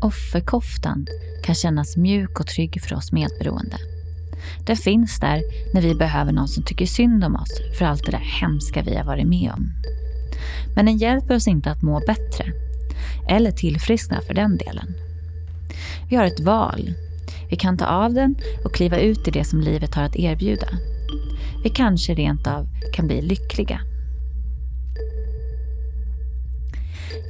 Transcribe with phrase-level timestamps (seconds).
[0.00, 1.06] Offerkoftan
[1.42, 3.76] kan kännas mjuk och trygg för oss medberoende.
[4.66, 5.42] Den finns där
[5.74, 8.96] när vi behöver någon som tycker synd om oss för allt det där hemska vi
[8.96, 9.72] har varit med om.
[10.74, 12.52] Men den hjälper oss inte att må bättre.
[13.28, 14.94] Eller tillfriskna för den delen.
[16.10, 16.92] Vi har ett val.
[17.50, 20.68] Vi kan ta av den och kliva ut i det som livet har att erbjuda.
[21.64, 23.80] Vi kanske rent av kan bli lyckliga.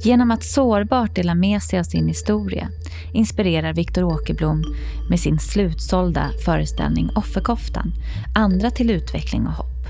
[0.03, 2.69] Genom att sårbart dela med sig av sin historia
[3.13, 4.63] inspirerar Viktor Åkerblom
[5.09, 7.93] med sin slutsålda föreställning Offerkoftan
[8.35, 9.87] andra till utveckling och hopp.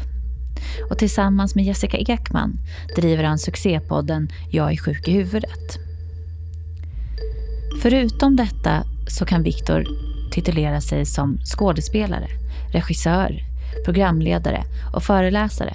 [0.89, 2.59] Och tillsammans med Jessica Ekman
[2.95, 5.79] driver han succépodden Jag är sjuk i huvudet.
[7.81, 9.85] Förutom detta så kan Viktor
[10.31, 12.27] titulera sig som skådespelare,
[12.73, 13.43] regissör,
[13.85, 15.73] programledare och föreläsare.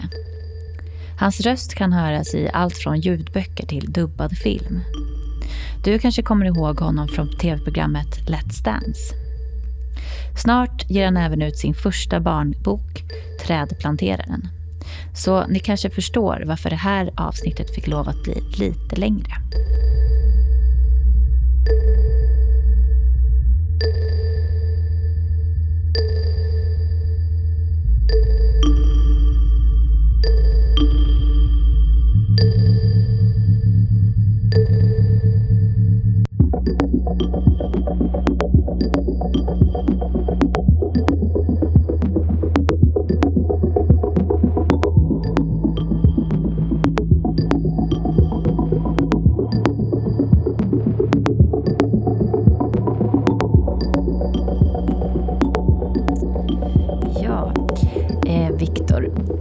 [1.19, 4.81] Hans röst kan höras i allt från ljudböcker till dubbad film.
[5.85, 9.15] Du kanske kommer ihåg honom från tv-programmet Let's Dance.
[10.43, 13.05] Snart ger han även ut sin första barnbok,
[13.47, 14.49] Trädplanteraren.
[15.15, 19.35] Så ni kanske förstår varför det här avsnittet fick lov att bli lite längre.
[36.65, 36.71] Eh,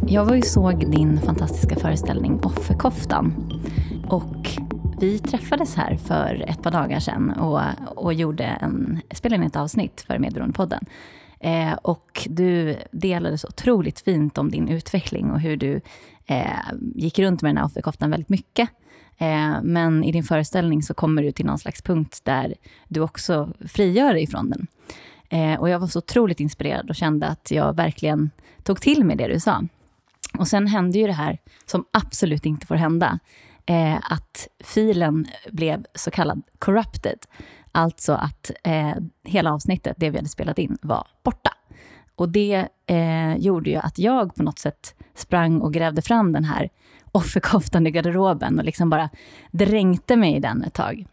[0.08, 3.34] jag var ju såg din fantastiska föreställning Offerkoftan.
[4.08, 4.50] Och
[5.04, 7.62] vi träffades här för ett par dagar sedan och,
[7.96, 10.86] och gjorde en, spelade in ett avsnitt för Medberoendepodden.
[11.40, 15.82] Eh, och du delade så otroligt fint om din utveckling och hur du
[16.26, 16.60] eh,
[16.96, 18.70] gick runt med den här offerkoftan väldigt mycket.
[19.18, 22.54] Eh, men i din föreställning så kommer du till någon slags punkt där
[22.88, 24.68] du också frigör dig från den.
[25.30, 28.32] Eh, och jag var så otroligt inspirerad och kände att jag verkligen
[28.64, 29.64] tog till mig det du sa.
[30.38, 33.20] Och sen hände ju det här som absolut inte får hända.
[33.66, 37.20] Eh, att filen blev så kallad corrupted.
[37.72, 38.94] Alltså att eh,
[39.24, 41.54] hela avsnittet, det vi hade spelat in, var borta.
[42.16, 46.44] Och det eh, gjorde ju att jag på något sätt sprang och grävde fram den
[46.44, 46.70] här
[47.12, 49.10] offerkoftan i garderoben och liksom bara
[49.52, 51.06] dränkte mig i den ett tag.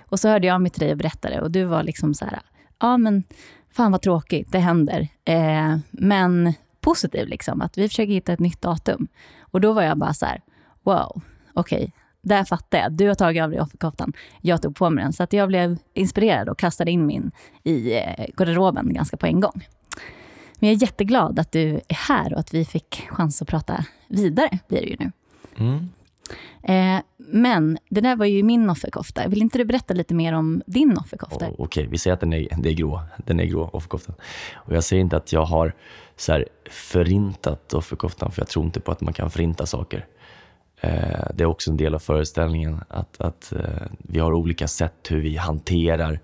[0.00, 2.40] Och så hörde jag mig till dig och berättade och du var liksom så här,
[2.78, 3.24] ja men
[3.70, 5.08] fan vad tråkigt, det händer.
[5.24, 9.08] Eh, men positiv, liksom, att vi försöker hitta ett nytt datum.
[9.40, 10.40] Och då var jag bara så här,
[10.82, 11.22] wow,
[11.56, 11.90] okej, okay,
[12.20, 12.92] där fattar jag.
[12.92, 15.12] Du har tagit av dig offerkoftan, jag tog på mig den.
[15.12, 17.30] Så att jag blev inspirerad och kastade in min
[17.64, 19.66] i eh, garderoben ganska på en gång.
[20.58, 23.84] Men jag är jätteglad att du är här och att vi fick chans att prata
[24.08, 25.12] vidare, blir det ju nu.
[25.56, 25.88] Mm.
[26.62, 29.28] Eh, men det där var ju min offerkofta.
[29.28, 31.46] Vill inte du berätta lite mer om din offerkofta?
[31.46, 31.86] Oh, Okej, okay.
[31.86, 33.00] vi säger att den är, det är grå.
[33.26, 34.14] Den är grå, offerkoftan.
[34.54, 35.72] Och jag säger inte att jag har
[36.16, 40.06] så här, förintat offerkoftan, för jag tror inte på att man kan förinta saker.
[40.80, 44.94] Eh, det är också en del av föreställningen, att, att eh, vi har olika sätt
[45.08, 46.20] hur vi hanterar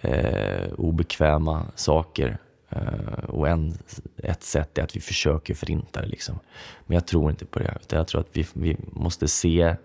[0.00, 2.38] eh, obekväma saker.
[3.28, 3.78] Och en,
[4.16, 6.06] ett sätt är att vi försöker förinta det.
[6.06, 6.38] Liksom.
[6.86, 7.78] Men jag tror inte på det.
[7.88, 9.76] Jag tror att vi, vi måste se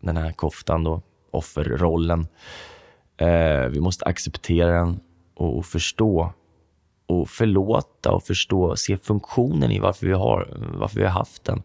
[0.00, 2.26] den här koftan, då, offerrollen.
[3.70, 5.00] Vi måste acceptera den
[5.34, 6.32] och, och förstå
[7.06, 11.62] och förlåta och förstå, se funktionen i varför vi har, varför vi har haft den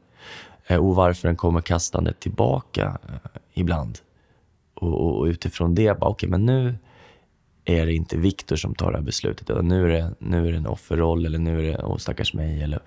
[0.68, 4.00] Eh, och varför den kommer kastande tillbaka eh, ibland.
[4.74, 6.76] Och, och utifrån det, bara, okay, men nu
[7.66, 9.50] är det inte Viktor som tar det här beslutet.
[9.50, 12.34] Utan nu är det, nu är det en offerroll eller nu är det oh, stackars
[12.34, 12.80] mig eller,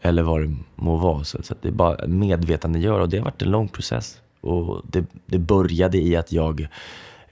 [0.00, 1.24] eller vad det må vara.
[1.24, 4.20] Så, så det är bara medvetandegöra och det har varit en lång process.
[4.40, 6.68] Och det, det började i att jag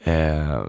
[0.05, 0.63] eh,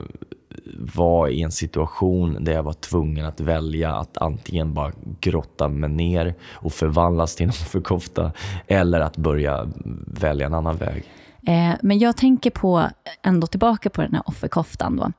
[0.93, 5.89] var i en situation där jag var tvungen att välja att antingen bara grotta mig
[5.89, 8.31] ner och förvandlas till en offerkofta
[8.67, 9.67] eller att börja
[10.07, 11.03] välja en annan väg.
[11.47, 12.89] Eh, men jag tänker på,
[13.23, 15.11] ändå tillbaka på den här offerkoftan då.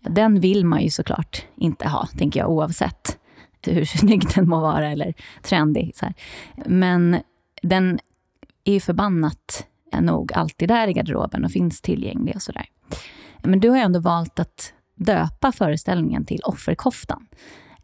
[0.00, 3.18] Den vill man ju såklart inte ha, tänker jag, oavsett
[3.66, 5.92] hur snygg den må vara eller trendig.
[5.94, 6.14] Så här.
[6.66, 7.16] Men
[7.62, 7.98] den
[8.64, 9.66] är ju förbannat
[10.00, 12.66] nog alltid där i garderoben och finns tillgänglig och sådär.
[13.42, 14.72] Men du har ju ändå valt att
[15.04, 17.26] döpa föreställningen till Offerkoftan.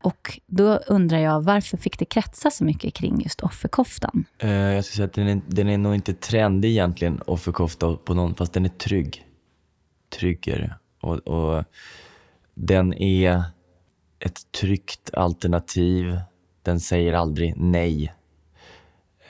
[0.03, 4.25] Och då undrar jag, varför fick det kretsa så mycket kring just offerkoftan?
[4.45, 8.15] Uh, jag skulle säga att den är, den är nog inte trendig egentligen, offerkofta, på
[8.15, 9.25] någon, fast den är trygg.
[10.19, 10.75] Tryggare.
[11.01, 11.65] Och, och
[12.55, 13.43] Den är
[14.19, 16.21] ett tryggt alternativ.
[16.63, 18.15] Den säger aldrig nej.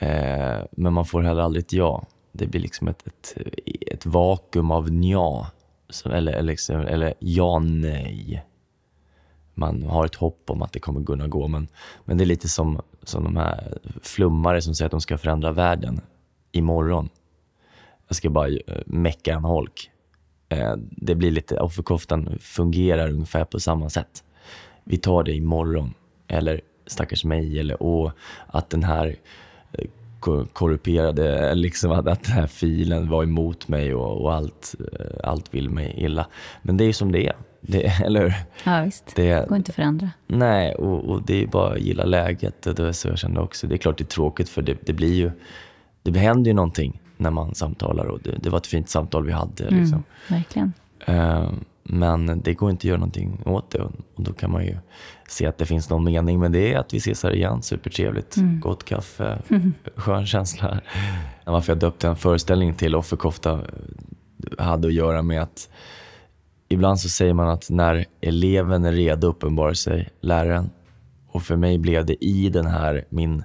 [0.01, 2.05] Uh, men man får heller aldrig ett ja.
[2.31, 3.37] Det blir liksom ett, ett,
[3.91, 5.51] ett vakuum av nja.
[6.05, 8.45] Eller, eller, liksom, eller ja, nej.
[9.53, 11.67] Man har ett hopp om att det kommer kunna gå, men,
[12.05, 15.51] men det är lite som, som de här flummare som säger att de ska förändra
[15.51, 16.01] världen
[16.51, 17.09] imorgon.
[18.07, 19.91] Jag ska bara eh, mecka en holk.
[20.49, 24.23] Eh, det blir lite, offerkoftan fungerar ungefär på samma sätt.
[24.83, 25.93] Vi tar det imorgon.
[26.27, 27.59] Eller stackars mig.
[27.59, 28.11] Eller och
[28.47, 29.15] att den här
[30.19, 34.75] korrumperade, liksom att, att den här filen var emot mig och, och, allt,
[35.23, 36.25] allt vill mig illa.
[36.61, 37.35] Men det är som det är.
[37.61, 38.33] Det, eller hur?
[38.63, 39.15] Ja, visst.
[39.15, 40.09] Det går inte att förändra.
[40.27, 42.61] Nej, och, och, det är bara att gilla läget.
[42.61, 43.67] Det var så jag kände också.
[43.67, 45.31] Det är klart det är tråkigt för det, det blir ju...
[46.03, 49.31] Det händer ju någonting när man samtalar och det, det var ett fint samtal vi
[49.31, 49.63] hade.
[49.63, 50.03] Liksom.
[50.03, 50.73] Mm, verkligen.
[51.09, 51.51] Uh,
[51.91, 54.77] men det går inte att göra någonting åt det och då kan man ju
[55.27, 56.75] se att det finns någon mening med det.
[56.75, 58.59] Att vi ses här igen, supertrevligt, mm.
[58.59, 59.73] gott kaffe, mm.
[59.95, 60.81] skön känsla.
[61.45, 63.61] Varför jag döpte en föreställning till Offerkofta
[64.57, 65.69] hade att göra med att
[66.67, 70.69] ibland så säger man att när eleven är redo uppenbarar sig läraren.
[71.27, 73.43] Och för mig blev det i den här min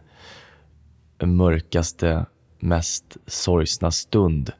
[1.22, 2.26] mörkaste,
[2.58, 4.52] mest sorgsna stund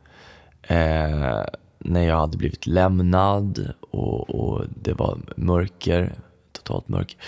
[0.62, 1.44] eh,
[1.84, 6.14] när jag hade blivit lämnad och, och, det var mörker,
[6.52, 7.18] totalt mörker.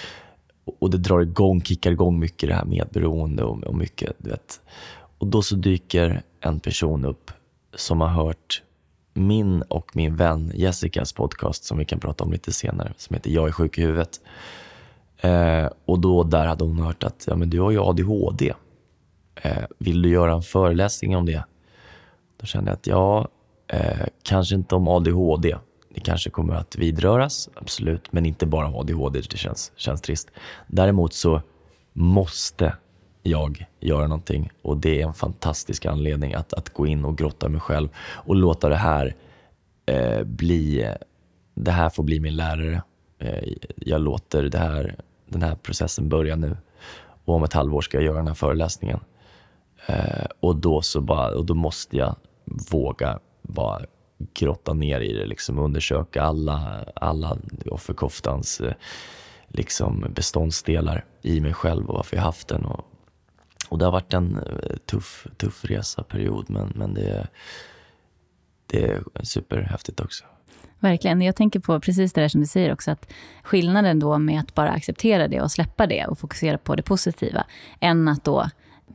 [0.81, 4.61] Och det drar igång, kickar igång mycket det här medberoende och, och mycket, du vet.
[5.19, 7.31] Och då så dyker en person upp
[7.75, 8.63] som har hört
[9.15, 13.31] min och min vän Jessicas podcast som vi kan prata om lite senare, som heter
[13.31, 14.21] Jag är sjuk i huvudet.
[15.21, 18.55] Eh, och då där hade hon hört att ja, men du har ju ADHD.
[19.35, 21.45] Eh, vill du göra en föreläsning om det?
[22.41, 23.29] Då kände jag att ja,
[23.69, 25.57] eh, kanske inte om ADHD.
[25.95, 29.21] Det kanske kommer att vidröras, absolut, men inte bara om ADHD.
[29.31, 30.31] Det känns, känns trist.
[30.67, 31.43] Däremot så
[31.93, 32.77] måste
[33.23, 37.49] jag göra någonting och det är en fantastisk anledning att, att gå in och grotta
[37.49, 39.15] mig själv och låta det här
[39.87, 40.95] eh, bli,
[41.55, 42.83] det här får bli min lärare.
[43.19, 44.97] Eh, jag låter det här,
[45.29, 46.57] den här processen börja nu
[47.25, 49.01] och om ett halvår ska jag göra den här föreläsningen.
[49.87, 52.17] Eh, och, då så bara, och då måste jag
[52.71, 53.85] våga bara
[54.35, 58.75] grotta ner i det, liksom undersöka alla, alla offerkoftans eh,
[59.49, 62.85] liksom beståndsdelar i mig själv och varför jag haft den och,
[63.69, 67.29] och det har varit en eh, tuff, tuff resa, period, men, men det,
[68.67, 70.25] det är superhäftigt också.
[70.79, 71.23] Verkligen.
[71.23, 73.13] Jag tänker på precis det där som du säger också, att
[73.43, 77.47] skillnaden då med att bara acceptera det och släppa det och fokusera på det positiva,
[77.81, 78.51] än att då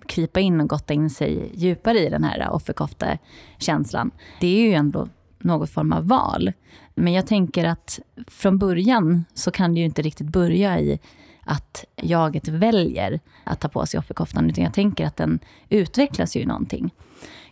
[0.08, 4.12] krypa in och gotta in sig djupare i den här offerkofta-känslan.
[4.40, 5.08] Det är ju ändå
[5.40, 6.52] någon form av val.
[6.96, 11.00] Men jag tänker att från början så kan det ju inte riktigt börja i
[11.46, 15.40] att jaget väljer att ta på sig offerkoftan, utan jag tänker att den
[15.70, 16.94] utvecklas ju någonting.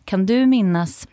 [0.06, 1.08] Kan du minnas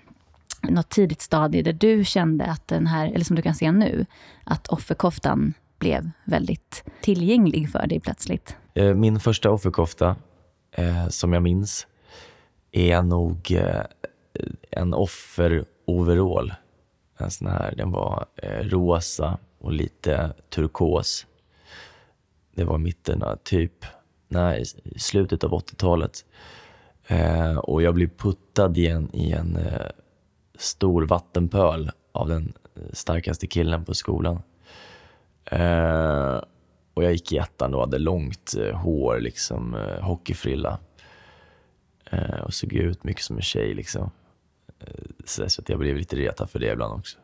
[0.63, 4.07] något tidigt stadie där du kände att den här, eller som du kan se nu,
[4.45, 8.57] att offerkoftan blev väldigt tillgänglig för dig plötsligt?
[8.75, 10.17] Eh, min första offerkofta,
[10.77, 11.87] eh, som jag minns,
[12.73, 13.83] är nog eh,
[14.71, 16.55] en offeroverall.
[17.19, 21.27] En sån här, den var eh, rosa och lite turkos
[22.57, 23.85] det var mitten av typ,
[24.29, 24.65] nej,
[24.97, 26.25] slutet av 80-talet.
[27.07, 29.87] Eh, och jag blev puttad i en, i en eh,
[30.59, 34.43] stor vattenpöl av den eh, starkaste killen på skolan.
[35.45, 36.41] Eh,
[36.97, 40.79] och jag gick i ettan och hade långt eh, hår, liksom eh, hockeyfrilla.
[42.11, 44.11] Eh, och såg ut mycket som en tjej liksom.
[44.81, 47.19] Eh, så att jag blev lite retad för det ibland också.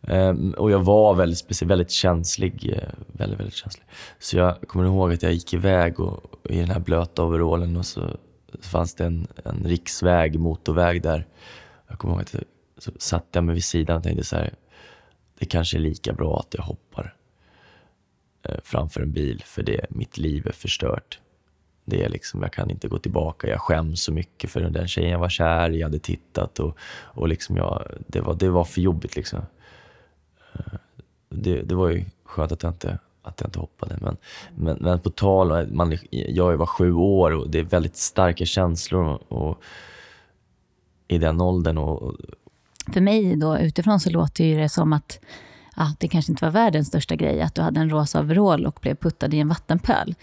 [0.00, 2.80] Um, och jag var väldigt, speciell, väldigt känslig.
[3.06, 3.86] Väldigt, väldigt känslig.
[4.18, 7.86] Så jag kommer ihåg att jag gick iväg och, i den här blöta overallen och
[7.86, 8.16] så,
[8.54, 11.26] så fanns det en, en riksväg, motorväg där.
[11.88, 12.42] Jag kommer ihåg att jag,
[12.78, 14.54] så satte jag mig vid sidan och tänkte så här,
[15.38, 17.14] det kanske är lika bra att jag hoppar
[18.48, 21.20] Eh, framför en bil för det, mitt liv är förstört.
[21.84, 23.48] Det är liksom, jag kan inte gå tillbaka.
[23.48, 26.78] Jag skäms så mycket för den tjejen jag var kär i, Jag hade tittat och,
[27.02, 29.16] och liksom jag, det, var, det var för jobbigt.
[29.16, 29.38] Liksom
[30.52, 30.78] eh,
[31.28, 33.98] det, det var ju skönt att jag inte, att jag inte hoppade.
[34.00, 34.16] Men,
[34.54, 39.22] men, men på tal man, jag var sju år och det är väldigt starka känslor
[39.28, 39.62] och,
[41.08, 41.78] i den åldern.
[41.78, 42.14] Och,
[42.92, 45.20] För mig då utifrån så låter det som att
[45.76, 48.78] ah, det kanske inte var världens största grej att du hade en rosa overall och
[48.82, 50.14] blev puttad i en vattenpöl.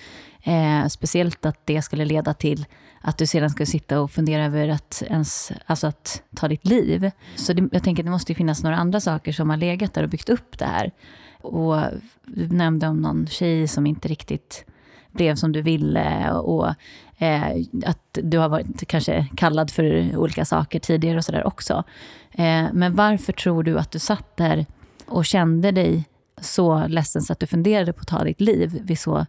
[0.43, 2.65] Eh, speciellt att det skulle leda till
[3.01, 7.11] att du sedan skulle sitta och fundera över att, ens, alltså att ta ditt liv.
[7.35, 10.03] Så det, jag tänker att det måste finnas några andra saker som har legat där
[10.03, 10.91] och byggt upp det här.
[11.41, 11.75] Och
[12.25, 14.65] du nämnde om någon tjej som inte riktigt
[15.11, 16.67] blev som du ville och
[17.17, 17.43] eh,
[17.85, 21.83] att du har varit kanske kallad för olika saker tidigare och sådär också.
[22.31, 24.65] Eh, men varför tror du att du satt där
[25.13, 26.03] och kände dig
[26.41, 29.25] så ledsen så att du funderade på att ta ditt liv vid så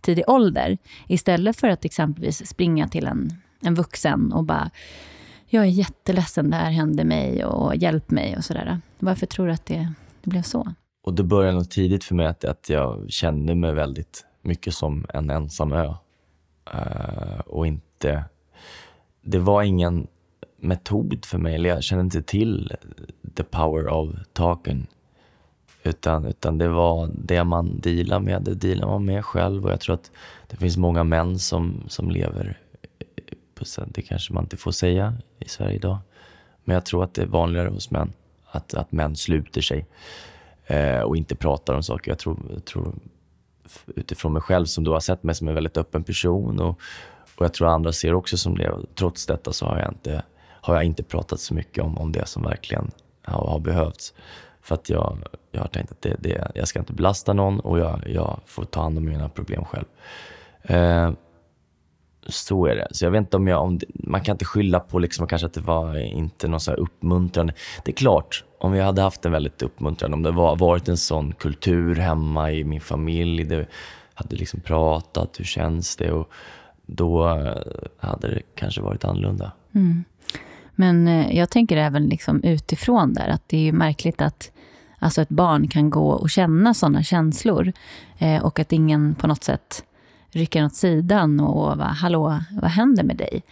[0.00, 0.78] tidig ålder.
[1.08, 3.30] Istället för att exempelvis springa till en,
[3.62, 4.70] en vuxen och bara
[5.52, 8.80] jag är jätteledsen, det här hände mig och hjälp mig och sådär.
[8.98, 10.74] Varför tror du att det, det blev så?
[11.04, 15.06] Och det började nog tidigt för mig att, att jag kände mig väldigt mycket som
[15.14, 15.94] en ensam ö.
[16.74, 18.24] Uh, och inte...
[19.22, 20.06] Det var ingen
[20.60, 22.72] metod för mig, eller jag kände inte till
[23.34, 24.86] the power of talking.
[25.82, 29.64] Utan, utan det var det man dealar med, det dealar man med själv.
[29.64, 30.10] Och jag tror att
[30.46, 32.58] det finns många män som, som lever
[33.54, 35.98] på Det kanske man inte får säga i Sverige idag.
[36.64, 38.12] Men jag tror att det är vanligare hos män
[38.50, 39.86] att, att män sluter sig
[40.66, 42.10] eh, och inte pratar om saker.
[42.10, 42.94] Jag tror, jag tror
[43.86, 46.80] utifrån mig själv som du har sett mig som en väldigt öppen person och,
[47.36, 48.72] och jag tror andra ser också som det.
[48.94, 50.22] trots detta så har jag inte,
[50.60, 52.90] har jag inte pratat så mycket om, om det som verkligen
[53.22, 54.14] har, har behövts.
[54.62, 55.18] För att jag,
[55.50, 58.64] jag har tänkt att det, det, jag ska inte belasta någon och jag, jag får
[58.64, 59.86] ta hand om mina problem själv.
[60.62, 61.10] Eh,
[62.26, 62.88] så är det.
[62.90, 65.46] Så jag vet inte om jag, om det, man kan inte skylla på liksom kanske
[65.46, 67.52] att det var inte någon så uppmuntrande.
[67.84, 70.96] Det är klart, om jag hade haft en väldigt uppmuntrande, om det var, varit en
[70.96, 73.66] sån kultur hemma i min familj, det
[74.14, 76.12] hade liksom pratat, hur känns det?
[76.12, 76.30] Och
[76.86, 77.56] då eh,
[77.98, 79.52] hade det kanske varit annorlunda.
[79.74, 80.04] Mm.
[80.80, 84.52] Men eh, jag tänker även liksom utifrån där, att det är märkligt att
[84.98, 87.72] alltså ett barn kan gå och känna sådana känslor
[88.18, 89.84] eh, och att ingen på något sätt
[90.30, 93.42] rycker åt sidan och bara, hallå, vad händer med dig?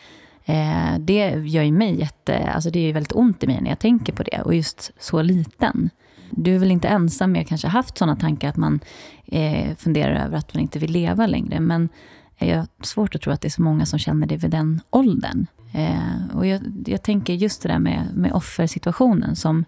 [0.44, 3.78] Eh, det gör ju mig jätte, alltså det är väldigt ont i mig när jag
[3.78, 5.90] tänker på det och just så liten.
[6.30, 8.80] Du är väl inte ensam med att kanske haft sådana tankar att man
[9.26, 11.88] eh, funderar över att man inte vill leva längre, men
[12.38, 14.80] jag har svårt att tro att det är så många som känner det vid den
[14.90, 15.46] åldern.
[15.72, 19.64] Eh, och jag, jag, tänker just det där med, med offersituationen, som,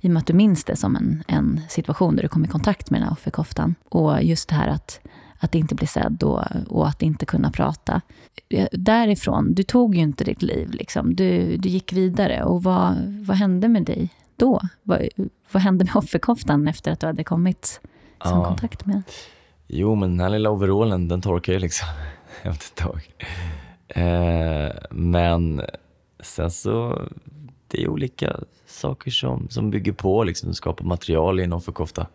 [0.00, 2.48] i och med att du minns det som en, en situation där du kom i
[2.48, 3.74] kontakt med den här offerkoftan.
[3.88, 5.00] Och just det här att,
[5.38, 8.00] att inte bli sedd och, och att inte kunna prata.
[8.48, 10.70] Eh, därifrån, du tog ju inte ditt liv.
[10.70, 11.14] Liksom.
[11.14, 12.44] Du, du gick vidare.
[12.44, 12.94] Och vad,
[13.26, 14.60] vad hände med dig då?
[14.82, 15.08] Vad,
[15.52, 17.88] vad hände med offerkoftan efter att du hade kommit i
[18.24, 18.44] ja.
[18.44, 19.02] kontakt med den?
[19.66, 21.88] Jo, men den här lilla overallen, den torkar ju liksom
[22.42, 23.14] efter ett tag.
[23.94, 25.62] Eh, men
[26.20, 27.02] sen så,
[27.68, 32.06] det är olika saker som, som bygger på, liksom, skapar material i en offerkofta.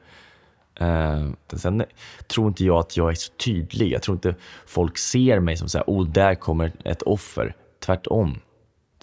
[0.80, 1.84] Eh, sen
[2.28, 3.92] tror inte jag att jag är så tydlig.
[3.92, 4.36] Jag tror inte
[4.68, 7.56] folk ser mig som så här, oh, där kommer ett offer.
[7.86, 8.40] Tvärtom,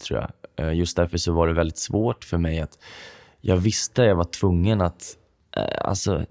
[0.07, 0.31] tror jag.
[0.57, 2.79] Eh, just därför så var det väldigt svårt för mig att
[3.41, 5.17] jag visste att jag var tvungen att,
[5.57, 6.25] eh, alltså,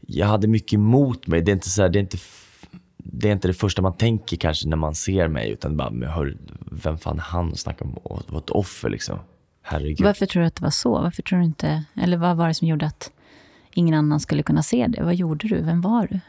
[0.00, 1.42] jag hade mycket emot mig.
[1.42, 2.18] Det är inte så här, det är inte
[3.12, 6.08] det är inte det första man tänker kanske när man ser mig, utan bara, men
[6.08, 6.36] hör,
[6.70, 9.18] vem fan han snackar om att vara ett offer liksom?
[9.62, 10.00] Herregud.
[10.00, 10.90] Varför tror du att det var så?
[10.90, 13.10] Varför tror du inte, eller vad var det som gjorde att
[13.70, 15.02] ingen annan skulle kunna se det?
[15.02, 15.62] Vad gjorde du?
[15.62, 16.20] Vem var du?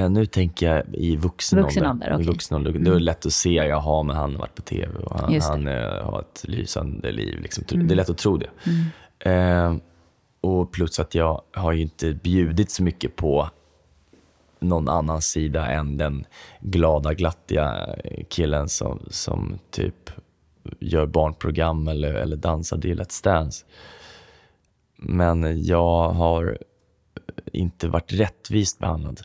[0.00, 2.06] Uh, nu tänker jag i vuxen, vuxen ålder.
[2.06, 2.26] ålder okay.
[2.26, 2.70] Vuxen ålder.
[2.70, 2.84] Mm.
[2.84, 5.68] Det är lätt att se, jaha, men han har varit på tv och han, han
[5.68, 7.40] uh, har ett lysande liv.
[7.42, 7.64] Liksom.
[7.72, 7.88] Mm.
[7.88, 8.50] Det är lätt att tro det.
[9.24, 9.72] Mm.
[9.72, 9.80] Uh,
[10.40, 13.50] och plus att jag har ju inte bjudit så mycket på
[14.62, 16.24] någon annan sida än den
[16.60, 17.96] glada, glattiga
[18.28, 20.10] killen som, som typ
[20.80, 23.64] gör barnprogram eller, eller dansar i Let's Dance.
[24.96, 26.58] Men jag har
[27.52, 29.20] inte varit rättvist behandlad.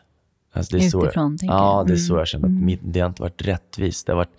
[0.54, 2.48] Alltså det är Utifrån, så jag, Ja, det är så jag känner.
[2.48, 2.80] Mm.
[2.82, 4.06] det har inte varit rättvist.
[4.08, 4.38] Det har varit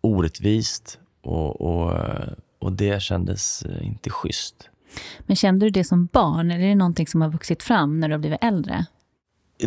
[0.00, 1.98] orättvist och, och,
[2.58, 4.68] och det kändes inte schysst.
[5.20, 8.08] Men kände du det som barn, eller är det någonting som har vuxit fram när
[8.08, 8.86] du har blivit äldre?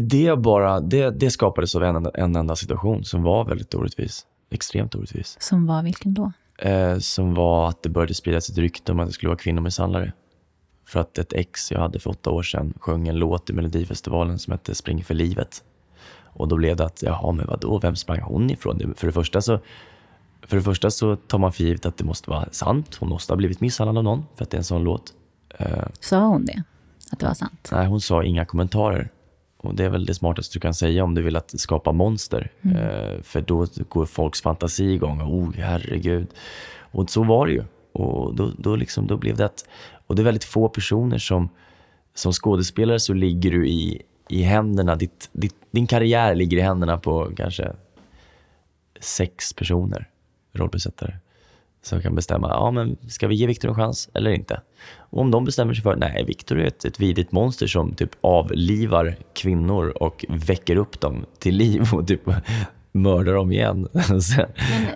[0.02, 4.26] Det, bara, det, det skapades av en, en enda situation som var väldigt orättvis.
[4.50, 5.38] Extremt orättvis.
[5.40, 6.32] Som var vilken då?
[6.58, 10.14] Eh, som var att det började spridas ett rykte om att det skulle vara kvinnomisshandlare.
[10.88, 14.40] För att ett ex jag hade för åtta år sedan sjöng en låt i Melodifestivalen
[14.40, 15.64] som hette Spring för livet.
[16.24, 18.94] Och då blev det att, jaha, men vadå, vem sprang hon ifrån?
[18.98, 19.60] För det första så,
[20.42, 22.96] för det första så tar man för givet att det måste vara sant.
[23.00, 25.14] Hon måste ha blivit misshandlad av någon för att det är en sån låt.
[25.58, 26.64] Eh, sa hon det?
[27.12, 27.70] Att det var sant?
[27.72, 29.10] Nej, hon sa inga kommentarer.
[29.68, 32.52] Och det är väl det smartaste du kan säga om du vill att skapa monster.
[32.62, 32.78] Mm.
[32.78, 35.22] Eh, för då går folks fantasi igång.
[35.22, 36.28] Oh, herregud.
[36.92, 37.64] Och så var det ju.
[37.92, 39.66] Och då, då, liksom, då blev det att,
[40.08, 41.50] och det är väldigt få personer som,
[42.14, 46.98] som skådespelare så ligger du i, i händerna, ditt, ditt, din karriär ligger i händerna
[46.98, 47.72] på kanske
[49.00, 50.10] sex personer,
[50.54, 51.14] rollbesättare,
[51.86, 54.62] som kan bestämma, ja men ska vi ge Viktor en chans eller inte?
[54.98, 58.10] Och om de bestämmer sig för, nej, Viktor är ett, ett vidrigt monster som typ
[58.22, 62.22] avlivar kvinnor och väcker upp dem till liv och typ
[62.92, 63.88] mördar dem igen.
[63.94, 64.22] men,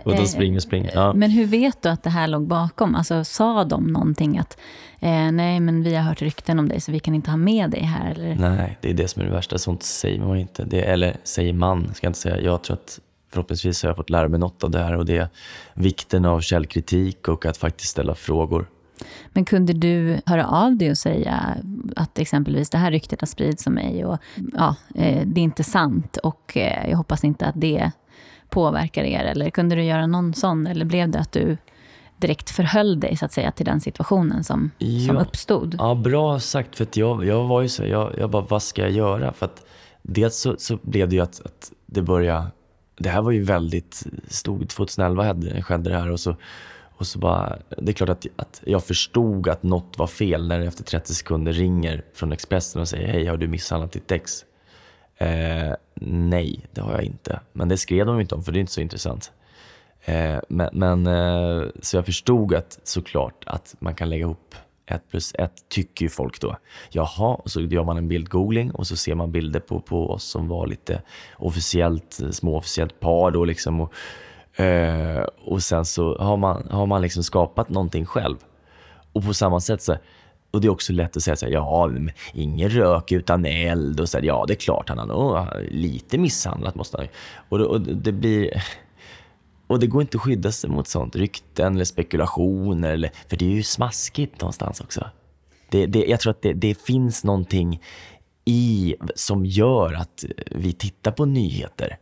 [0.04, 0.92] och de springer och springer.
[0.94, 1.14] Ja.
[1.14, 2.96] Men hur vet du att det här låg bakom?
[2.96, 4.58] Alltså, sa de någonting att
[5.00, 7.70] eh, nej, men vi har hört rykten om dig så vi kan inte ha med
[7.70, 8.12] dig här?
[8.12, 8.36] Eller?
[8.36, 9.58] Nej, det är det som är det värsta.
[9.58, 10.64] Sånt säger man inte.
[10.64, 12.42] Det, eller säger man, ska jag inte säga.
[12.42, 15.18] Jag tror att förhoppningsvis har jag fått lära mig något av det här och det
[15.18, 15.28] är
[15.74, 18.70] vikten av källkritik och att faktiskt ställa frågor.
[19.34, 21.58] Men kunde du höra av dig och säga
[21.96, 24.18] att exempelvis det här ryktet har spridits om mig och
[24.54, 27.92] ja, eh, det är inte sant och eh, jag hoppas inte att det
[28.50, 29.24] påverkar er?
[29.24, 30.68] Eller kunde du göra någon sån?
[30.68, 31.58] Eller blev det att du
[32.18, 35.08] direkt förhöll dig så att säga till den situationen som, ja.
[35.08, 35.76] som uppstod?
[35.80, 36.76] Ja, bra sagt.
[36.76, 39.34] För jag, jag var ju så, jag, jag bara, vad ska jag göra?
[39.34, 39.66] För att
[40.02, 42.48] dels så, så blev det ju att, att det började
[43.00, 44.70] det här var ju väldigt stort.
[44.70, 46.36] 2011 skedde det här och så,
[46.98, 50.60] och så bara, det är klart att, att jag förstod att något var fel när
[50.60, 54.46] det efter 30 sekunder ringer från Expressen och säger hej, har du misshandlat ditt ex?
[55.18, 57.40] Eh, nej, det har jag inte.
[57.54, 59.32] Men det skrev de inte om för det är inte så intressant.
[60.02, 64.56] Eh, men, men eh, så jag förstod att såklart att man kan lägga ihop
[64.96, 66.58] ett plus ett tycker ju folk då.
[66.90, 70.24] Jaha, och så gör man en bildgoogling och så ser man bilder på, på oss
[70.24, 71.02] som var lite
[71.38, 73.80] officiellt, eh, småofficiellt par då liksom.
[73.80, 73.94] Och,
[74.62, 78.38] eh, och sen så har man, har man liksom skapat någonting själv.
[79.14, 79.98] Och på samma sätt så
[80.52, 81.90] och det är också lätt att säga så här, ja,
[82.34, 86.18] ingen rök utan eld och så här, ja, det är klart han har nog lite
[86.18, 87.08] misshandlat måste han
[87.50, 88.64] och, och det blir
[89.70, 91.16] och det går inte att skydda sig mot sånt.
[91.16, 92.94] Rykten eller spekulationer.
[92.94, 95.10] Eller, för det är ju smaskigt någonstans också.
[95.70, 97.82] Det, det, jag tror att det, det, finns någonting
[98.46, 101.98] i som gör att vi tittar på nyheter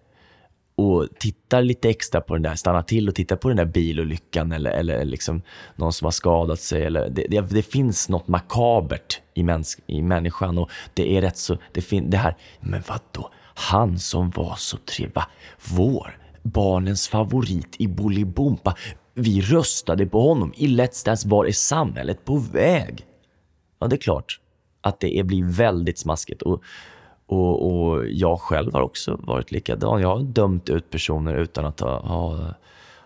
[0.75, 4.51] och tittar lite extra på den där, stannar till och tittar på den där bilolyckan
[4.51, 5.41] eller, eller liksom
[5.75, 6.83] någon som har skadat sig.
[6.83, 11.37] Eller, det, det, det finns något makabert i, mäns, i människan och det är rätt
[11.37, 13.29] så, det, fin, det här, men vad då?
[13.53, 15.23] Han som var så trevlig,
[15.69, 18.75] vår barnens favorit i Bolibompa.
[19.13, 20.53] Vi röstade på honom.
[20.55, 23.05] I Let's Dance var är samhället på väg.
[23.79, 24.39] Ja, det är klart
[24.81, 26.41] att det blir väldigt smaskigt.
[26.41, 26.63] Och,
[27.25, 30.01] och, och jag själv har också varit likadan.
[30.01, 32.53] Jag har dömt ut personer utan att ha, ha,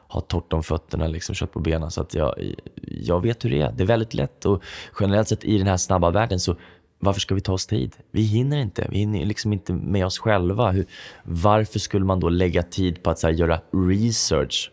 [0.07, 1.91] ha torrt om fötterna, liksom kött på benen.
[1.91, 3.71] Så att jag, jag vet hur det är.
[3.71, 4.45] Det är väldigt lätt.
[4.45, 4.63] Och
[4.99, 6.55] generellt sett i den här snabba världen så
[7.03, 7.95] varför ska vi ta oss tid?
[8.11, 8.87] Vi hinner inte.
[8.89, 10.71] Vi hinner liksom inte med oss själva.
[10.71, 10.85] Hur,
[11.23, 14.71] varför skulle man då lägga tid på att här, göra research?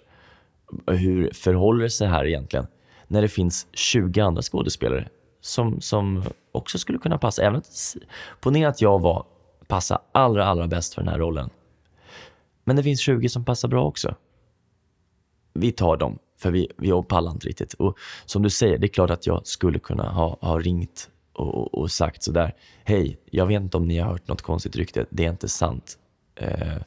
[0.87, 2.67] Hur förhåller det sig här egentligen?
[3.07, 5.09] När det finns 20 andra skådespelare
[5.41, 7.43] som, som också skulle kunna passa.
[7.43, 7.97] Även att,
[8.41, 9.27] ponera att jag var,
[9.67, 11.51] passa allra, allra bäst för den här rollen.
[12.65, 14.15] Men det finns 20 som passar bra också.
[15.53, 17.75] Vi tar dem, för vi, vi pallar inte riktigt.
[17.75, 21.75] Och som du säger, det är klart att jag skulle kunna ha, ha ringt och,
[21.75, 25.25] och sagt sådär, hej, jag vet inte om ni har hört något konstigt rykte, det
[25.25, 25.99] är inte sant.
[26.35, 26.83] Eh,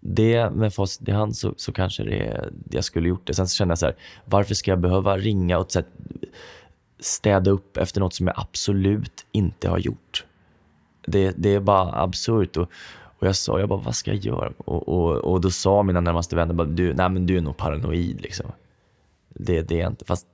[0.00, 3.34] det med facit i hand så, så kanske det är, jag skulle gjort det.
[3.34, 5.88] Sen så känner jag så här, varför ska jag behöva ringa och så här,
[7.00, 10.24] städa upp efter något som jag absolut inte har gjort?
[11.06, 12.56] Det, det är bara absurt.
[12.56, 12.70] Och,
[13.18, 14.52] och jag sa, jag bara, vad ska jag göra?
[14.58, 17.56] Och, och, och då sa mina närmaste vänner, bara, du, nej men du är nog
[17.56, 18.20] paranoid.
[18.20, 18.46] Liksom.
[19.28, 20.26] Det, det är inte, fast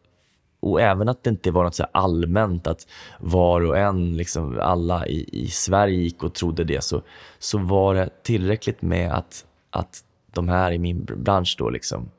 [0.62, 2.86] och även att det inte var något så allmänt att
[3.20, 7.02] var och en, liksom alla i, i Sverige gick och trodde det, så,
[7.38, 12.10] så var det tillräckligt med att, att de här i min bransch då liksom,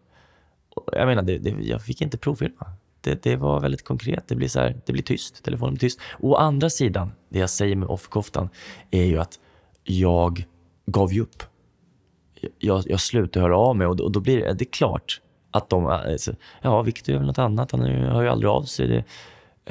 [0.92, 2.66] jag menar, det, det, jag fick inte provfilma.
[3.02, 4.28] Det, det, var väldigt konkret.
[4.28, 5.44] Det blir, så här, det blir tyst.
[5.44, 6.00] Telefonen blir tyst.
[6.20, 8.50] å andra sidan, det jag säger med offkoftan
[8.92, 9.40] är ju att
[9.84, 10.46] jag
[10.86, 11.44] gav ju upp.
[12.60, 15.22] Jag, jag slutade höra av mig och då, och då blir det, det är klart
[15.54, 18.88] att de, alltså, ja, Victor gör väl något annat, han hör ju aldrig av sig.
[18.88, 19.04] Det,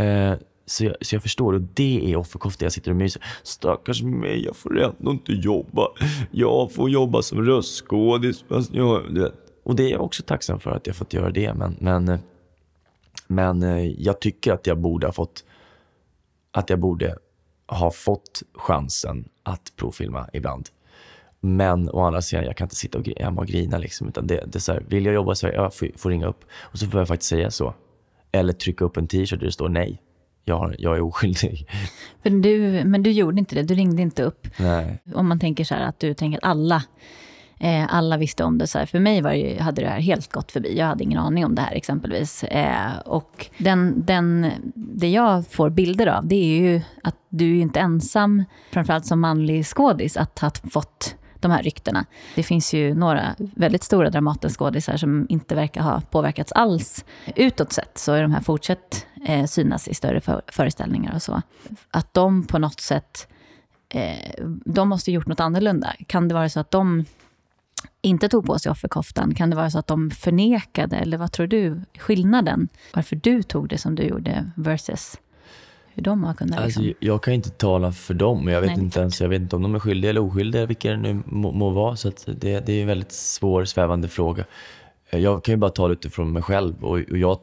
[0.05, 0.35] eh,
[0.67, 2.65] så, jag, så jag förstår, och det är offerkofta.
[2.65, 3.23] Jag sitter och myser.
[3.43, 5.89] Stackars mig, jag får ändå inte jobba.
[6.31, 8.45] Jag får jobba som röstskådis.
[9.65, 11.55] Och det är jag också tacksam för att jag fått göra det.
[11.55, 12.19] Men, men, eh,
[13.27, 15.45] men eh, jag tycker att jag borde ha fått
[16.51, 17.17] att jag borde
[17.67, 20.69] ha fått chansen att provfilma ibland.
[21.45, 23.79] Men å andra sidan, jag kan inte sitta och hemma och grina.
[23.79, 26.11] Liksom, utan det, det är så här, vill jag jobba så här, jag får, får
[26.11, 26.45] ringa upp.
[26.61, 27.75] Och så får jag faktiskt säga så.
[28.33, 30.03] Eller trycka upp en t-shirt där det står nej.
[30.45, 31.69] Jag, jag är oskyldig.
[32.23, 34.49] För du, men du gjorde inte det, du ringde inte upp.
[34.57, 34.99] Nej.
[35.15, 36.83] Om man tänker så här att du tänker att alla,
[37.61, 38.67] eh, alla visste om det.
[38.67, 38.87] Så här.
[38.87, 40.79] För mig var det hade det här helt gått förbi.
[40.79, 42.45] Jag hade ingen aning om det här exempelvis.
[42.45, 47.63] Eh, och den, den, det jag får bilder av, det är ju att du är
[47.63, 52.05] inte ensam, framförallt som manlig skådis, att ha fått de här ryktena.
[52.35, 57.05] Det finns ju några väldigt stora Dramatenskådisar som inte verkar ha påverkats alls
[57.37, 57.99] utåt sett.
[57.99, 61.43] Så är de här fortsatt eh, synas i större för, föreställningar och så.
[61.91, 63.29] Att de på något sätt,
[63.89, 65.93] eh, de måste gjort något annorlunda.
[66.07, 67.05] Kan det vara så att de
[68.03, 69.35] inte tog på sig offerkoftan?
[69.35, 70.97] Kan det vara så att de förnekade?
[70.97, 72.69] Eller vad tror du skillnaden?
[72.95, 75.19] Varför du tog det som du gjorde versus
[75.95, 76.61] hur de har kunnat...
[76.61, 77.07] Alltså, Liksom.
[77.07, 78.49] jag kan inte tala för dem.
[78.49, 80.91] Jag vet, Nej, inte ens, jag vet inte om de är skyldiga eller oskyldiga, vilka
[80.91, 81.97] det nu må, må vara.
[81.97, 84.45] Så det, det är en väldigt svår, svävande fråga.
[85.11, 87.39] Jag kan ju bara ta det utifrån mig själv och, och jag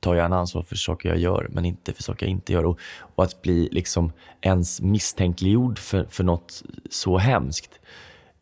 [0.00, 2.64] tar gärna ansvar för saker jag gör, men inte för saker jag inte gör.
[2.64, 7.70] Och, och att bli liksom ens misstänkliggjord för, för något så hemskt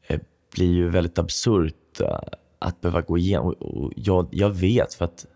[0.06, 0.20] eh,
[0.54, 2.18] blir ju väldigt absurt eh,
[2.58, 3.46] att behöva gå igenom.
[3.46, 5.26] Och, och jag, jag vet för att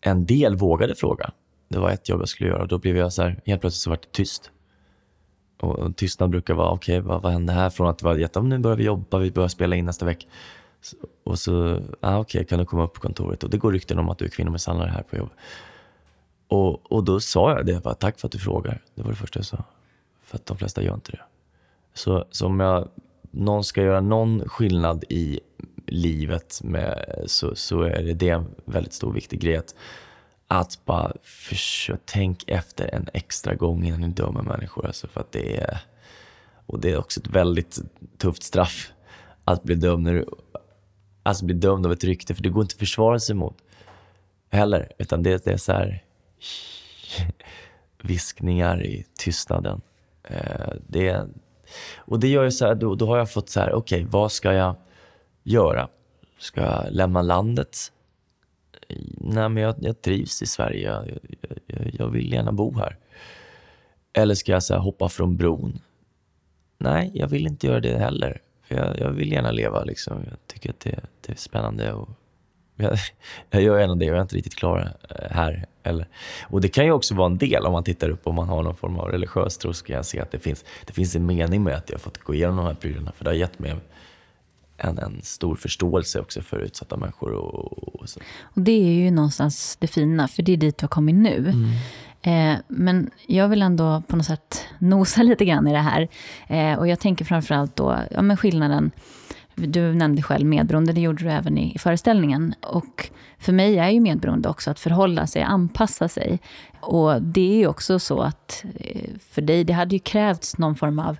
[0.00, 1.30] en del vågade fråga.
[1.70, 2.66] Det var ett jobb jag skulle göra.
[2.66, 4.50] Då blev jag så här, helt plötsligt så var det tyst.
[5.60, 7.70] Och, och tystnad brukar vara, okej, okay, vad, vad hände här?
[7.70, 10.26] Från att det var jätte, nu börjar vi jobba, vi börjar spela in nästa vecka.
[10.80, 13.44] Så, och så, ah, okej, okay, kan du komma upp på kontoret?
[13.44, 15.36] Och det går rykten om att du är kvinnomisshandlare här på jobbet.
[16.48, 18.82] Och, och då sa jag det, bara, tack för att du frågar.
[18.94, 19.64] Det var det första jag sa.
[20.22, 21.22] För att de flesta gör inte det.
[21.94, 22.88] Så, så om jag,
[23.30, 25.40] någon ska göra någon skillnad i
[25.86, 29.56] livet med, så, så är det, det en väldigt stor viktig grej.
[29.56, 29.74] Att,
[30.52, 34.86] att bara försöka tänk efter en extra gång innan ni dömer människor.
[34.86, 35.78] Alltså för att det är,
[36.66, 37.78] och det är också ett väldigt
[38.18, 38.92] tufft straff
[39.44, 40.26] att bli dömd, när du,
[41.22, 43.56] alltså bli dömd av ett rykte, för det går inte att försvara sig mot
[44.50, 44.92] heller.
[44.98, 46.04] Utan det, det är så här
[48.02, 49.80] viskningar i tystnaden.
[50.22, 51.26] Eh, det,
[51.96, 54.10] och det gör ju så här, då, då har jag fått så här, okej, okay,
[54.10, 54.74] vad ska jag
[55.42, 55.88] göra?
[56.38, 57.92] Ska jag lämna landet?
[59.16, 60.88] Nej, men jag, jag trivs i Sverige.
[60.88, 61.18] Jag,
[61.66, 62.96] jag, jag, vill gärna bo här.
[64.12, 65.78] Eller ska jag så här, hoppa från bron?
[66.78, 68.40] Nej, jag vill inte göra det heller.
[68.62, 69.84] För jag, jag vill gärna leva.
[69.84, 70.24] Liksom.
[70.30, 71.92] Jag tycker att det, det är spännande.
[71.92, 72.08] Och
[72.76, 72.98] jag,
[73.50, 74.04] jag gör gärna det.
[74.04, 75.66] Jag är inte riktigt klar eh, här.
[75.82, 76.08] Eller,
[76.42, 78.62] och Det kan ju också vara en del om man tittar upp och man har
[78.62, 79.72] någon form av religiös tro.
[79.72, 82.00] Så kan jag se att det finns, det finns en mening med att jag har
[82.00, 83.12] fått gå igenom de här prylarna.
[83.12, 83.74] För det har gett mig
[84.80, 87.32] en, en stor förståelse också för utsatta människor.
[87.32, 88.20] Och, och, så.
[88.42, 91.36] och Det är ju någonstans det fina, för det är dit du har kommit nu.
[91.36, 91.70] Mm.
[92.22, 96.08] Eh, men jag vill ändå på något sätt nosa lite grann i det här.
[96.48, 98.90] Eh, och jag tänker framförallt då, ja men skillnaden,
[99.54, 102.54] du nämnde själv medberoende, det gjorde du även i, föreställningen.
[102.60, 106.40] Och för mig är ju medberoende också att förhålla sig, anpassa sig.
[106.80, 110.76] Och det är ju också så att eh, för dig, det hade ju krävts någon
[110.76, 111.16] form av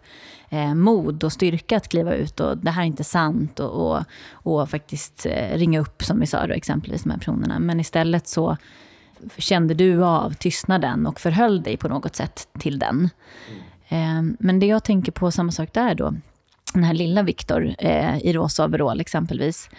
[0.48, 4.04] eh, mod och styrka att kliva ut och det här är inte sant och, och,
[4.32, 7.58] och faktiskt eh, ringa upp som vi sa då exempelvis de här personerna.
[7.58, 8.56] Men istället så
[9.36, 13.08] kände du av tystnaden och förhöll dig på något sätt till den.
[13.88, 14.36] Mm.
[14.40, 16.14] Men det jag tänker på, samma sak där då,
[16.72, 19.70] den här lilla Viktor eh, i rosa overall exempelvis.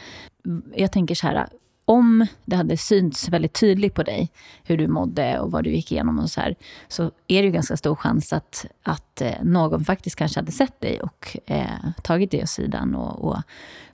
[0.76, 1.48] Jag tänker så här,
[1.86, 4.32] om det hade synts väldigt tydligt på dig
[4.64, 6.56] hur du mådde och vad du gick igenom och så här,
[6.88, 10.82] så är det ju ganska stor chans att, att eh, någon faktiskt kanske hade sett
[10.82, 13.42] dig och eh, tagit dig åt sidan och, och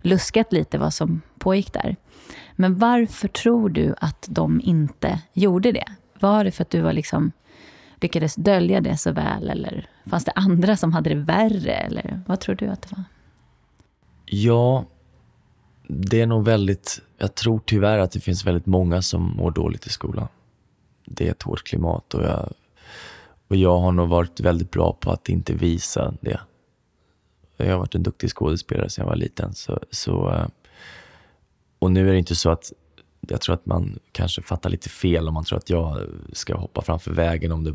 [0.01, 1.95] luskat lite vad som pågick där.
[2.55, 5.87] Men varför tror du att de inte gjorde det?
[6.19, 7.31] Var det för att du var liksom,
[8.01, 9.49] lyckades dölja det så väl?
[9.49, 11.71] Eller fanns det andra som hade det värre?
[11.71, 13.03] Eller vad tror du att det var?
[14.25, 14.85] Ja,
[15.87, 17.01] det är nog väldigt...
[17.17, 20.27] Jag tror tyvärr att det finns väldigt många som mår dåligt i skolan.
[21.05, 22.53] Det är ett hårt klimat och jag,
[23.47, 26.39] och jag har nog varit väldigt bra på att inte visa det.
[27.57, 29.53] Jag har varit en duktig skådespelare sedan jag var liten.
[29.53, 30.47] Så, så, eh,
[31.79, 32.71] och nu är det inte så att
[33.19, 36.01] jag tror att man kanske fattar lite fel om man tror att jag
[36.33, 37.73] ska hoppa framför vägen om det,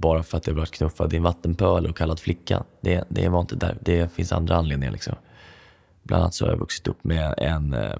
[0.00, 2.64] bara för att jag blivit knuffad i en vattenpöl och kallad flicka.
[2.80, 3.78] Det, det var inte där.
[3.80, 4.92] Det finns andra anledningar.
[4.92, 5.14] Liksom.
[6.02, 7.96] Bland annat så har jag vuxit upp med en, eh,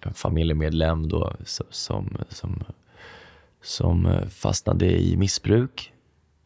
[0.00, 1.32] en familjemedlem då,
[1.70, 2.64] som, som,
[3.62, 5.92] som fastnade i missbruk,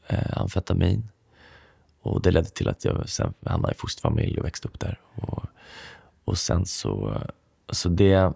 [0.06, 1.08] eh, amfetamin.
[2.02, 5.00] Och det ledde till att jag sen hamnade i fosterfamilj och växte upp där.
[5.14, 5.44] Och,
[6.24, 7.22] och sen så,
[7.70, 8.32] så det,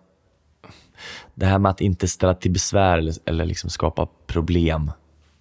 [1.34, 4.90] det här med att inte ställa till besvär eller, eller liksom skapa problem,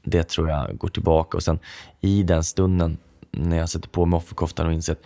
[0.03, 1.37] det tror jag går tillbaka.
[1.37, 1.59] Och sen
[2.01, 2.97] i den stunden
[3.31, 5.03] när jag sätter på mig offerkoftan och inser att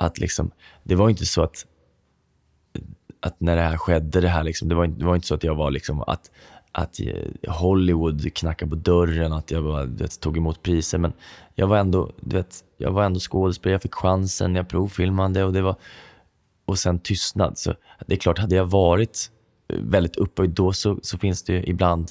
[0.00, 0.50] att liksom,
[0.82, 1.66] det var inte så att,
[3.20, 5.44] att när det här skedde, det, här liksom, det, var, det var inte så att
[5.44, 6.30] jag var liksom att,
[6.72, 7.00] att
[7.48, 10.98] Hollywood knackade på dörren, att jag bara, vet, tog emot priser.
[10.98, 11.12] Men
[11.54, 15.52] jag var ändå, du vet, jag var ändå skådespelare, jag fick chansen, jag provfilmade och
[15.52, 15.76] det var...
[16.64, 17.58] Och sen tystnad.
[17.58, 17.74] Så
[18.06, 19.30] det är klart, hade jag varit
[19.78, 22.10] väldigt upphöjd då så, så finns det ju ibland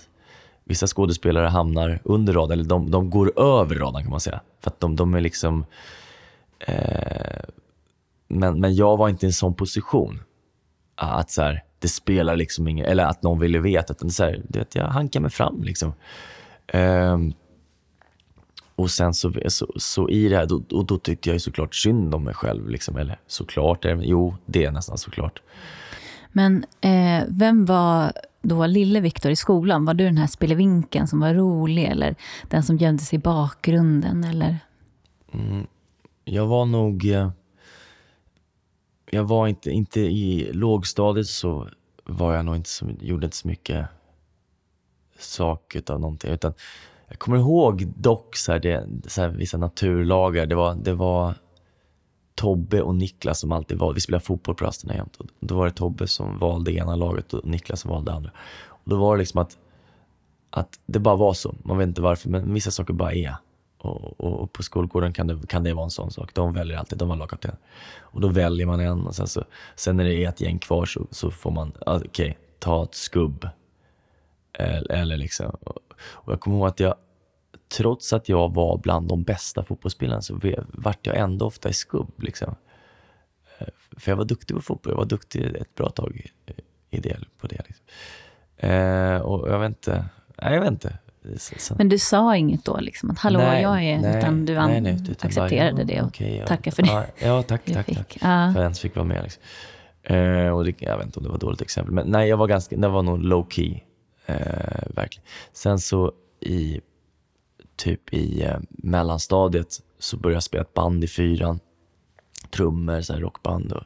[0.70, 4.42] vissa skådespelare hamnar under radarn, eller de, de går över radarn kan man säga.
[4.60, 5.66] För att de, de är liksom...
[6.60, 7.44] Eh,
[8.28, 10.20] men, men jag var inte i en sån position.
[10.96, 12.86] Att så här, det spelar liksom ingen...
[12.86, 13.94] Eller att någon ville veta.
[13.94, 15.64] Utan så här, det, jag hankar mig fram.
[15.64, 15.94] Liksom.
[16.68, 17.18] Eh,
[18.76, 21.76] och sen så, så, så, i det här, då, och då tyckte jag ju såklart
[21.76, 22.70] synd om mig själv.
[22.70, 22.98] Liksom.
[22.98, 25.42] Eller såklart, jo, det är nästan såklart.
[26.32, 28.12] Men eh, vem var
[28.42, 29.86] då lille Viktor i skolan?
[29.86, 32.16] Var du den här spelevinken som var rolig eller
[32.48, 34.24] den som gömde sig i bakgrunden?
[34.24, 34.58] Eller?
[35.34, 35.68] Mm,
[36.26, 37.12] jag var nog...
[37.12, 37.30] Eh,
[39.12, 41.70] jag var inte, inte i lågstadiet så
[42.06, 43.86] var jag nog inte så, gjorde inte så mycket
[45.20, 46.32] sak av någonting.
[46.32, 46.54] Utan
[47.08, 50.46] jag kommer ihåg dock så här, det, så här, vissa naturlagar.
[50.46, 51.34] Det var, det var
[52.40, 53.96] Tobbe och Niklas som alltid valde.
[53.96, 55.18] Vi spelade fotboll på rasterna jämt.
[55.40, 58.32] Då var det Tobbe som valde ena laget och Niklas som valde andra.
[58.68, 59.58] Och då var det liksom att,
[60.50, 61.56] att det bara var så.
[61.64, 63.36] Man vet inte varför, men vissa saker bara är.
[63.78, 66.34] Och, och, och på skolgården kan det, kan det vara en sån sak.
[66.34, 67.56] De väljer alltid, de var lagkapten.
[68.00, 69.44] Och då väljer man en och sen, så,
[69.76, 72.84] sen när det är ett gäng kvar så, så får man, ah, okej, okay, ta
[72.84, 73.48] ett skubb.
[74.54, 75.58] Eller, eller liksom.
[76.02, 76.96] Och jag kommer ihåg att jag
[77.78, 80.40] trots att jag var bland de bästa fotbollsspelarna så
[80.74, 82.12] vart jag ändå ofta i skubb.
[82.18, 82.56] Liksom.
[83.58, 84.92] Eh, för jag var duktig på fotboll.
[84.92, 86.22] Jag var duktig ett bra tag
[86.90, 87.62] i det, på det.
[87.68, 87.86] Liksom.
[88.58, 90.06] Eh, och jag vet inte.
[90.42, 90.98] Nej, jag vet inte.
[91.38, 91.76] Så.
[91.78, 92.80] Men du sa inget då?
[92.80, 94.00] Liksom, att hallå, nej, jag är...
[94.00, 97.08] Nej, utan du nej, nej, utan accepterade bara, det och okay, ja, tackade för det.
[97.20, 98.14] Ja, tack, tack, tack.
[98.14, 98.20] Ja.
[98.20, 99.24] För att jag ens fick vara med.
[99.24, 99.44] Liksom.
[100.04, 101.94] Eh, och det, jag vet inte om det var ett dåligt exempel.
[101.94, 103.80] Men nej, jag var ganska, det var nog low key.
[104.26, 104.36] Eh,
[104.88, 105.28] verkligen.
[105.54, 106.82] Sen så i
[107.80, 111.60] typ i eh, mellanstadiet så började jag spela ett band i fyran.
[112.50, 113.72] Trummor, så här rockband.
[113.72, 113.84] Och,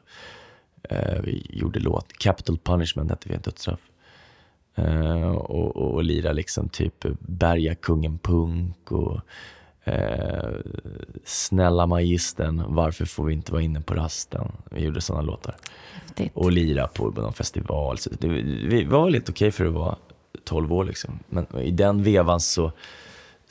[0.90, 2.12] eh, vi gjorde låt.
[2.12, 3.80] Capital Punishment hette vi, en dödsstraff.
[4.74, 9.20] Eh, och, och, och lira liksom typ Berga kungen punk och
[9.84, 10.54] eh,
[11.24, 14.52] Snälla magistern, varför får vi inte vara inne på rasten?
[14.70, 15.56] Vi gjorde sådana låtar.
[15.92, 16.32] Häftigt.
[16.34, 17.98] Och lira på någon festival.
[17.98, 19.96] Så det, vi var lite okej okay för att vara
[20.44, 21.18] 12 år liksom.
[21.28, 22.72] Men i den vevan så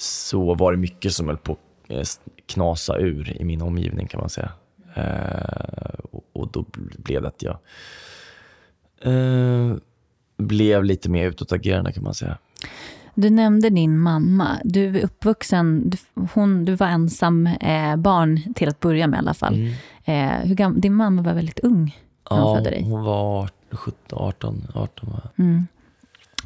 [0.04, 1.60] så var det mycket som höll på att
[1.92, 2.04] eh,
[2.46, 4.52] knasa ur i min omgivning kan man säga.
[4.96, 6.00] Eh,
[6.34, 6.66] och, då
[6.98, 7.58] blev det att jag
[9.02, 9.76] eh,
[10.38, 12.38] blev lite mer utåtagerande kan man säga.
[13.16, 14.60] Du nämnde din mamma.
[14.64, 15.98] Du är uppvuxen, du,
[16.34, 19.54] hon, du var ensam eh, barn till att börja med i alla fall.
[19.54, 19.74] Mm.
[20.06, 21.98] Eh, hur gam, din mamma var väldigt ung
[22.32, 22.84] när hon födde dig.
[22.84, 24.68] hon var 17, 18.
[24.74, 25.46] 18 var.
[25.46, 25.68] Mm.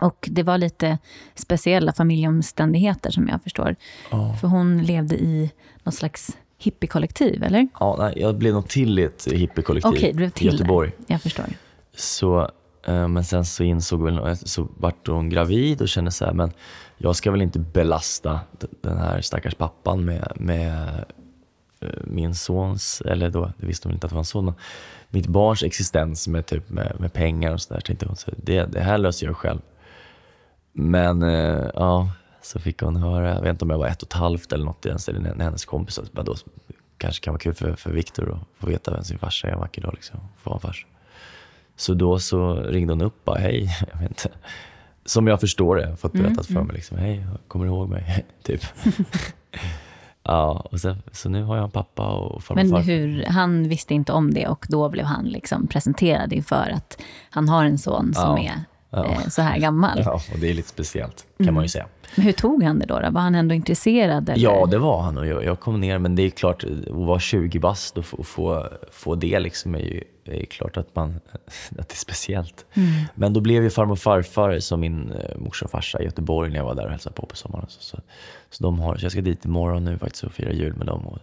[0.01, 0.97] Och det var lite
[1.35, 3.75] speciella familjeomständigheter som jag förstår.
[4.11, 4.35] Oh.
[4.35, 5.51] För hon levde i
[5.83, 7.67] något slags hippiekollektiv, eller?
[7.79, 10.91] Ja, nej, jag blev nog till i ett hippiekollektiv okay, blev till i Göteborg.
[10.97, 11.13] Det.
[11.13, 11.45] Jag förstår.
[11.95, 12.51] Så,
[12.87, 16.51] eh, men sen så insåg väl, så vart hon gravid och kände så här, men
[16.97, 18.39] jag ska väl inte belasta
[18.81, 21.05] den här stackars pappan med, med
[21.81, 24.53] eh, min sons, eller då, det visste hon inte att det var en son,
[25.09, 27.81] mitt barns existens med, typ, med, med pengar och sådär.
[27.81, 29.59] Tänkte hon, så det, det här löser jag själv.
[30.79, 32.09] Men eh, ja,
[32.41, 34.65] så fick hon höra, jag vet inte om jag var ett och ett halvt eller
[34.65, 36.35] något i den stilen, när hennes kompisar bara då
[36.97, 39.59] kanske kan vara kul för, för Viktor att få veta vem sin farsa är en
[39.59, 39.93] vacker dag.
[39.93, 40.87] Liksom, få en farsa.
[41.75, 44.29] Så då så ringde hon upp bara, hej, jag vet inte.
[45.05, 46.75] Som jag förstår det, fått mm, berättat mm, för mig.
[46.75, 48.25] Liksom, hej, kommer du ihåg mig?
[48.43, 48.61] typ.
[50.23, 53.93] ja, och sen, så nu har jag en pappa och farmor Men hur, han visste
[53.93, 58.13] inte om det och då blev han liksom presenterad inför att han har en son
[58.13, 58.43] som ja.
[58.43, 59.05] är ja.
[59.05, 60.01] Eh, så här gammal.
[60.05, 61.55] Ja, och det är lite speciellt kan mm.
[61.55, 61.85] man ju säga.
[62.15, 62.99] Men hur tog han det då?
[62.99, 63.11] då?
[63.11, 64.29] Var han ändå intresserad?
[64.29, 64.43] Eller?
[64.43, 65.17] Ja, det var han.
[65.17, 68.23] Och jag, jag kom ner, men det är klart, att vara 20 bast och få,
[68.23, 71.19] få, få det liksom är ju är klart att, man,
[71.79, 72.65] att det är speciellt.
[72.73, 72.89] Mm.
[73.15, 76.49] Men då blev ju farmor och farfar som min eh, morsa och farsa i Göteborg
[76.49, 77.65] när jag var där och hälsade på på sommaren.
[77.69, 77.97] Så, så,
[78.49, 81.07] så, de har, så jag ska dit imorgon nu faktiskt och fira jul med dem
[81.07, 81.19] och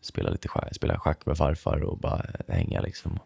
[0.00, 3.18] spela lite schack, spela schack med farfar och bara hänga liksom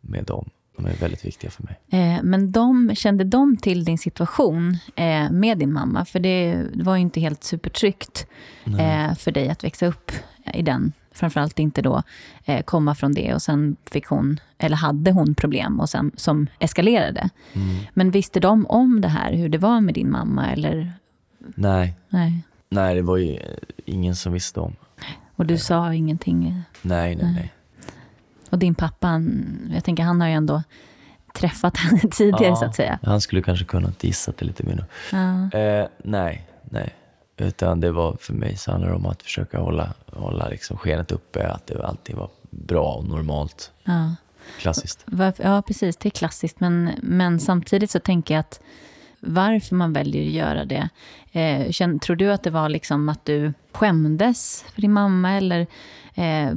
[0.00, 0.50] med dem.
[0.76, 1.80] De är väldigt viktiga för mig.
[1.90, 6.04] Eh, men de, kände de till din situation eh, med din mamma?
[6.04, 8.26] För det var ju inte helt supertryggt
[8.78, 10.12] eh, för dig att växa upp
[10.54, 10.92] i den.
[11.12, 12.02] Framförallt inte då
[12.44, 16.46] eh, komma från det och sen fick hon, eller hade hon problem och sen, som
[16.58, 17.28] eskalerade.
[17.52, 17.76] Mm.
[17.94, 20.52] Men visste de om det här, hur det var med din mamma?
[20.52, 20.92] Eller?
[21.54, 21.94] Nej.
[22.08, 22.44] Nej.
[22.68, 23.38] Nej, det var ju
[23.84, 24.76] ingen som visste om.
[25.36, 26.62] Och du sa ingenting?
[26.82, 27.52] Nej, nej, nej.
[28.50, 29.22] Och din pappa,
[29.72, 30.62] jag tänker han har ju ändå
[31.34, 32.98] träffat henne tidigare ja, så att säga.
[33.02, 35.58] Han skulle kanske kunnat gissa det lite mer nu.
[35.58, 36.94] Eh, nej, nej.
[37.36, 41.12] Utan det var för mig så handlar det om att försöka hålla, hålla liksom skenet
[41.12, 43.72] uppe, att det alltid var bra och normalt.
[43.84, 44.14] Ja.
[44.58, 45.06] Klassiskt.
[45.36, 45.96] Ja, precis.
[45.96, 46.60] Det är klassiskt.
[46.60, 48.60] Men, men samtidigt så tänker jag att
[49.20, 50.88] varför man väljer att göra det.
[51.32, 55.32] Eh, känn, tror du att det var liksom att du skämdes för din mamma?
[55.32, 55.66] Eller
[56.14, 56.52] eh,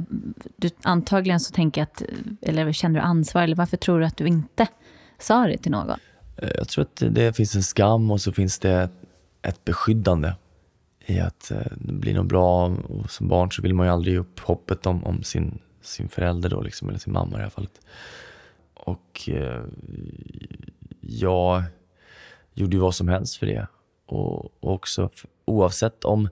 [0.56, 2.02] du, antagligen så tänker jag att,
[2.42, 3.42] eller känner du ansvar?
[3.42, 4.66] Eller varför tror du att du inte
[5.18, 5.90] sa det till någon?
[6.36, 8.88] Eh, jag tror att det finns en skam och så finns det
[9.42, 10.32] ett beskyddande
[11.06, 12.66] i att eh, det blir något bra.
[12.66, 16.08] Och som barn så vill man ju aldrig ge upp hoppet om, om sin, sin
[16.08, 17.80] förälder då, liksom, eller sin mamma i det här fallet.
[18.74, 19.62] Och eh,
[21.00, 21.62] jag
[22.54, 23.66] gjorde ju vad som helst för det.
[24.06, 25.10] Och, och också
[25.44, 26.28] oavsett om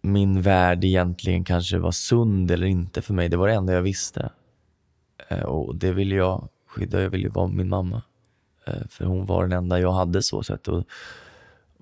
[0.00, 3.28] min värld egentligen kanske var sund eller inte för mig.
[3.28, 4.30] Det var det enda jag visste.
[5.28, 7.02] Eh, och det ville jag skydda.
[7.02, 8.02] Jag ville vara min mamma.
[8.66, 10.68] Eh, för hon var den enda jag hade så sett.
[10.68, 10.84] Och,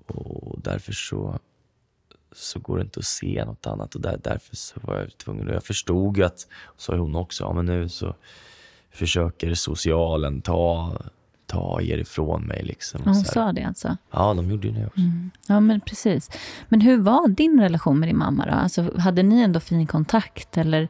[0.07, 1.39] och därför så,
[2.31, 3.95] så går det inte att se något annat.
[3.95, 5.47] Och där, därför så var jag tvungen.
[5.47, 8.15] Och jag förstod ju att, sa hon också, ja men nu så
[8.91, 10.97] försöker socialen ta,
[11.49, 12.63] ta er ifrån mig.
[12.63, 13.97] Liksom, hon sa det alltså?
[14.11, 14.99] Ja, de gjorde ju det också.
[14.99, 15.31] Mm.
[15.47, 16.29] Ja, men precis.
[16.69, 18.51] Men hur var din relation med din mamma då?
[18.51, 20.57] Alltså, hade ni ändå fin kontakt?
[20.57, 20.87] Eller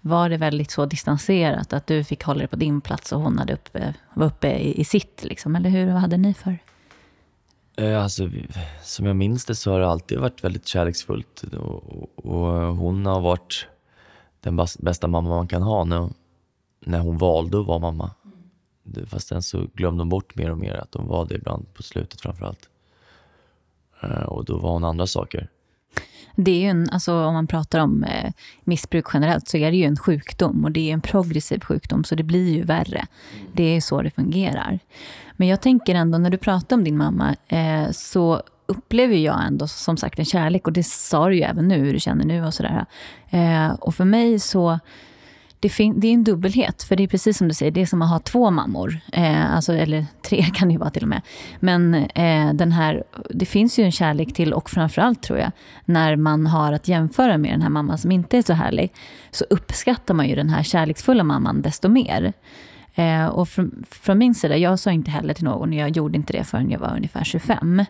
[0.00, 3.38] var det väldigt så distanserat att du fick hålla dig på din plats och hon
[3.38, 5.24] hade uppe, var uppe i, i sitt?
[5.24, 5.56] Liksom?
[5.56, 6.58] Eller hur hade ni för?
[7.76, 8.30] Eh, alltså,
[8.82, 11.42] som jag minns det så har det alltid varit väldigt kärleksfullt.
[11.42, 13.66] Och, och hon har varit
[14.40, 16.10] den bästa mamma man kan ha när,
[16.80, 18.10] när hon valde att vara mamma.
[19.06, 21.82] Fast sen så glömde hon bort mer och mer att hon var det ibland på
[21.82, 22.68] slutet framförallt.
[24.02, 25.48] Eh, och då var hon andra saker.
[26.36, 28.32] Det är ju en, alltså om man pratar om eh,
[28.64, 32.14] missbruk generellt så är det ju en sjukdom och det är en progressiv sjukdom så
[32.14, 33.06] det blir ju värre.
[33.52, 34.78] Det är så det fungerar.
[35.36, 39.66] Men jag tänker ändå när du pratar om din mamma eh, så upplever jag ändå
[39.66, 42.44] som sagt en kärlek och det sa du ju även nu hur du känner nu
[42.44, 42.86] och sådär.
[43.80, 44.78] Och för mig så
[45.62, 48.02] det, det, är en dubbelhet, för det är precis som du säger, det är som
[48.02, 48.98] att ha två mammor.
[49.12, 51.22] Eh, alltså, eller tre kan det ju vara till och med.
[51.60, 55.50] Men eh, den här, det finns ju en kärlek till, och framförallt tror jag,
[55.84, 58.92] när man har att jämföra med den här mamman som inte är så härlig,
[59.30, 62.32] så uppskattar man ju den här kärleksfulla mamman desto mer.
[62.94, 66.32] Eh, och från, från, min sida, jag sa inte heller till någon, jag gjorde inte
[66.32, 67.84] det förrän jag var ungefär 25.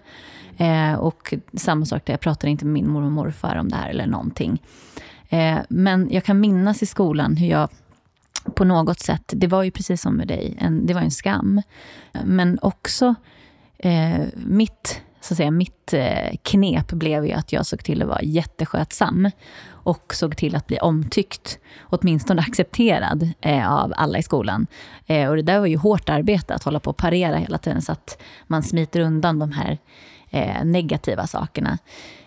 [0.56, 3.76] Eh, och samma sak där, jag pratade inte med min mormor och morfar om det
[3.76, 4.60] här eller någonting.
[5.32, 7.68] Eh, men jag kan minnas i skolan hur jag
[8.54, 11.62] på något sätt, det var ju precis som med dig, en, det var en skam.
[12.24, 13.14] Men också
[13.78, 18.08] eh, mitt, så att säga, mitt eh, knep blev ju att jag såg till att
[18.08, 19.30] vara jätteskötsam
[19.68, 24.66] och såg till att bli omtyckt, åtminstone accepterad eh, av alla i skolan.
[25.06, 27.82] Eh, och det där var ju hårt arbete, att hålla på och parera hela tiden
[27.82, 29.78] så att man smiter undan de här
[30.30, 31.78] eh, negativa sakerna.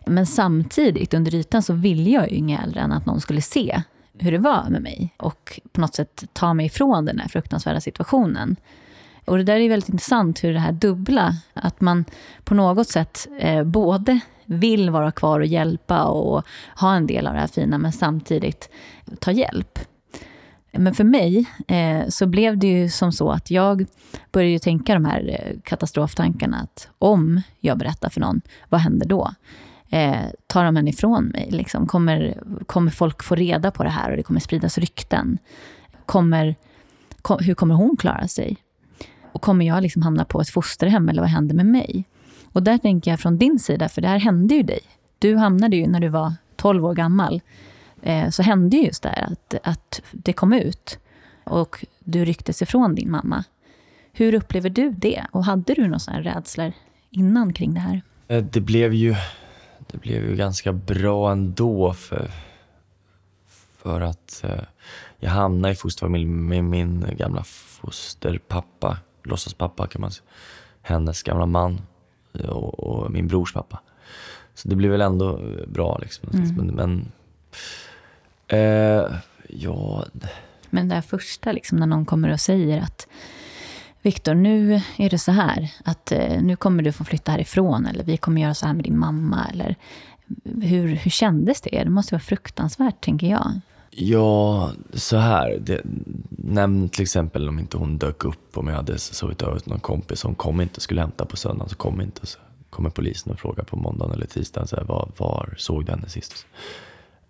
[0.07, 3.81] Men samtidigt, under ytan, så ville jag ju inget hellre än att någon skulle se
[4.19, 7.81] hur det var med mig och på något sätt ta mig ifrån den här fruktansvärda
[7.81, 8.55] situationen.
[9.25, 12.05] Och det där är väldigt intressant, hur det här dubbla, att man
[12.43, 16.43] på något sätt eh, både vill vara kvar och hjälpa och
[16.79, 18.69] ha en del av det här fina, men samtidigt
[19.19, 19.79] ta hjälp.
[20.71, 23.85] Men för mig eh, så blev det ju som så att jag
[24.31, 26.57] började tänka de här eh, katastroftankarna.
[26.57, 29.31] Att om jag berättar för någon, vad händer då?
[29.89, 31.47] Eh, tar de henne ifrån mig?
[31.51, 31.87] Liksom?
[31.87, 35.37] Kommer, kommer folk få reda på det här och det kommer spridas rykten?
[36.05, 36.55] Kommer,
[37.21, 38.57] kom, hur kommer hon klara sig?
[39.31, 42.05] Och kommer jag liksom hamna på ett fosterhem eller vad händer med mig?
[42.51, 44.79] Och där tänker jag från din sida, för det här hände ju dig.
[45.19, 47.41] Du hamnade ju när du var 12 år gammal
[48.01, 50.99] eh, så hände just det här att, att det kom ut
[51.43, 53.43] och du rycktes ifrån din mamma.
[54.13, 55.25] Hur upplever du det?
[55.31, 56.71] Och hade du några sådana rädslor
[57.11, 58.01] innan kring det här?
[58.27, 59.15] Eh, det blev ju,
[59.95, 62.31] det blev ju ganska bra ändå för,
[63.77, 64.63] för att eh,
[65.19, 70.25] jag hamnade i fosterfamilj med min gamla fosterpappa, låtsaspappa kan man säga.
[70.81, 71.81] Hennes gamla man
[72.47, 73.79] och, och, min brors pappa.
[74.53, 76.29] Så det blev väl ändå bra liksom.
[76.33, 76.55] Mm.
[76.55, 77.11] Men, men
[78.47, 79.15] Eh,
[79.49, 80.05] ja...
[80.69, 83.07] Men det här första, liksom, när någon kommer och säger att
[84.05, 88.03] Viktor, nu är det så här att eh, nu kommer du få flytta härifrån eller
[88.03, 89.47] vi kommer göra så här med din mamma.
[89.53, 89.75] Eller,
[90.43, 91.83] hur, hur kändes det?
[91.83, 93.51] Det måste vara fruktansvärt, tänker jag.
[93.89, 95.57] Ja, så här.
[95.61, 95.81] Det,
[96.29, 99.79] nämn till exempel om inte hon dök upp, om jag hade sovit över hos någon
[99.79, 102.25] kompis Hon kom inte, skulle hämta på söndagen, så kom inte.
[102.27, 105.91] Så kommer polisen och frågar på måndagen eller tisdagen, så här, var, var såg du
[105.91, 106.45] henne sist?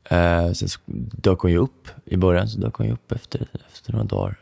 [0.04, 0.80] Eh, sen så
[1.12, 4.38] dök hon ju upp i början, så dök hon ju upp efter, efter några dagar.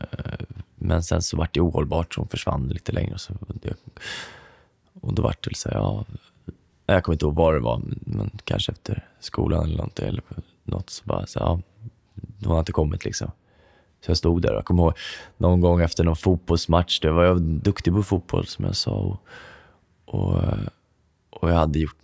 [0.00, 3.14] Eh, men sen så vart det ohållbart, så hon försvann lite längre.
[3.14, 3.34] Och, så,
[5.00, 6.04] och då vart det så här, ja,
[6.86, 9.98] jag kommer inte ihåg vad det var, men kanske efter skolan eller något.
[9.98, 10.22] Eller
[10.64, 11.60] något så bara så ja,
[12.44, 13.30] hon har inte kommit liksom.
[14.04, 14.98] Så jag stod där och jag kommer ihåg
[15.36, 18.92] någon gång efter någon fotbollsmatch, då var jag duktig på fotboll som jag sa.
[18.92, 19.18] Och,
[20.04, 20.42] och,
[21.30, 21.98] och jag hade gjort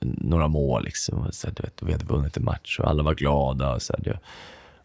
[0.00, 1.18] några mål liksom.
[1.18, 3.74] Och så, du vet, vi hade vunnit en match och alla var glada.
[3.74, 4.18] Och så, du,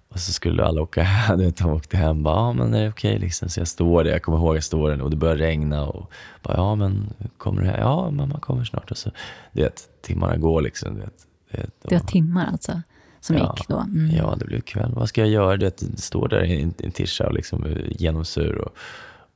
[0.09, 1.51] och så skulle alla åka hem.
[1.57, 3.49] De åkte hem bara, ja men är det okej okay, liksom?
[3.49, 5.85] Så jag står där, jag kommer ihåg jag står där och det börjar regna.
[5.85, 6.11] Och
[6.43, 7.79] bara, ja men kommer du hem?
[7.79, 8.91] Ja, mamma kommer snart.
[8.91, 9.11] Och så,
[9.51, 10.93] du vet, timmarna går liksom.
[10.93, 12.81] Du vet, det, det var timmar alltså?
[13.19, 13.77] Som ja, gick då?
[13.77, 14.15] Mm.
[14.15, 14.91] Ja, det blev kväll.
[14.95, 15.57] Vad ska jag göra?
[15.57, 18.57] Du vet, står där i en tischa och liksom genomsur.
[18.57, 18.71] Och,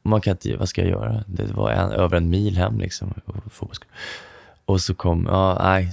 [0.03, 1.24] och man kan inte, vad ska jag göra?
[1.28, 3.13] Det var en, över en mil hem liksom.
[4.65, 5.91] Och så kom, ja nej,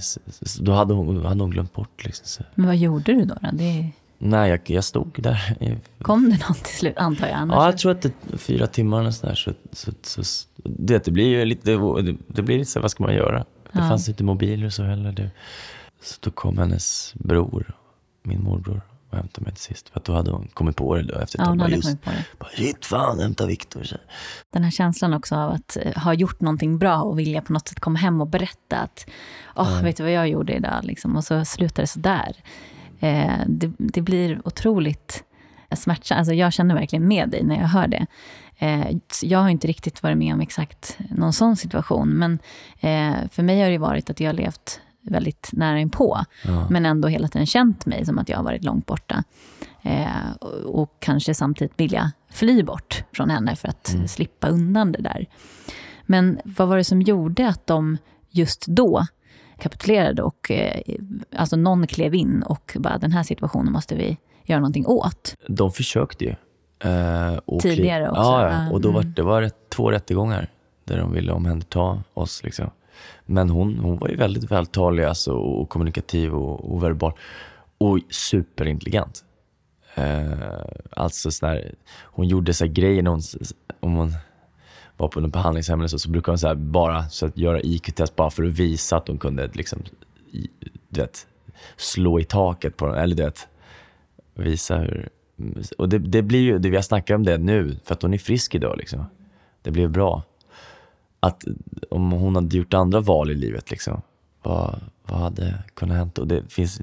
[0.59, 2.25] då hade hon, hade hon glömt bort liksom.
[2.25, 2.43] Så.
[2.55, 3.35] Men vad gjorde du då?
[3.41, 3.49] då?
[3.53, 3.91] Det...
[4.21, 5.55] Nej, jag, jag stod där.
[6.01, 7.35] Kom det någon till slut, antar jag?
[7.35, 9.35] Annars ja, jag tror att det fyra timmar eller sådär.
[9.35, 13.03] Så, så, så, det, det blir ju lite, det, det blir lite så vad ska
[13.03, 13.37] man göra?
[13.37, 13.89] Det ja.
[13.89, 15.11] fanns inte mobiler och så heller.
[15.11, 15.29] Det,
[16.01, 17.73] så då kom hennes bror,
[18.23, 19.89] min morbror, och hämtade mig till sist.
[19.89, 21.87] För att då hade hon kommit på det då efter ett ja, hon hade just,
[21.87, 22.25] kommit på det.
[22.39, 23.87] Bara, shit, fan, hämta Viktor.
[24.53, 27.67] Den här känslan också av att uh, ha gjort någonting bra och vilja på något
[27.67, 29.05] sätt komma hem och berätta att,
[29.55, 30.83] åh, oh, vet du vad jag gjorde idag?
[30.83, 32.35] Liksom, och så slutar det sådär.
[32.99, 35.23] Eh, det, det blir otroligt
[35.75, 36.17] smärtsamt.
[36.17, 38.05] Alltså jag känner verkligen med dig när jag hör det.
[38.57, 42.09] Eh, jag har inte riktigt varit med om exakt någon sån situation.
[42.09, 42.39] Men
[42.79, 46.25] eh, för mig har det varit att jag har levt väldigt nära inpå.
[46.45, 46.67] Ja.
[46.69, 49.23] Men ändå hela tiden känt mig som att jag har varit långt borta.
[49.81, 54.07] Eh, och, och, kanske samtidigt vilja fly bort från henne för att mm.
[54.07, 55.25] slippa undan det där.
[56.05, 57.97] Men vad var det som gjorde att de
[58.29, 59.05] just då
[59.59, 60.81] kapitulerade och eh,
[61.35, 65.35] alltså någon klev in och bara den här situationen måste vi göra någonting åt?
[65.47, 66.35] De försökte ju.
[66.83, 68.21] Eh, Tidigare också?
[68.21, 68.71] Ja, ja.
[68.71, 70.47] och då var det var två rättegångar
[70.83, 72.43] där de ville omhänderta oss.
[72.43, 72.69] Liksom.
[73.25, 77.13] Men hon, hon var ju väldigt vältalig alltså, och kommunikativ och, och verbal.
[77.77, 79.23] Och superintelligent.
[79.95, 80.31] Eh,
[80.91, 83.21] alltså sådär, hon gjorde så grejer när hon,
[83.79, 84.13] om hon
[84.99, 88.15] var på en behandlingshem eller så, så brukade hon så bara så att göra IQ-test
[88.15, 89.79] bara för att visa att hon kunde liksom,
[90.89, 91.27] du vet,
[91.77, 92.95] slå i taket på dem.
[92.95, 93.47] Eller du vet,
[94.33, 95.09] visa hur...
[95.77, 98.13] Och det, det blir ju, det, vi har snackat om det nu, för att hon
[98.13, 98.77] är frisk idag.
[98.77, 99.05] Liksom.
[99.61, 100.23] Det blev bra
[101.19, 101.43] att
[101.89, 104.01] om hon hade gjort andra val i livet, liksom,
[104.43, 106.17] vad, vad hade kunnat hänt?
[106.17, 106.81] Och det finns,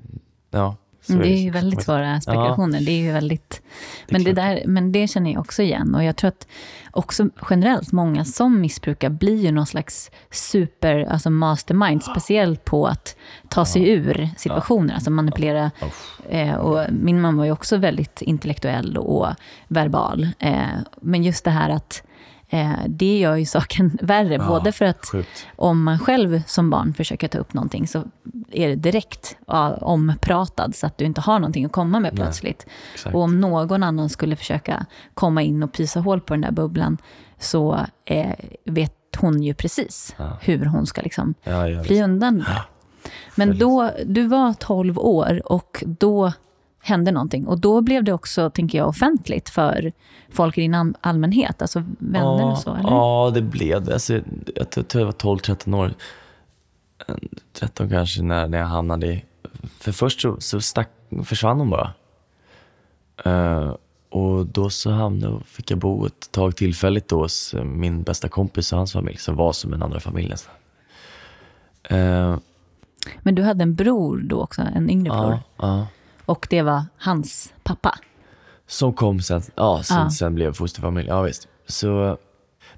[0.50, 0.76] ja.
[1.10, 2.78] Mm, det är ju väldigt svåra spekulationer.
[2.78, 2.84] Ja.
[2.84, 3.62] Det är ju väldigt...
[4.08, 5.94] Men det, där, men det känner jag också igen.
[5.94, 6.46] Och jag tror att
[6.90, 13.16] också generellt, många som missbrukar blir ju någon slags super, alltså mastermind, speciellt på att
[13.48, 15.70] ta sig ur situationer, alltså manipulera.
[16.28, 19.28] Eh, och min mamma var ju också väldigt intellektuell och
[19.68, 20.28] verbal.
[20.38, 20.62] Eh,
[21.00, 22.02] men just det här att
[22.86, 24.34] det gör ju saken värre.
[24.34, 25.46] Ja, både för att sjukt.
[25.56, 28.04] om man själv som barn försöker ta upp någonting så
[28.50, 29.36] är det direkt
[29.80, 32.66] ompratad så att du inte har någonting att komma med plötsligt.
[33.04, 36.52] Nej, och om någon annan skulle försöka komma in och pysa hål på den där
[36.52, 36.98] bubblan
[37.38, 38.34] så eh,
[38.64, 40.38] vet hon ju precis ja.
[40.40, 42.62] hur hon ska liksom ja, fly undan det.
[43.34, 46.32] Men då, du var 12 år och då
[46.86, 47.46] hände någonting.
[47.46, 49.92] Och då blev det också, tänker jag, offentligt för
[50.30, 52.90] folk i din allmänhet, alltså vänner ja, och så, eller?
[52.90, 53.92] Ja, det blev det.
[53.92, 54.20] Alltså,
[54.54, 55.94] jag tror jag var 12-13 år,
[57.52, 59.24] 13 kanske, när, när jag hamnade i...
[59.78, 60.90] För först så, så stack,
[61.24, 61.92] försvann hon bara.
[63.26, 63.74] Uh,
[64.10, 68.72] och då så hamnade, fick jag bo ett tag tillfälligt då hos min bästa kompis
[68.72, 70.54] och hans familj, som var som en andra familj nästan.
[71.92, 72.38] Uh,
[73.22, 75.30] Men du hade en bror då också, en yngre bror?
[75.32, 75.86] Ja, ja.
[76.26, 77.98] Och det var hans pappa?
[78.66, 80.10] Som kom sen, ja, sen, ja.
[80.10, 81.08] sen blev fosterfamilj.
[81.08, 81.48] Ja, visst.
[81.66, 82.18] Så,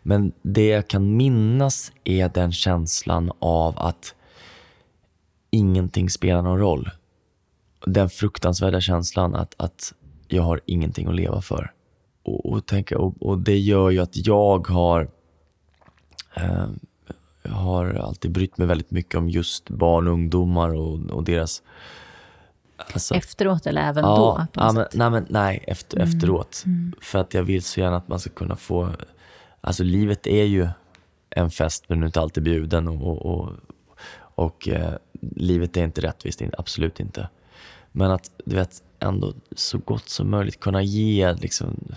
[0.02, 4.14] men det jag kan minnas är den känslan av att
[5.50, 6.90] ingenting spelar någon roll.
[7.86, 9.94] Den fruktansvärda känslan att, att
[10.28, 11.72] jag har ingenting att leva för.
[12.22, 15.10] Och, och, tänka, och, och det gör ju att jag har
[16.36, 16.68] eh,
[17.42, 21.62] jag har alltid brytt mig väldigt mycket om just barn och ungdomar och, och deras
[22.78, 24.60] Alltså, efteråt eller även ja, då?
[24.60, 26.08] Ja, men, nej, men, nej efter, mm.
[26.08, 26.62] efteråt.
[26.66, 26.92] Mm.
[27.00, 28.90] För att jag vill så gärna att man ska kunna få...
[29.60, 30.68] Alltså livet är ju
[31.30, 32.88] en fest men du är inte alltid bjuden.
[32.88, 33.52] Och, och, och,
[34.18, 34.94] och eh,
[35.36, 37.28] livet är inte rättvist, absolut inte.
[37.92, 41.94] Men att du vet, ändå så gott som möjligt kunna ge liksom,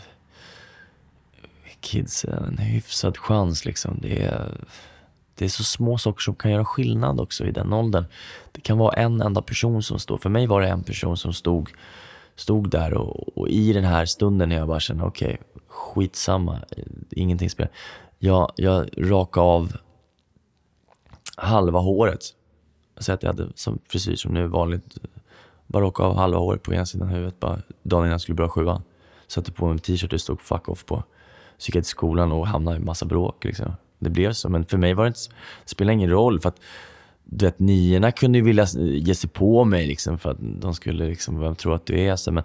[1.79, 3.65] kids en hyfsad chans.
[3.65, 3.99] Liksom.
[4.01, 4.65] Det är
[5.35, 8.05] det är så små saker som kan göra skillnad också i den åldern.
[8.51, 10.17] Det kan vara en enda person som står.
[10.17, 11.69] För mig var det en person som stod,
[12.35, 16.59] stod där och, och i den här stunden när jag bara kände okej, okay, skitsamma,
[17.11, 17.71] ingenting spelar.
[18.19, 19.77] Jag, jag rakade av
[21.37, 22.21] halva håret.
[22.99, 24.97] Säg att jag hade som frisyr som nu är vanligt.
[25.67, 28.49] Bara rakade av halva håret på ena sidan huvudet bara dagen innan jag skulle börja
[28.49, 28.83] sjuan.
[29.27, 31.03] satte på mig en t-shirt det stod fuck off på.
[31.57, 33.43] Så gick jag till skolan och hamnade i massa bråk.
[33.43, 33.73] Liksom.
[34.01, 34.49] Det blev så.
[34.49, 35.19] Men för mig var det inte,
[35.63, 36.39] det spelade ingen roll.
[36.39, 36.59] För att
[37.23, 41.05] du vet, niorna kunde ju vilja ge sig på mig liksom, för att de skulle
[41.05, 42.15] liksom, vem tror att du är?
[42.15, 42.43] Så, men,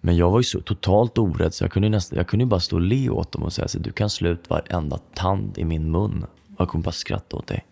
[0.00, 2.76] men jag var ju så totalt orädd så jag kunde, nästan, jag kunde bara stå
[2.76, 5.90] och le åt dem och säga så du kan slå ut varenda tand i min
[5.90, 6.24] mun.
[6.56, 7.64] Och jag kommer bara skratta åt dig.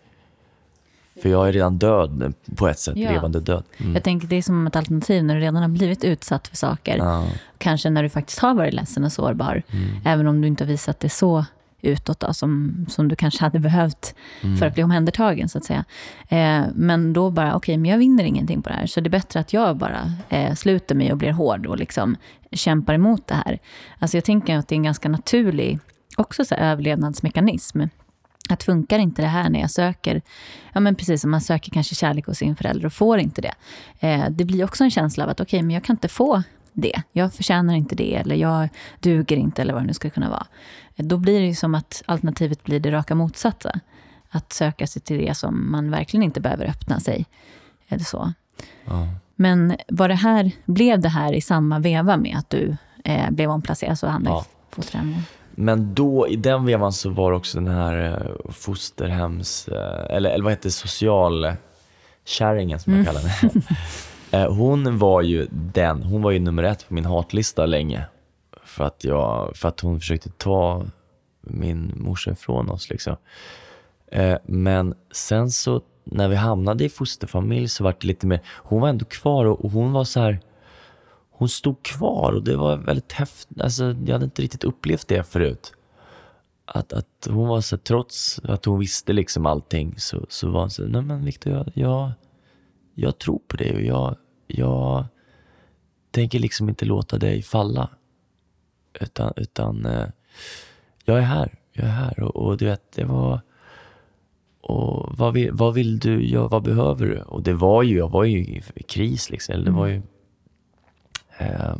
[1.21, 3.11] För jag är redan död på ett sätt, ja.
[3.11, 3.63] levande död.
[3.77, 3.93] Mm.
[3.93, 6.97] Jag tänker det är som ett alternativ när du redan har blivit utsatt för saker.
[6.97, 7.27] Ja.
[7.57, 9.63] Kanske när du faktiskt har varit ledsen och sårbar.
[9.69, 9.89] Mm.
[10.05, 11.45] Även om du inte har visat det så
[11.81, 14.57] utåt då, som, som du kanske hade behövt mm.
[14.57, 15.49] för att bli omhändertagen.
[15.49, 15.85] så att säga.
[16.29, 18.85] Eh, men då bara, okej, okay, men jag vinner ingenting på det här.
[18.85, 22.15] Så det är bättre att jag bara eh, sluter mig och blir hård och liksom
[22.51, 23.59] kämpar emot det här.
[23.99, 25.79] Alltså jag tänker att det är en ganska naturlig
[26.17, 27.81] också så överlevnadsmekanism.
[28.49, 30.21] Att funkar inte det här när jag söker,
[30.73, 33.53] ja men precis som man söker kanske kärlek hos sin förälder och får inte det.
[33.99, 36.43] Eh, det blir också en känsla av att okej, okay, men jag kan inte få
[36.77, 37.01] det.
[37.11, 38.69] Jag förtjänar inte det eller jag
[38.99, 40.47] duger inte eller vad det nu ska kunna vara.
[40.95, 43.79] Då blir det ju som att alternativet blir det raka motsatta.
[44.29, 47.25] Att söka sig till det som man verkligen inte behöver öppna sig.
[47.87, 48.33] Eller så.
[48.85, 49.07] Ja.
[49.35, 53.49] Men var det här, blev det här i samma veva med att du eh, blev
[53.49, 54.45] omplacerad och hamnade ja.
[54.71, 55.15] i fosterhem?
[55.51, 58.17] Men då, i den vevan så var det också den här eh,
[58.51, 63.05] fosterhems, eh, eller, eller vad heter det, socialkärringen som jag mm.
[63.05, 63.53] kallar henne.
[64.31, 68.05] Eh, hon var ju den, hon var ju nummer ett på min hatlista länge.
[68.63, 70.85] För att, jag, för att hon försökte ta
[71.41, 72.89] min morsa ifrån oss.
[72.89, 73.15] Liksom.
[74.11, 78.81] Eh, men sen så när vi hamnade i fosterfamilj så var det lite mer, hon
[78.81, 80.39] var ändå kvar och hon var så här,
[81.31, 83.61] hon stod kvar och det var väldigt häftigt.
[83.61, 85.73] Alltså, jag hade inte riktigt upplevt det förut.
[86.65, 90.69] Att, att hon var så trots att hon visste liksom allting så, så var hon
[90.69, 92.11] så nej men Viktor, jag, jag,
[92.99, 94.15] jag tror på dig och jag,
[94.47, 95.05] jag
[96.11, 97.89] tänker liksom inte låta dig falla.
[99.01, 100.07] Utan, utan eh,
[101.05, 102.19] jag är här, jag är här.
[102.19, 103.41] Och, och du vet, det var...
[104.61, 107.21] Och vad vill, vad vill du, ja, vad behöver du?
[107.21, 108.39] Och det var ju, jag var ju
[108.75, 109.55] i kris liksom.
[109.55, 110.01] Eller det var ju
[111.37, 111.75] Eh,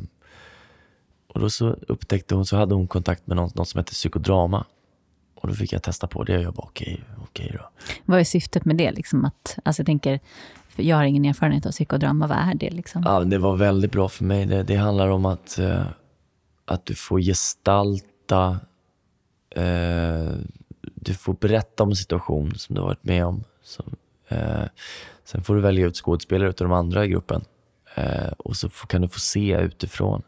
[1.28, 4.65] och då så upptäckte hon, så hade hon kontakt med något, något som heter psykodrama.
[5.36, 7.70] Och då fick jag testa på det och jag bara okej, okay, okej okay då.
[8.05, 8.91] Vad är syftet med det?
[8.91, 10.20] Liksom att, alltså jag tänker,
[10.78, 12.69] jag har ingen erfarenhet av psykodrama, vad är det?
[12.69, 13.03] Liksom?
[13.05, 14.45] Ja, det var väldigt bra för mig.
[14.45, 15.86] Det, det handlar om att, eh,
[16.65, 18.59] att du får gestalta,
[19.55, 20.32] eh,
[20.95, 23.43] du får berätta om en situation som du har varit med om.
[23.63, 23.95] Som,
[24.28, 24.63] eh,
[25.23, 27.41] sen får du välja ut skådespelare utav de andra i gruppen.
[27.95, 30.21] Eh, och så kan du få se utifrån.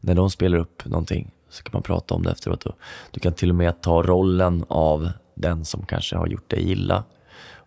[0.00, 2.66] När de spelar upp någonting så kan man prata om det efteråt.
[2.66, 2.74] Och
[3.10, 7.04] du kan till och med ta rollen av den som kanske har gjort dig illa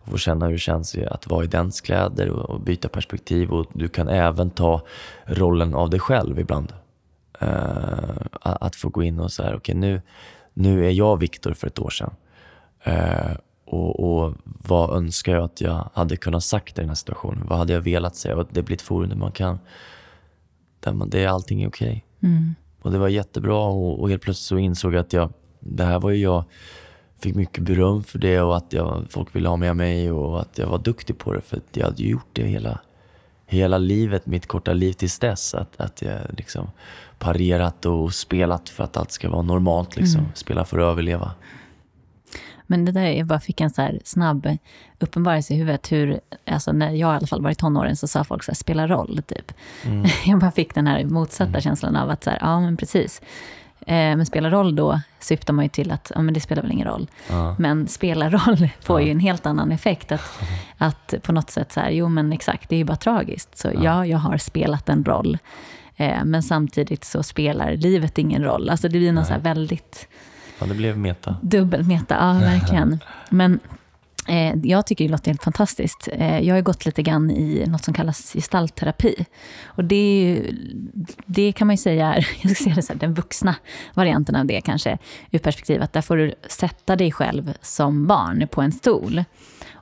[0.02, 3.50] och få känna hur det känns att vara i dens kläder och, byta perspektiv.
[3.50, 4.82] Och Du kan även ta
[5.26, 6.72] rollen av dig själv ibland.
[7.42, 10.02] Uh, att få gå in och säga, okej okay, nu,
[10.54, 12.14] nu är jag Viktor för ett år sedan.
[12.86, 17.46] Uh, och, och, vad önskar jag att jag hade kunnat sagt i den här situationen?
[17.48, 18.36] Vad hade jag velat säga?
[18.36, 19.58] Och det blir ett forum där man kan...
[20.80, 22.04] Där man, det är allting är okej.
[22.18, 22.30] Okay.
[22.30, 22.54] Mm.
[22.82, 25.32] Och det var jättebra och, och helt plötsligt så insåg jag att jag...
[25.60, 26.44] Det här var ju jag...
[27.22, 30.58] Fick mycket beröm för det och att jag, folk ville ha med mig och att
[30.58, 31.40] jag var duktig på det.
[31.40, 32.78] För jag hade ju gjort det hela,
[33.46, 35.54] hela livet, mitt korta liv tills dess.
[35.54, 36.70] Att, att jag liksom
[37.18, 39.96] parerat och spelat för att allt ska vara normalt.
[39.96, 40.20] Liksom.
[40.20, 40.32] Mm.
[40.34, 41.32] Spela för att överleva.
[42.66, 44.48] Men det där, jag bara fick en så snabb
[44.98, 45.92] uppenbarelse i huvudet.
[45.92, 48.56] Hur, alltså när jag i alla fall var i tonåren så sa folk så här,
[48.56, 49.52] spela roll, typ.
[49.84, 50.06] Mm.
[50.26, 51.60] Jag bara fick den här motsatta mm.
[51.60, 53.22] känslan av att, så här, ja men precis.
[53.86, 56.72] Eh, men spela roll då syftar man ju till att ja, men det spelar väl
[56.72, 57.10] ingen roll.
[57.30, 57.56] Ja.
[57.58, 59.06] Men spela roll får ja.
[59.06, 60.12] ju en helt annan effekt.
[60.12, 60.40] Att,
[60.78, 63.58] att på något sätt så här, jo men exakt, det är ju bara tragiskt.
[63.58, 65.38] Så ja, ja jag har spelat en roll.
[65.96, 68.70] Eh, men samtidigt så spelar livet ingen roll.
[68.70, 70.08] Alltså det blir något så väldigt
[70.58, 71.36] Ja, det blev meta.
[71.40, 73.00] Dubbelmeta, ja verkligen.
[73.30, 73.60] Men
[74.28, 76.08] Eh, jag tycker det låter helt fantastiskt.
[76.12, 79.26] Eh, jag har gått lite grann i något som kallas gestaltterapi.
[79.64, 80.42] Och det,
[81.26, 83.54] det kan man ju säga är, jag ska säga det så här, den vuxna
[83.94, 84.98] varianten av det kanske,
[85.30, 89.24] ur perspektiv att där får du sätta dig själv som barn på en stol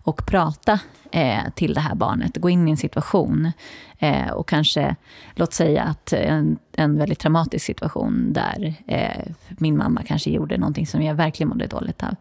[0.03, 0.79] och prata
[1.11, 2.37] eh, till det här barnet.
[2.37, 3.53] Gå in i en situation
[3.99, 4.97] eh, och kanske,
[5.35, 10.87] låt säga att en, en väldigt traumatisk situation där eh, min mamma kanske gjorde någonting
[10.87, 12.15] som jag verkligen mådde dåligt av.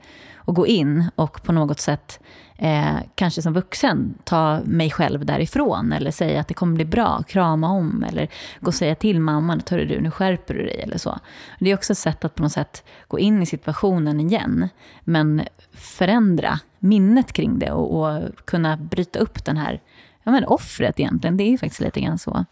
[0.50, 2.20] Och gå in och på något sätt,
[2.58, 7.24] eh, kanske som vuxen, ta mig själv därifrån eller säga att det kommer bli bra,
[7.28, 8.28] krama om eller
[8.60, 11.20] gå och säga till mamman att du, nu skärper du dig eller så.
[11.60, 14.70] Det är också ett sätt att på något sätt gå in i situationen igen,
[15.04, 15.41] men
[15.74, 19.82] förändra minnet kring det och, och kunna bryta upp den här,
[20.24, 22.45] ja men offret egentligen, det är faktiskt lite grann så.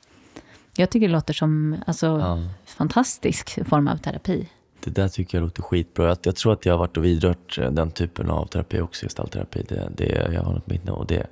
[0.75, 2.37] Jag tycker det låter som alltså, Ja.
[2.65, 4.47] fantastisk form av terapi.
[4.87, 6.07] Det där tycker jag låter skitbra.
[6.07, 9.05] Jag, jag tror att jag har varit och vidrört eh, den typen av terapi också,
[9.05, 9.65] gestaltterapi.
[9.69, 11.27] Det, det, jag har något minne och det,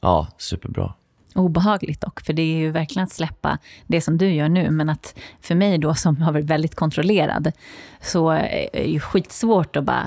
[0.00, 0.92] ja, superbra.
[1.34, 4.70] Obehagligt dock, för det är ju verkligen att släppa det som du gör nu.
[4.70, 7.52] Men att för mig då som har varit väldigt kontrollerad
[8.00, 10.06] så är det ju skitsvårt att bara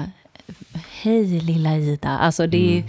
[1.01, 2.09] Hej lilla Ida.
[2.09, 2.83] Alltså det, är, ju-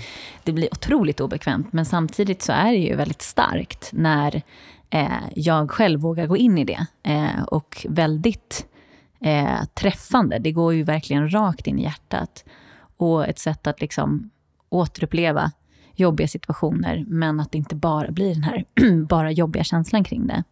[0.45, 1.72] det blir otroligt obekvämt.
[1.72, 4.43] Men samtidigt så är det ju väldigt starkt när
[4.91, 6.87] eh, jag själv vågar gå in i det.
[7.03, 8.66] Eh, och väldigt
[9.20, 10.38] eh, träffande.
[10.38, 12.44] Det går ju verkligen rakt in i hjärtat.
[12.96, 14.30] Och ett sätt att liksom
[14.68, 15.52] återuppleva
[15.94, 18.64] jobbiga situationer, men att det inte bara blir den här
[19.08, 20.44] bara jobbiga känslan kring det.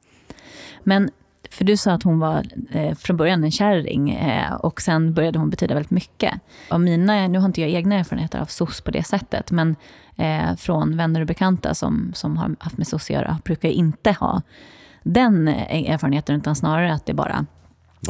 [0.83, 1.11] Men,
[1.51, 5.39] för du sa att hon var eh, från början en kärring eh, och sen började
[5.39, 6.35] hon betyda väldigt mycket.
[6.69, 9.77] Av mina, nu har inte jag egna erfarenheter av SOS på det sättet, men
[10.17, 13.75] eh, från vänner och bekanta som, som har haft med SOS att göra brukar jag
[13.75, 14.43] inte ha
[15.03, 17.47] den eh, erfarenheten, utan snarare att det bara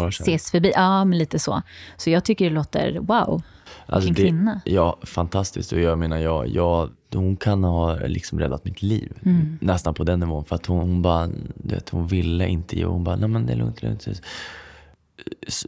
[0.09, 0.73] ses förbi.
[0.75, 1.63] Ja, men lite så.
[1.97, 3.43] Så jag tycker det låter wow.
[3.87, 4.61] Alltså Vilken det, kvinna.
[4.65, 5.73] Ja, fantastiskt.
[5.73, 9.13] Och jag menar, jag, jag, hon kan ha liksom räddat mitt liv.
[9.25, 9.59] Mm.
[9.61, 10.45] Nästan på den nivån.
[10.45, 12.85] För att hon, hon bara, du vet, hon ville inte ge.
[12.85, 14.23] Hon bara, nej men det är lugnt, det är lugnt.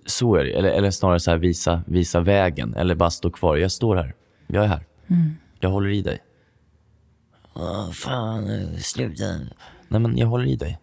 [0.07, 0.51] Så är det.
[0.51, 2.75] Eller, eller snarare så här, visa, visa vägen.
[2.75, 3.57] Eller bara stå kvar.
[3.57, 4.15] Jag står här.
[4.47, 4.87] Jag är här.
[5.07, 5.37] Mm.
[5.61, 6.19] Jag håller i dig.
[7.55, 9.25] Åh, fan, sluta.
[9.89, 10.79] Nej men jag håller i dig.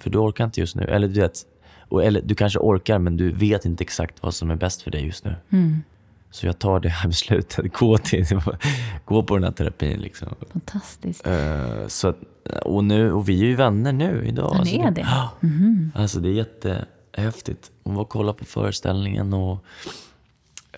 [0.00, 0.84] För du orkar inte just nu.
[0.84, 1.46] Eller du vet,
[1.88, 4.90] och, eller du kanske orkar men du vet inte exakt vad som är bäst för
[4.90, 5.34] dig just nu.
[5.52, 5.82] Mm.
[6.30, 7.72] Så jag tar det här beslutet.
[7.72, 8.26] Gå, till,
[9.04, 10.00] gå på den här terapin.
[10.00, 10.28] Liksom.
[10.52, 11.26] Fantastiskt.
[11.26, 12.16] Eh, så, att-
[12.64, 14.50] och, nu, och vi är ju vänner nu idag.
[14.54, 15.00] Ja, Alltså, ni är det.
[15.00, 15.30] Ja.
[15.40, 15.92] Mhm.
[15.94, 17.70] Alltså det är jättehäftigt.
[17.84, 19.64] Hon var och kollade på föreställningen och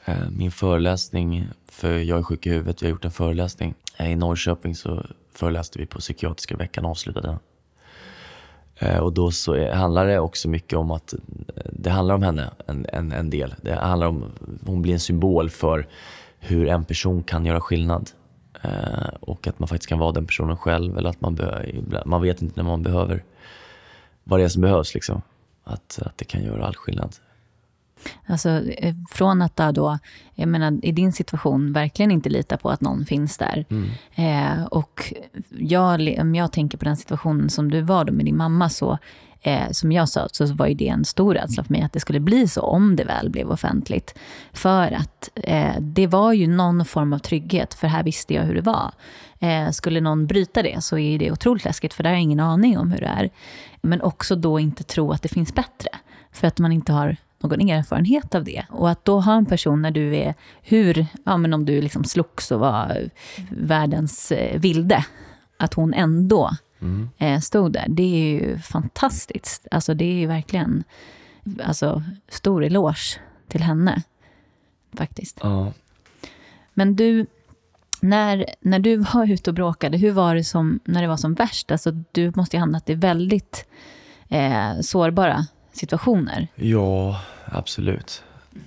[0.05, 3.75] eh, min föreläsning, för jag är sjuk i huvudet, vi har gjort en föreläsning.
[3.97, 7.39] Eh, I Norrköping så föreläste vi på psykiatriska veckan och avslutade den.
[8.83, 11.19] Eh, och då så är, handlar det också mycket om att, eh,
[11.73, 13.55] det handlar om henne en, en, en del.
[13.63, 14.25] Det handlar om,
[14.67, 15.87] hon blir en symbol för
[16.39, 18.11] hur en person kan göra skillnad.
[18.63, 22.23] Eh, och att man faktiskt kan vara den personen själv eller att man, be, man
[22.23, 23.25] vet inte när man behöver
[24.25, 24.95] vad det är som behövs.
[24.95, 25.23] Liksom.
[25.65, 27.17] Att, att det kan göra all skillnad.
[28.27, 29.99] Alltså, eh, från att då,
[30.35, 33.65] jag menar, i din situation verkligen inte lita på att någon finns där.
[34.15, 35.13] Eh, och
[35.49, 38.99] jag, om jag tänker på den situationen som du var då med din mamma, så
[39.41, 42.01] eh, som jag sa, så var ju det en stor rädsla för mig att det
[42.01, 44.19] skulle bli så om det väl blev offentligt.
[44.53, 48.55] För att eh, det var ju någon form av trygghet, för här visste jag hur
[48.55, 48.93] det var.
[49.39, 52.41] Eh, skulle någon bryta det så är det otroligt läskigt, för där har jag ingen
[52.41, 53.31] aning om hur det är.
[53.81, 55.91] Men också då inte tro att det finns bättre,
[56.33, 58.65] för att man inte har någon erfarenhet av det.
[58.71, 62.05] Och att då ha en person när du är, hur, ja men om du liksom
[62.05, 63.11] slogs och var
[63.51, 65.05] världens eh, vilde,
[65.57, 66.51] att hon ändå
[67.19, 67.87] eh, stod där.
[67.89, 69.67] Det är ju fantastiskt.
[69.71, 70.85] Alltså det är ju verkligen,
[71.65, 74.03] alltså stor eloge till henne.
[74.93, 75.39] Faktiskt.
[75.43, 75.73] Ja.
[76.75, 77.27] Men du,
[78.01, 81.35] när, när du var ute och bråkade, hur var det som, när det var som
[81.35, 81.71] värst?
[81.71, 83.67] Alltså du måste ju hamnat i väldigt
[84.29, 86.49] eh, sårbara situationer.
[86.55, 88.23] ja, absolut.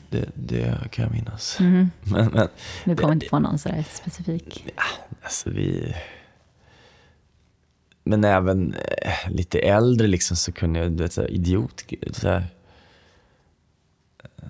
[0.09, 1.57] Det, det kan jag minnas.
[1.59, 1.91] Mhm.
[2.03, 2.47] Men, men
[2.85, 4.65] Du kommer inte på någon sådär specifik.
[5.23, 5.95] alltså vi...
[8.03, 11.83] Men även eh, lite äldre liksom så kunde jag, du vet, så här, idiot.
[12.11, 12.47] Så här.
[14.23, 14.49] Eh,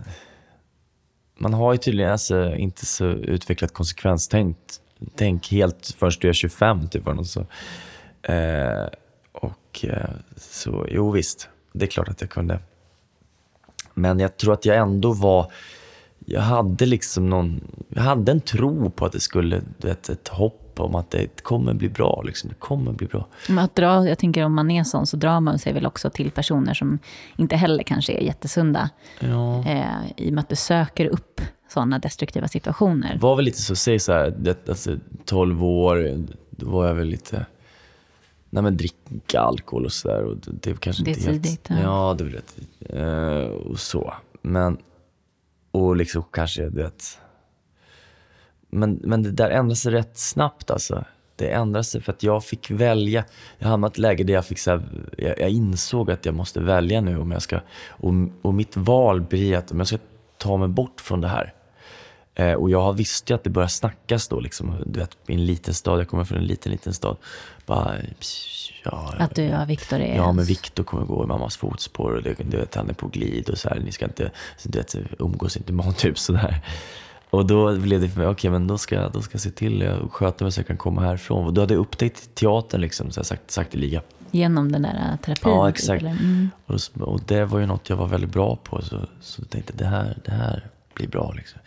[1.36, 4.58] Man har ju tydligen alltså inte så utvecklat konsekvenstänk
[5.16, 7.06] tänk helt först du är 25 typ.
[7.06, 7.46] Något så.
[8.24, 8.88] Eh,
[9.32, 12.60] och eh, så, jo visst, det är klart att jag kunde.
[13.94, 15.52] Men jag tror att jag ändå var,
[16.26, 20.28] jag hade liksom någon, jag hade en tro på att det skulle, du vet, ett
[20.28, 22.22] hopp om att det kommer bli bra.
[22.26, 22.50] Liksom.
[22.50, 23.28] Det kommer bli bra.
[23.50, 26.10] Men att dra, jag tänker om man är sån så drar man sig väl också
[26.10, 27.00] till personer som
[27.36, 28.90] inte heller kanske är jättesunda.
[29.20, 29.68] Ja.
[29.68, 29.86] Eh,
[30.18, 33.14] I och med att du söker upp sådana destruktiva situationer.
[33.14, 36.96] Det var väl lite så, säg så här, det, alltså 12 år, då var jag
[36.96, 37.46] väl lite,
[38.54, 40.24] nej men dricka alkohol och sådär.
[40.24, 41.80] och Det, det kanske Det är inte helt, tidigt, ja.
[41.82, 42.58] Ja, det väl rätt
[42.90, 44.14] eh, Och så.
[44.42, 44.78] Men,
[45.72, 47.20] och liksom kanske, du vet.
[48.70, 51.06] Men, men det där ändrade sig rätt snabbt alltså.
[51.36, 53.26] Det ändrade sig för att jag fick välja.
[53.58, 54.82] Jag hamnade i ett läge där jag fick så här,
[55.18, 59.22] jag, jag insåg att jag måste välja nu om jag ska, och, och mitt val
[59.22, 59.98] blir att om jag ska
[60.38, 61.54] ta mig bort från det här.
[62.36, 65.46] Eh, och jag visste ju att det började snackas då, liksom, du vet, i en
[65.46, 66.00] liten stad.
[66.00, 67.18] Jag kommer från en liten, liten stad.
[67.66, 67.96] Bara,
[68.84, 70.16] ja, Att du och Viktor är...
[70.16, 73.08] Ja, men Viktor kommer gå i mammas fotspår och det, du vet, han är på
[73.08, 73.80] glid och så här.
[73.80, 74.32] Ni ska inte,
[74.64, 76.62] du vet, umgås inte med honom, typ sådär.
[77.30, 79.88] Och då blev det för mig, okej men då ska, då ska jag se till
[79.88, 81.46] att sköta mig så jag kan komma härifrån.
[81.46, 84.02] Och då hade jag upptäckt teatern liksom, så här, sagt, sakteliga.
[84.32, 85.52] Genom den där terapin?
[85.52, 86.04] Ja, typ, exakt.
[86.04, 86.50] Mm.
[86.66, 88.82] Och, och det var ju något jag var väldigt bra på.
[88.82, 91.34] Så, så jag tänkte det här, det här blir bra.
[91.38, 91.60] Liksom.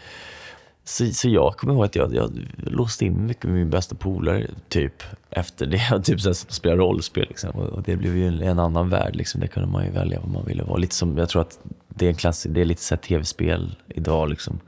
[0.88, 4.46] Så, så jag kommer ihåg att jag, jag låste in mycket med min bästa polare
[4.68, 5.82] typ efter det.
[5.90, 7.26] Jag typ så här, spelade rollspel.
[7.28, 7.50] Liksom.
[7.50, 9.16] Och, och det blev ju en, en annan värld.
[9.16, 9.40] Liksom.
[9.40, 10.76] Där kunde man ju välja vad man ville vara.
[10.76, 11.58] Lite som, jag tror att
[11.88, 14.28] det är en klass, det är lite så här tv-spel idag.
[14.28, 14.60] Liksom.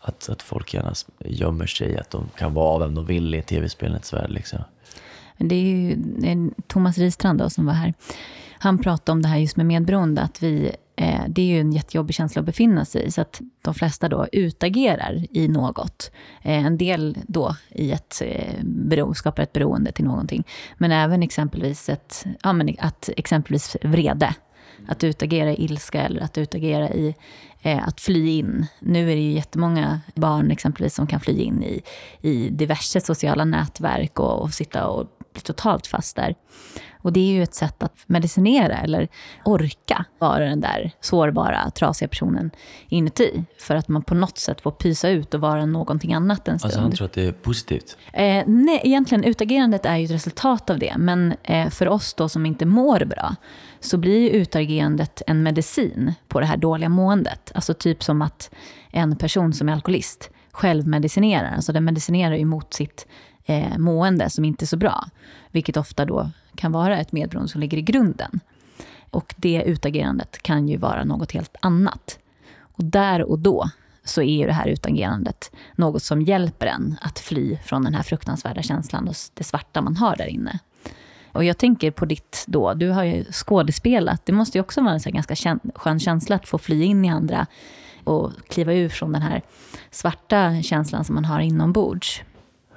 [0.00, 4.12] Att, att folk gärna gömmer sig, att de kan vara vem de vill i tv-spelets
[4.12, 4.30] värld.
[4.30, 4.58] Liksom.
[5.38, 7.94] Det är ju det är Thomas Ristrand då, som var här.
[8.58, 11.72] Han pratade om det här just med medberoende, att vi, eh, det är ju en
[11.72, 13.10] jättejobbig känsla att befinna sig i.
[13.10, 16.10] Så att de flesta då utagerar i något.
[16.42, 20.44] Eh, en del då i ett eh, bero, skapar ett beroende till någonting.
[20.78, 24.34] Men även exempelvis ett, ja, men att exempelvis vrede.
[24.88, 27.14] Att utagera i ilska eller att utagera i
[27.62, 28.66] eh, att fly in.
[28.80, 31.82] Nu är det ju jättemånga barn exempelvis som kan fly in i,
[32.20, 36.34] i diverse sociala nätverk och, och sitta och bli totalt fast där.
[37.04, 39.08] Och det är ju ett sätt att medicinera eller
[39.44, 42.50] orka vara den där sårbara, trasiga personen
[42.88, 43.44] inuti.
[43.58, 46.68] För att man på något sätt får pysa ut och vara någonting annat en stund.
[46.68, 47.96] Alltså han tror att det är positivt.
[48.12, 50.94] Eh, nej, egentligen utagerandet är ju ett resultat av det.
[50.98, 53.36] Men eh, för oss då som inte mår bra
[53.80, 57.52] så blir ju utagerandet en medicin på det här dåliga måendet.
[57.54, 58.50] Alltså typ som att
[58.90, 61.54] en person som är alkoholist självmedicinerar.
[61.54, 63.06] Alltså den medicinerar ju mot sitt
[63.46, 65.04] eh, mående som inte är så bra.
[65.50, 68.40] Vilket ofta då kan vara ett medberoende som ligger i grunden.
[69.10, 72.18] Och det utagerandet kan ju vara något helt annat.
[72.60, 73.70] Och där och då
[74.04, 78.02] så är ju det här utagerandet något som hjälper en att fly från den här
[78.02, 80.58] fruktansvärda känslan och det svarta man har där inne.
[81.32, 84.26] Och jag tänker på ditt då, du har ju skådespelat.
[84.26, 87.04] Det måste ju också vara en så ganska kän- skön känsla att få fly in
[87.04, 87.46] i andra
[88.04, 89.42] och kliva ur från den här
[89.90, 92.22] svarta känslan som man har inombords.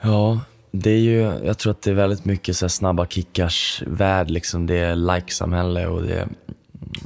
[0.01, 0.39] Ja,
[0.81, 4.29] det är ju, jag tror att det är väldigt mycket så snabba kickars värld.
[4.29, 4.67] Liksom.
[4.67, 6.27] Det är like-samhälle och det är,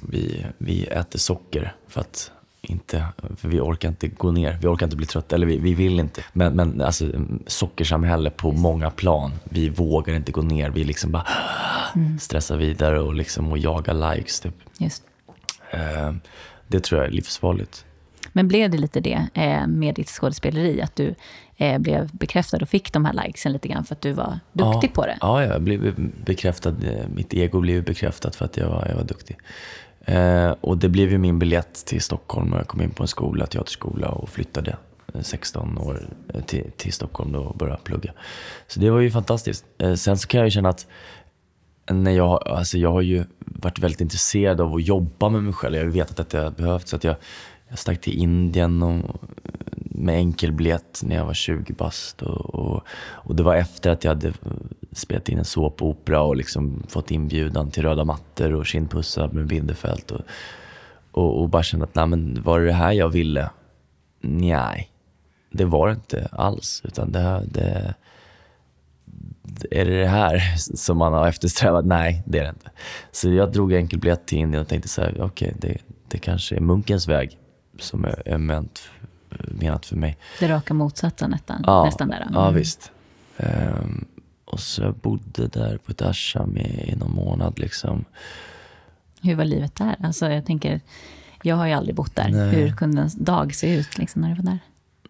[0.09, 3.05] vi, vi äter socker för att inte,
[3.37, 4.57] för vi orkar inte gå ner.
[4.61, 6.23] Vi orkar inte bli trötta, eller vi, vi vill inte.
[6.33, 7.05] Men, men alltså,
[7.47, 9.31] sockersamhälle på många plan.
[9.43, 10.69] Vi vågar inte gå ner.
[10.69, 11.27] Vi liksom bara
[12.19, 14.39] stressar vidare och, liksom, och jagar likes.
[14.39, 14.55] Typ.
[14.77, 15.03] Just.
[15.71, 16.13] Eh,
[16.67, 17.85] det tror jag är livsfarligt.
[18.33, 20.81] Men blev det lite det eh, med ditt skådespeleri?
[20.81, 21.15] Att du
[21.61, 24.89] eh, blev bekräftad och fick de här likesen lite grann för att du var duktig
[24.89, 25.17] ja, på det?
[25.21, 25.95] Ja, jag blev
[26.25, 26.69] bekräftad.
[26.69, 29.37] eh, Mitt ego blev bekräftat för att jag var, jag var duktig.
[30.05, 33.07] Eh, och det blev ju min biljett till Stockholm och jag kom in på en
[33.07, 34.77] skola, teaterskola och flyttade
[35.13, 38.13] eh, 16 år eh, till, till Stockholm då och började plugga.
[38.67, 39.65] Så det var ju fantastiskt.
[39.77, 40.87] Eh, sen så kan jag ju känna att
[41.91, 45.75] när jag, alltså jag har ju varit väldigt intresserad av att jobba med mig själv.
[45.75, 46.89] Jag har ju vetat att det har behövts.
[46.89, 47.15] Så att jag,
[47.71, 49.05] jag stack till Indien och, eh,
[49.75, 52.21] med enkelbiljett när jag var 20 bast.
[52.21, 54.33] Och, och, och det var efter att jag hade eh,
[54.91, 60.11] spelat in en såpopera och liksom fått inbjudan till röda mattor och kindpussar med Bindefält.
[60.11, 60.21] Och,
[61.11, 63.49] och, och bara kände att nej, men var det det här jag ville?
[64.21, 64.91] Nej,
[65.51, 66.81] det var det inte alls.
[66.85, 67.93] Utan det, här, det,
[69.71, 71.85] är det det här som man har eftersträvat?
[71.85, 72.71] Nej, det är det inte.
[73.11, 76.59] Så jag drog enkelbiljett till Indien och tänkte så här, okej, det, det kanske är
[76.59, 77.37] munkens väg
[77.81, 78.81] som är, är ment,
[79.47, 80.17] menat för mig.
[80.39, 82.27] Det raka motsatsen nästan, Ja, nästan där.
[82.33, 82.55] ja Mm.
[82.59, 82.91] visst.
[83.37, 84.05] Ehm,
[84.45, 87.59] och så jag bodde där på ett ashram i, i någon månad.
[87.59, 88.05] Liksom.
[89.21, 89.95] Hur var livet där?
[90.03, 90.81] Alltså jag tänker,
[91.43, 92.29] jag har ju aldrig bott där.
[92.29, 92.49] Nej.
[92.55, 94.59] Hur kunde en dag se ut liksom, när du var där?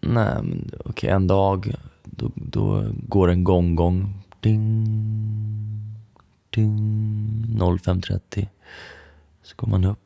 [0.00, 4.14] Nej, men okej, en dag då, då går en gong-gong.
[4.40, 4.86] Ding,
[6.50, 8.46] ding, 05.30.
[9.42, 10.01] Så går man upp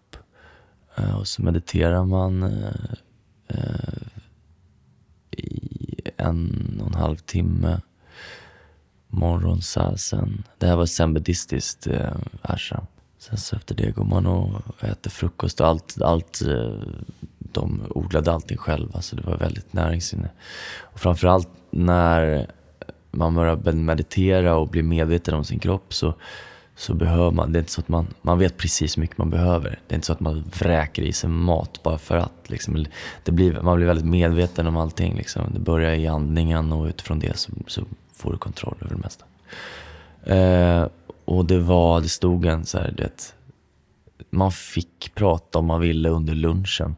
[0.98, 2.92] Eh, och så mediterar man eh,
[3.48, 4.02] eh,
[5.30, 7.80] i en och en halv timme.
[9.08, 10.44] Morgonsasen.
[10.58, 12.86] Det här var zen-buddhistiskt eh, ashram.
[13.18, 16.80] Sen så efter det går man och äter frukost och allt, allt eh,
[17.38, 20.30] de odlade allting själva så det var väldigt näringsinne.
[20.80, 22.46] Och framförallt när
[23.10, 26.14] man börjar meditera och blir medveten om sin kropp så,
[26.78, 29.30] så behöver man, det är inte så att man, man vet precis hur mycket man
[29.30, 29.78] behöver.
[29.86, 32.50] Det är inte så att man vräker i sig mat bara för att.
[32.50, 32.86] Liksom,
[33.24, 35.16] det blir, man blir väldigt medveten om allting.
[35.16, 35.42] Liksom.
[35.52, 39.24] Det börjar i andningen och utifrån det så, så får du kontroll över det mesta.
[40.34, 40.88] Eh,
[41.24, 43.34] och det var, det stod en så här, det,
[44.30, 46.96] man fick prata om man ville under lunchen.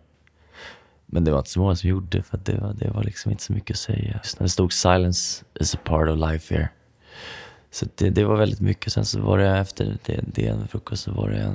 [1.07, 3.31] Men det var inte så många som gjorde för att det var, det var liksom
[3.31, 4.21] inte så mycket att säga.
[4.39, 6.69] Det stod silence is a part of life here.
[7.71, 8.93] Så det, det var väldigt mycket.
[8.93, 11.55] Sen så var det efter det, det frukost så var det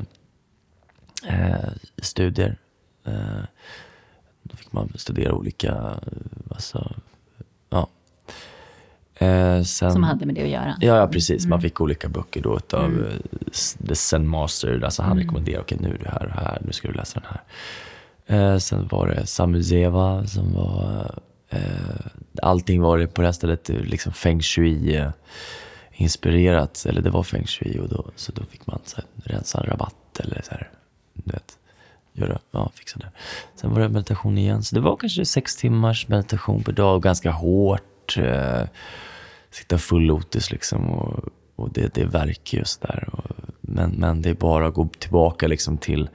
[1.28, 2.58] eh, studier.
[3.06, 3.44] Eh,
[4.44, 6.00] då fick man studera olika,
[6.50, 6.96] alltså,
[7.70, 7.88] ja.
[9.16, 10.78] Eh, sen, Som hade med det att göra?
[10.80, 11.46] Ja, ja precis.
[11.46, 13.22] Man fick olika böcker då utav mm.
[13.88, 14.82] The Zen Master.
[14.84, 15.24] Alltså han mm.
[15.24, 17.44] rekommenderade, okej okay, nu är du här och här, nu ska du läsa den här.
[18.26, 21.12] Eh, sen var det Samuel Zeva som var...
[21.50, 21.60] Eh,
[22.42, 25.10] allting var det på det här stället liksom feng shui eh,
[25.94, 26.86] inspirerat.
[26.86, 29.66] Eller det var feng shui och då, så då fick man så här, rensa en
[29.66, 30.70] rabatt eller så här,
[31.14, 31.58] du vet,
[32.14, 33.12] göra, ja, fixa det.
[33.56, 34.64] Sen var det meditation igen.
[34.64, 38.18] Så det var kanske sex timmars meditation per dag, ganska hårt.
[38.18, 38.64] Eh,
[39.52, 43.10] sitta full lotus liksom och, och det, det verkar just där.
[43.12, 43.32] Och,
[43.62, 46.10] men, men det är bara att gå tillbaka liksom till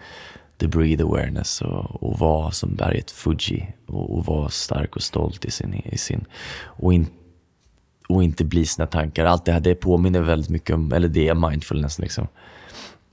[0.59, 5.45] the breathe awareness och, och vara som berget Fuji och, och vara stark och stolt
[5.45, 6.25] i sin, i sin
[6.65, 7.13] och, inte
[8.09, 9.25] och inte bli sina tankar.
[9.25, 12.29] Allt det här det påminner väldigt mycket om, eller det är mindfulness liksom.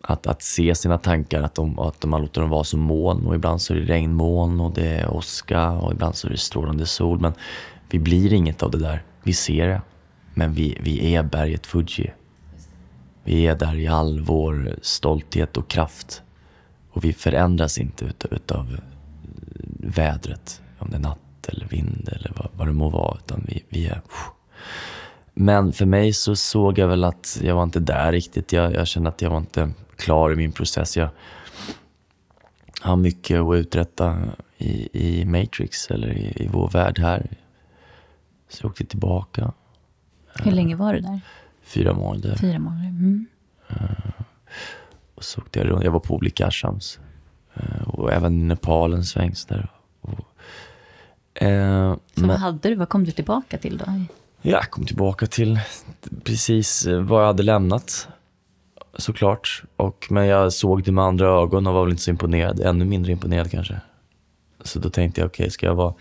[0.01, 3.35] Att, att se sina tankar, att, de, att man låter dem vara som moln och
[3.35, 6.85] ibland så är det regnmoln och det är åska och ibland så är det strålande
[6.85, 7.19] sol.
[7.19, 7.33] Men
[7.89, 9.03] vi blir inget av det där.
[9.23, 9.81] Vi ser det.
[10.33, 12.11] Men vi, vi är berget Fuji.
[13.23, 16.21] Vi är där i all vår stolthet och kraft.
[16.91, 18.77] Och vi förändras inte utav, utav
[19.79, 23.17] vädret, om det är natt eller vind eller vad, vad det må vara.
[23.25, 24.01] Utan vi, vi är...
[25.33, 28.51] Men för mig så såg jag väl att jag var inte där riktigt.
[28.51, 30.97] Jag, jag kände att jag var inte klar i min process.
[30.97, 31.09] Jag
[32.81, 34.17] har mycket att uträtta
[34.57, 37.27] i, i Matrix eller i, i vår värld här.
[38.49, 39.53] Så jag åkte tillbaka.
[40.33, 41.21] Hur länge var du där?
[41.61, 42.35] Fyra månader.
[42.35, 42.87] Fyra månader.
[42.87, 43.25] Mm.
[43.71, 44.21] Uh,
[45.15, 45.83] och så åkte jag runt.
[45.83, 46.99] Jag var på olika ashrams.
[47.57, 49.69] Uh, och även i Nepal en sväng där.
[50.01, 50.19] Och,
[51.41, 52.75] uh, så men, vad hade du?
[52.75, 53.85] Vad kom du tillbaka till då?
[54.47, 55.59] Jag kom tillbaka till
[56.23, 58.07] precis vad jag hade lämnat.
[58.97, 59.63] Såklart.
[59.75, 62.59] Och, men jag såg det med andra ögon och var väl inte så imponerad.
[62.59, 63.81] Ännu mindre imponerad kanske.
[64.63, 65.93] Så då tänkte jag, okej, okay, ska jag vara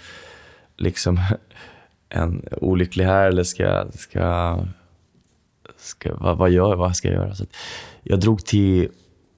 [0.76, 1.20] liksom
[2.09, 4.59] en olycklig här eller ska, ska,
[5.76, 7.34] ska vad, vad, gör, vad ska jag göra?
[7.34, 7.45] Så
[8.03, 8.88] jag drog till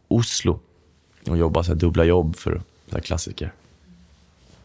[0.09, 0.61] Oslo
[1.28, 3.52] och jobbade så här, dubbla jobb för så här, klassiker.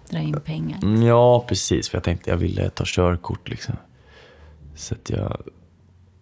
[0.09, 0.79] Dra in pengar?
[0.83, 1.89] Mm, ja, precis.
[1.89, 3.49] För jag tänkte jag ville ta körkort.
[3.49, 3.75] Liksom.
[4.76, 5.41] Så att jag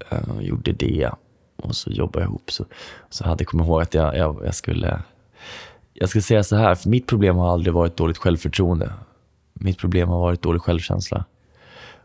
[0.10, 1.10] äh, gjorde det
[1.56, 2.52] och så jobbade jag ihop.
[2.52, 2.66] Så,
[3.10, 5.02] så hade jag kommit ihåg att jag, jag, jag skulle...
[5.93, 8.93] Jag ska säga så här, för mitt problem har aldrig varit dåligt självförtroende.
[9.54, 11.26] Mitt problem har varit dålig självkänsla.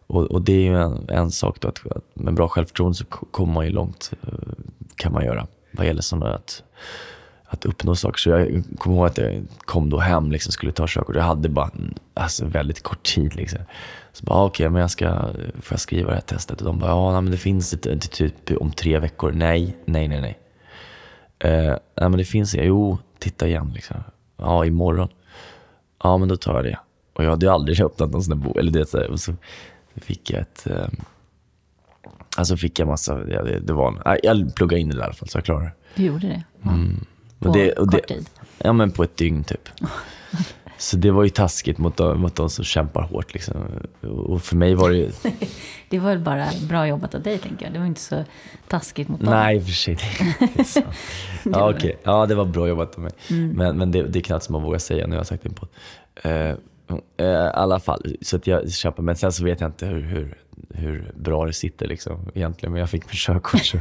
[0.06, 3.04] Och, och det är ju en, en sak då, att, att med bra självförtroende så
[3.04, 4.28] kommer man ju långt, eh,
[4.96, 6.62] kan man göra, vad gäller sådana att,
[7.54, 8.18] att uppnå saker.
[8.18, 11.16] Så jag kommer ihåg att jag kom då hem, liksom, skulle ta körkort.
[11.16, 11.70] Jag hade bara
[12.14, 13.34] alltså, väldigt kort tid.
[13.34, 13.60] Liksom.
[14.12, 15.10] Så bara, ah, okej, okay, men jag ska,
[15.60, 16.60] får jag skriva det här testet?
[16.60, 19.32] Och de bara, ja, men det finns ett, typ om tre veckor.
[19.32, 20.38] Nej, nej, nej, nej.
[21.44, 23.96] Uh, nej, men det finns, jo, titta igen liksom.
[24.36, 25.08] Ja, imorgon.
[26.02, 26.78] Ja, men då tar jag det.
[27.12, 28.56] Och jag hade ju aldrig öppnat någon sån där bok.
[28.56, 29.34] Eller det, så, och så
[29.96, 30.66] fick jag ett...
[30.66, 30.88] Eh,
[32.36, 33.14] alltså fick jag massa...
[33.14, 35.72] Det, det var, jag pluggade in det där i alla fall, så jag klarade det.
[35.94, 36.44] Du gjorde det?
[36.64, 37.04] Mm.
[37.48, 38.30] På det, kort det, tid?
[38.58, 39.68] Ja, men på ett dygn typ.
[40.78, 43.34] Så det var ju taskigt mot de, mot de som kämpar hårt.
[43.34, 43.54] Liksom.
[44.00, 45.10] Och för mig var det ju...
[45.88, 47.72] det var väl bara bra jobbat av dig, tänker jag.
[47.72, 48.24] Det var inte så
[48.68, 49.30] taskigt mot dem.
[49.30, 49.94] Nej, för sig.
[49.94, 50.84] Det
[51.52, 51.92] ja, okay.
[52.02, 53.12] ja, det var bra jobbat av mig.
[53.30, 53.48] Mm.
[53.48, 55.50] Men, men det, det är knappt som man vågar säga när jag har sagt det
[55.50, 55.68] på
[56.28, 56.54] uh,
[57.16, 59.02] Eh, I alla fall, så att jag köper.
[59.02, 60.38] Men sen så vet jag inte hur, hur,
[60.74, 62.72] hur bra det sitter liksom, egentligen.
[62.72, 63.64] Men jag fick mitt körkort.
[63.64, 63.78] Så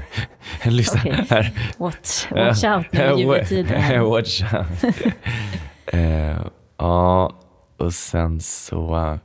[0.69, 1.25] lyssna okay.
[1.29, 1.71] här.
[1.77, 4.05] Watch, watch out nu juletiden.
[4.09, 4.95] watch out.
[5.93, 6.47] uh,
[6.77, 7.33] ja,
[7.77, 8.95] och sen så...
[8.95, 9.17] Uh,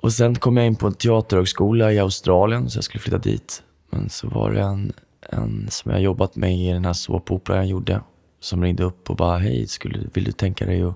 [0.00, 3.62] och sen kom jag in på en teaterhögskola i Australien, så jag skulle flytta dit.
[3.90, 4.92] Men så var det en,
[5.30, 8.00] en som jag jobbat med i den här såpoperan jag gjorde,
[8.40, 10.94] som ringde upp och bara, hej, skulle, vill du tänka dig att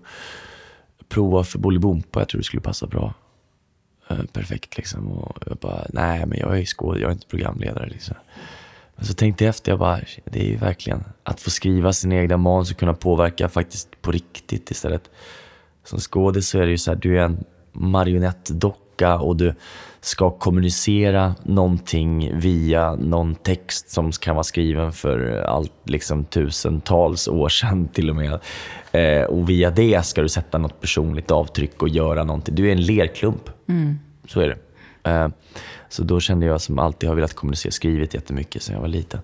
[1.09, 3.15] prova för Bolibompa, jag tror det skulle passa bra.
[4.09, 5.13] Eh, perfekt liksom.
[5.13, 8.17] Och jag bara, nej men jag är skådespelare, jag är inte programledare liksom.
[8.97, 12.15] Men så tänkte jag efter, jag bara, det är ju verkligen att få skriva sina
[12.15, 15.11] egna manus och kunna påverka faktiskt på riktigt istället.
[15.85, 19.55] Som skådis så är det ju så här, du är en marionettdocka och du
[20.01, 27.49] ska kommunicera någonting via någon text som kan vara skriven för allt, liksom tusentals år
[27.49, 28.41] sedan till och med.
[28.93, 32.55] Eh, och via det ska du sätta något personligt avtryck och göra någonting.
[32.55, 33.51] Du är en lerklump.
[33.69, 33.99] Mm.
[34.29, 34.59] Så är det.
[35.11, 35.29] Eh,
[35.89, 39.21] så då kände jag som alltid har velat kommunicera, skrivit jättemycket sedan jag var liten.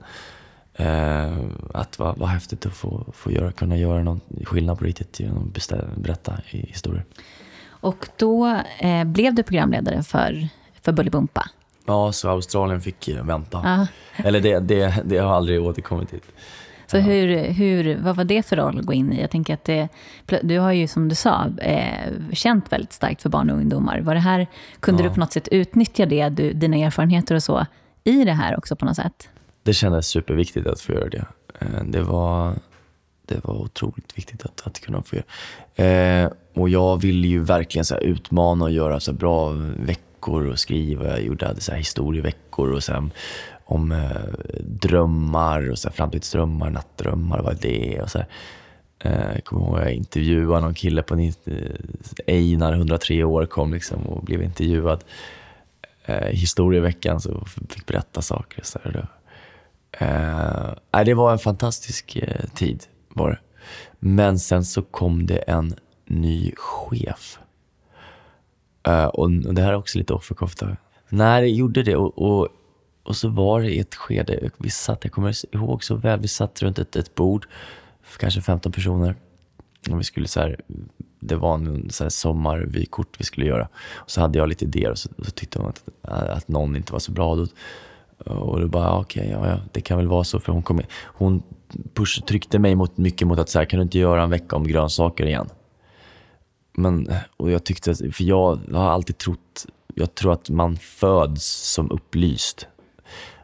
[0.75, 1.39] Eh,
[1.75, 5.53] att vad, vad häftigt att få, få göra, kunna göra någon skillnad på riktigt genom
[5.57, 7.05] att berätta historier.
[7.83, 10.49] Och då eh, blev du programledare för
[10.83, 11.45] för Bullybumpa.
[11.87, 13.61] Ja, så Australien fick vänta.
[13.65, 13.87] Ja.
[14.25, 16.25] Eller det, det, det har aldrig återkommit hit.
[16.87, 19.21] Så hur, hur, vad var det för roll att gå in i?
[19.21, 19.89] Jag tänker att det,
[20.43, 24.01] du har ju som du sa eh, känt väldigt starkt för barn och ungdomar.
[24.01, 24.47] Var det här,
[24.81, 25.09] kunde Ja.
[25.09, 27.67] du på något sätt utnyttja det, du, dina erfarenheter och så,
[28.05, 29.29] i det här också på något sätt?
[29.63, 31.25] Det kändes superviktigt att få göra det.
[31.61, 32.55] Eh, Det var,
[33.27, 36.23] det var otroligt viktigt att, att kunna få göra.
[36.25, 40.47] Eh, och jag ville ju verkligen så här utmana och göra så här bra veckor
[40.47, 41.09] och skriva.
[41.09, 43.11] Jag gjorde hade så här historieveckor och sen
[43.65, 44.11] om eh,
[44.61, 48.29] drömmar och så här framtidsdrömmar, nattdrömmar, vad det är och så här.
[48.99, 51.31] Eh, jag kommer ihåg att jag intervjuade någon kille på eh,
[52.27, 55.05] Einar, 103 år, kom liksom och blev intervjuad
[56.05, 58.63] eh, historieveckan så fick berätta saker.
[58.65, 59.09] Så här.
[59.93, 62.85] Eh, eh, det var en fantastisk eh, tid.
[63.09, 63.39] Var det.
[63.99, 65.75] Men sen så kom det en
[66.13, 67.39] ny chef.
[68.89, 70.77] Uh, och det här är också lite offerkofta.
[71.09, 72.49] När jag gjorde det och, och,
[73.03, 76.29] och så var det i ett skede, vi satt, jag kommer ihåg så väl, vi
[76.29, 77.47] satt runt ett, ett bord,
[78.03, 79.15] för kanske 15 personer.
[79.91, 80.61] Och vi skulle så här,
[81.21, 83.69] det var en så här sommarvykort vi skulle göra.
[83.95, 85.83] Och så hade jag lite idéer och så, och så tyckte hon att,
[86.29, 87.37] att någon inte var så bra.
[87.37, 87.47] Då,
[88.25, 90.41] och då bara, ah, okej, ja, ja, det kan väl vara så.
[90.41, 91.43] För hon, kom, hon
[91.95, 94.57] push, tryckte mig mot, mycket mot att så här, kan du inte göra en vecka
[94.57, 95.49] om grönsaker igen?
[96.73, 101.45] Men, och jag tyckte, att- för jag har alltid trott, jag tror att man föds
[101.73, 102.67] som upplyst.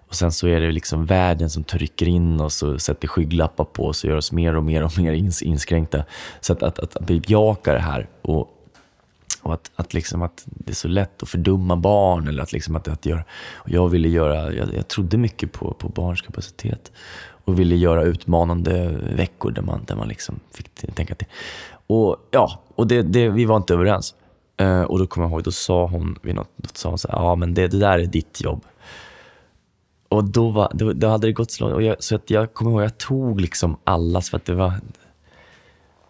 [0.08, 3.86] Och sen så är det liksom världen som trycker in oss och sätter skygglappar på
[3.86, 6.04] oss och gör oss mer och mer och mer ins- inskränkta.
[6.40, 8.48] Så att, att, att, att bejaka det här och,
[9.42, 12.28] och att, att, liksom att det är så lätt att fördumma barn.
[12.28, 13.24] Eller att liksom att, att göra,
[13.54, 16.92] och jag, ville göra, jag, jag trodde mycket på, på barns kapacitet
[17.44, 21.28] och ville göra utmanande veckor där man, där man liksom fick tänka till.
[21.86, 24.14] Och ja, och det, det, vi var inte överens.
[24.56, 27.08] Eh, och då kommer jag ihåg, då sa hon vid något, då sa hon så
[27.08, 28.64] här, ja men det, det där är ditt jobb.
[30.08, 31.74] Och då, var, då, då hade det gått så långt.
[31.74, 34.72] Och jag, så att jag kommer ihåg, jag tog liksom allas, för att det var...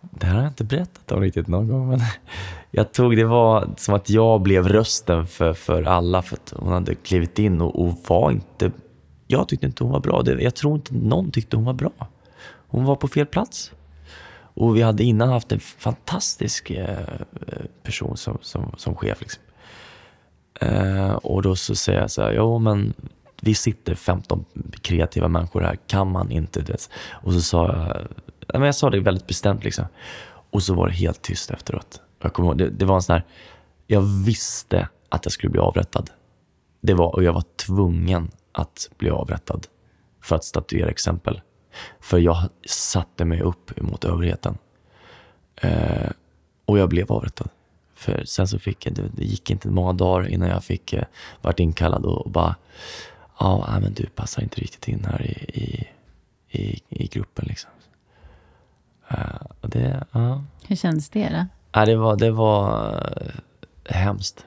[0.01, 2.01] Det här har jag inte berättat om riktigt någon gång, men
[2.71, 6.73] jag tog, det var som att jag blev rösten för, för alla, för att hon
[6.73, 8.73] hade klivit in och, och var inte...
[9.27, 10.23] Jag tyckte inte hon var bra.
[10.23, 11.93] Det, jag tror inte någon tyckte hon var bra.
[12.69, 13.73] Hon var på fel plats.
[14.59, 16.99] Och vi hade innan haft en fantastisk eh,
[17.83, 19.21] person som, som, som chef.
[19.21, 19.43] Liksom.
[20.61, 22.95] Eh, och då så säger jag så här, jo men
[23.43, 24.45] vi sitter 15
[24.83, 26.89] kreativa människor här, kan man inte det?
[27.11, 28.07] Och så sa jag,
[28.53, 29.85] men jag sa det väldigt bestämt liksom.
[30.51, 32.01] Och så var det helt tyst efteråt.
[32.23, 33.25] Jag kommer ihåg, det, det var en sån här,
[33.87, 36.11] jag visste att jag skulle bli avrättad.
[36.81, 39.67] Det var, och jag var tvungen att bli avrättad
[40.23, 41.41] för att statuera exempel.
[42.01, 44.59] För jag satte mig upp mot överheten.
[45.57, 46.11] Eh,
[46.65, 47.49] och jag blev avrättad.
[47.95, 51.05] För sen så fick jag, det, det gick inte många dagar innan jag fick eh,
[51.43, 52.57] vart inkallad och, och bara,
[53.39, 55.93] ja nej, men du passar inte riktigt in här i, i,
[56.49, 57.71] i, i gruppen liksom.
[59.09, 60.45] Eh, och det, ja.
[60.67, 61.47] Hur kändes det då?
[61.73, 62.91] Ja, det var, det var
[63.85, 64.45] eh, hemskt.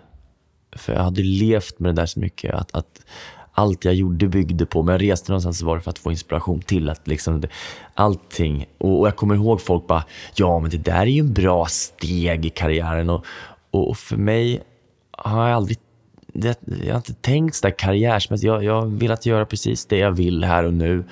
[0.72, 2.54] För jag hade levt med det där så mycket.
[2.54, 3.06] Att, att
[3.54, 6.12] allt jag gjorde byggde på, men jag reste någonstans så var det för att få
[6.12, 7.44] inspiration till att liksom
[7.94, 8.66] allting.
[8.78, 10.04] Och, och jag kommer ihåg folk bara,
[10.36, 13.10] ja men det där är ju en bra steg i karriären.
[13.10, 13.26] Och,
[13.72, 14.62] och, för mig
[15.18, 15.78] har jag aldrig,
[16.34, 18.48] det, jag har inte tänkt sådär karriärsmässigt.
[18.48, 21.04] Jag, jag vill att göra precis det jag vill här och nu.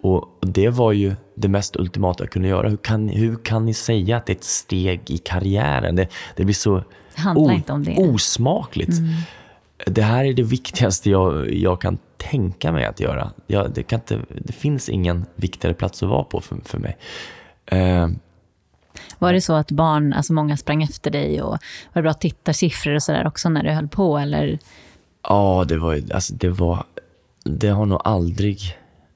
[0.00, 2.68] Och, det var ju det mest ultimata jag kunde göra.
[2.68, 5.96] Hur kan, hur kan ni säga att det är ett steg i karriären?
[5.96, 6.82] Det, det blir så
[7.14, 7.96] Det handlar o- inte om det.
[7.98, 8.92] osmakligt.
[9.86, 13.30] Det här är det viktigaste jag, jag kan tänka mig att göra.
[13.46, 16.96] Jag, det, kan inte, det finns ingen viktigare plats att vara på för, för mig.
[17.66, 18.08] Eh,
[19.18, 21.58] Var det så att barn, alltså många sprang efter dig och var
[21.92, 24.18] det bra tittarsiffror och sådär också när du höll på?
[24.18, 24.58] Eller?
[25.22, 26.84] Ja, det var alltså det var,
[27.44, 28.58] det har nog aldrig,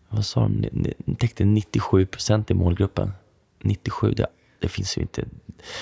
[0.09, 3.13] vad sa de, Ni- täckte 97 procent i målgruppen.
[3.63, 4.27] 97, det,
[4.61, 5.25] det finns ju inte.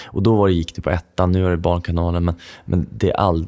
[0.07, 3.11] Och då var det, gick det på ettan, nu är det Barnkanalen, men, men det
[3.11, 3.47] är all,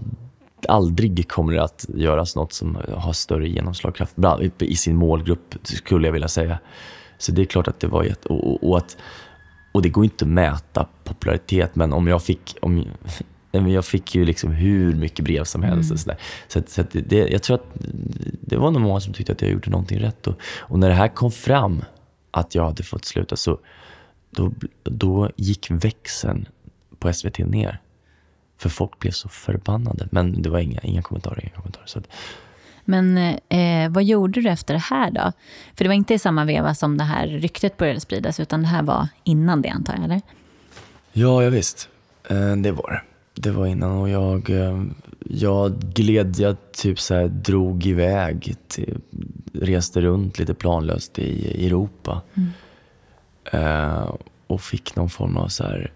[0.69, 4.17] aldrig kommer det att göras något som har större genomslagskraft
[4.59, 6.59] i sin målgrupp, skulle jag vilja säga.
[7.19, 8.97] Så det är klart att det var jätte, och, och, och att
[9.73, 12.85] och det går inte att mäta popularitet, men om jag fick, om,
[13.51, 15.93] jag fick ju liksom hur mycket brev som helst.
[15.93, 16.19] Och så där.
[16.49, 17.67] så, att, så att det, jag tror att
[18.41, 20.27] det var nog många som tyckte att jag gjorde någonting rätt.
[20.27, 21.85] Och, och när det här kom fram,
[22.31, 23.59] att jag hade fått sluta, så
[24.31, 24.53] då,
[24.83, 26.49] då gick växeln
[26.99, 27.81] på SVT ner.
[28.63, 30.09] För folk blev så förbannade.
[30.11, 31.41] Men det var inga, inga kommentarer.
[31.43, 32.07] Inga kommentarer så att,
[32.85, 35.33] Men eh, vad gjorde du efter det här då?
[35.75, 38.69] För det var inte i samma veva som det här ryktet började spridas, utan det
[38.69, 40.21] här var innan det antar jag, eller?
[41.13, 41.89] Ja, ja visst.
[42.31, 43.03] Eh, Det var det.
[43.43, 44.83] Det var innan och jag, eh,
[45.29, 48.99] jag gled, jag typ så här drog iväg, till,
[49.53, 52.21] reste runt lite planlöst i Europa.
[53.53, 54.15] Eh,
[54.47, 55.93] och fick någon form av så här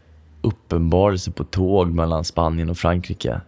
[0.46, 3.40] uppenbarelse på tåg mellan Spanien och Frankrike.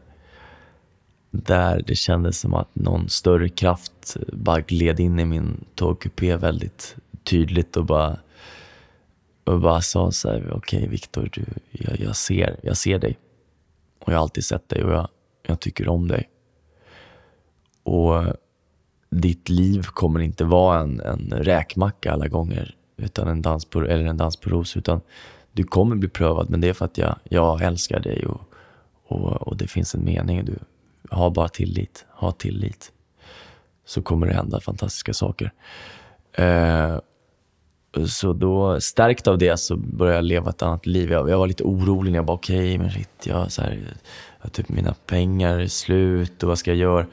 [1.30, 6.96] Där det kändes som att någon större kraft bara gled in i min tågkupé väldigt
[7.24, 8.18] tydligt och bara,
[9.44, 11.30] och bara sa så här, okej okay, Viktor,
[11.70, 13.18] jag, jag, ser, jag ser dig.
[13.98, 15.08] Och jag har alltid sett dig och jag,
[15.46, 16.28] jag tycker om dig.
[17.82, 18.24] Och
[19.10, 24.04] ditt liv kommer inte vara en, en räkmacka alla gånger, utan en dans på, eller
[24.04, 25.00] en dans på ros, utan
[25.52, 28.40] du kommer bli prövad, men det är för att jag, jag älskar dig och,
[29.06, 30.44] och, och det finns en mening.
[30.44, 30.58] Du
[31.10, 32.92] har bara tillit, ha tillit.
[33.84, 35.52] Så kommer det hända fantastiska saker.
[36.32, 36.98] Eh,
[38.06, 41.12] så då, stärkt av det, så började jag leva ett annat liv.
[41.12, 43.96] Jag, jag var lite orolig när jag bara, okej, okay, men shit, jag, så här,
[44.42, 47.06] jag, typ mina pengar är slut och vad ska jag göra?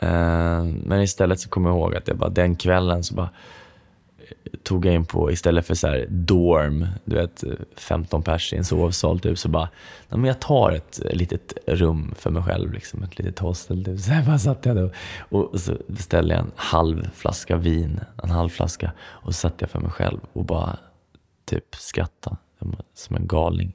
[0.00, 3.30] Eh, men istället så kommer jag ihåg att jag bara, den kvällen så bara
[4.62, 7.44] tog jag in på, istället för så här dorm, du vet
[7.76, 9.68] 15 pers i en sovsal typ, så bara,
[10.08, 13.84] men jag tar ett litet rum för mig själv, liksom, ett litet hostel.
[13.84, 14.00] Typ.
[14.00, 18.48] Så bara satt jag då och så beställde jag en halv flaska vin, en halv
[18.48, 20.76] flaska, och så satt jag för mig själv och bara
[21.44, 22.36] typ skrattade
[22.94, 23.74] som en galning.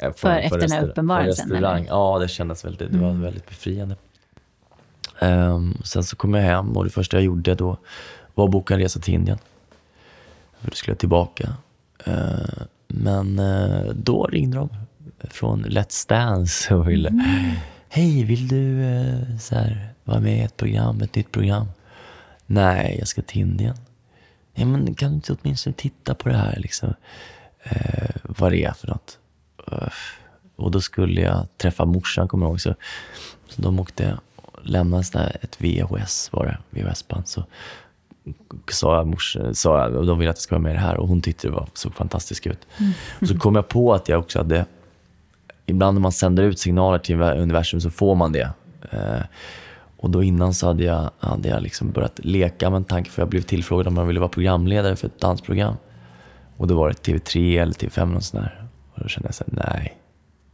[0.00, 1.52] För, för efter den här uppenbarelsen?
[1.52, 1.84] Eller?
[1.88, 3.22] Ja, det kändes väldigt, det var mm.
[3.22, 3.96] väldigt befriande.
[5.20, 7.76] Um, sen så kom jag hem och det första jag gjorde då
[8.34, 9.38] var att boka en resa till Indien.
[10.60, 11.54] För då skulle jag tillbaka.
[12.08, 14.68] Uh, men uh, då ringde de
[15.30, 17.50] från Let's Dance och ville mm.
[17.88, 21.66] Hej, vill du uh, så här, vara med i ett program, ett nytt program?
[22.46, 23.76] Nej, jag ska till Indien.
[24.54, 26.94] Ja, men kan du inte åtminstone titta på det här, liksom,
[28.22, 29.18] vad det är för något?
[30.56, 32.60] och då skulle jag träffa morsan, kommer jag ihåg.
[32.60, 32.74] Så,
[33.48, 34.18] så de åkte
[34.62, 37.28] lämnades där ett VHS, var det, VHS-band.
[37.28, 37.44] Så
[38.70, 40.80] sa jag, mors, sa jag, och de ville att jag skulle vara med i det
[40.80, 42.66] här och hon tyckte det var, såg fantastiskt ut.
[42.78, 42.92] Mm.
[43.20, 44.66] Och så kom jag på att jag också hade,
[45.66, 48.50] ibland när man sänder ut signaler till universum så får man det.
[48.90, 49.22] Eh,
[49.96, 53.22] och då innan så hade jag, hade jag liksom börjat leka med en tanke, för
[53.22, 55.74] jag blev tillfrågad om jag ville vara programledare för ett dansprogram.
[56.56, 58.68] Och då var det TV3 eller TV5 och sådär.
[58.94, 59.98] Och då kände jag så här, nej,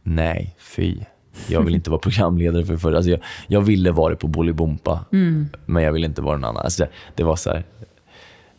[0.03, 0.99] nej, fy.
[1.47, 2.95] Jag vill inte vara programledare för förra.
[2.95, 5.49] Alltså jag, jag ville vara det på Bolibompa, mm.
[5.65, 6.63] men jag ville inte vara någon annan.
[6.63, 7.63] Alltså det, det var så här,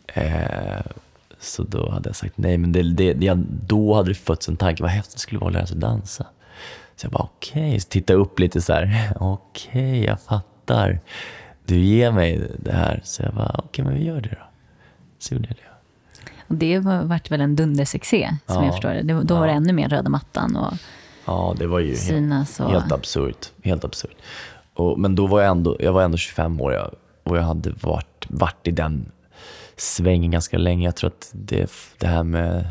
[0.07, 0.91] eh,
[1.39, 4.57] så då hade jag sagt nej, men det, det, jag, då hade det fötts en
[4.57, 6.25] tanke, vad häftigt det skulle vara att lära sig dansa.
[6.95, 7.79] Så jag bara okej, okay.
[7.79, 10.99] så tittade upp lite så här, okej, okay, jag fattar.
[11.65, 13.01] Du ger mig det här.
[13.03, 14.45] Så jag bara, okej, okay, men vi gör det då.
[15.19, 15.63] Så gjorde jag det.
[16.47, 18.65] Och det var, vart väl en dundersuccé, som ja.
[18.65, 19.01] jag förstår det.
[19.01, 19.39] Då ja.
[19.39, 20.55] var det ännu mer röda mattan.
[20.55, 20.73] Och
[21.29, 23.51] Ja, det var ju helt, helt absurt.
[23.63, 24.15] Helt absurt.
[24.73, 27.71] Och, men då var jag ändå, jag var ändå 25 år jag, och jag hade
[27.81, 29.11] varit, varit i den
[29.77, 30.85] svängen ganska länge.
[30.85, 32.69] Jag tror att det, det här med...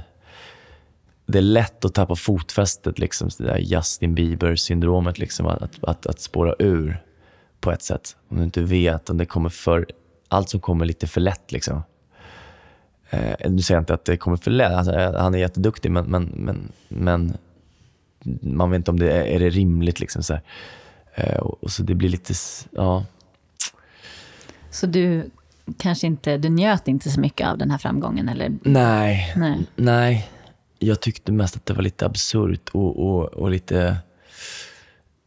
[1.26, 5.18] Det är lätt att tappa fotfästet, liksom, det där Justin Bieber-syndromet.
[5.18, 7.02] Liksom, att, att, att spåra ur
[7.60, 8.16] på ett sätt.
[8.28, 9.86] Om du inte vet, om det kommer för...
[10.28, 11.52] Allt som kommer lite för lätt.
[11.52, 11.82] Liksom.
[13.10, 14.72] Eh, nu säger jag inte att det kommer för lätt.
[14.72, 17.36] Alltså, han är jätteduktig, men, men, men, men
[18.42, 20.00] man vet inte om det är, är det rimligt.
[20.00, 20.38] Liksom, så
[21.14, 22.34] eh, och, och, så det blir lite,
[22.70, 23.04] ja.
[24.70, 25.30] Så du
[25.78, 28.28] kanske inte, du njöt inte så mycket av den här framgången?
[28.28, 28.52] Eller?
[28.62, 29.66] Nej, nej.
[29.76, 30.28] nej.
[30.78, 33.96] Jag tyckte mest att det var lite absurt och, och, och lite...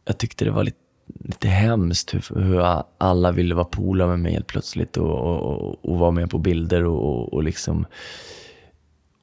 [0.04, 0.78] Jag tyckte det var lite,
[1.24, 5.98] lite hemskt hur, hur alla ville vara polare med mig helt plötsligt och, och, och,
[5.98, 7.86] vara med på bilder och, och, liksom...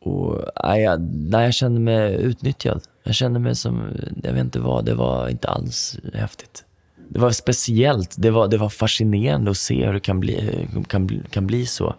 [0.01, 2.81] Och, nej, jag, nej, jag kände mig utnyttjad.
[3.03, 6.65] Jag kände mig som, jag vet inte vad, det var inte alls häftigt.
[7.09, 11.23] Det var speciellt, det var, det var fascinerande att se hur det kan bli, kan,
[11.29, 11.95] kan bli så.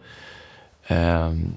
[0.88, 1.56] Um,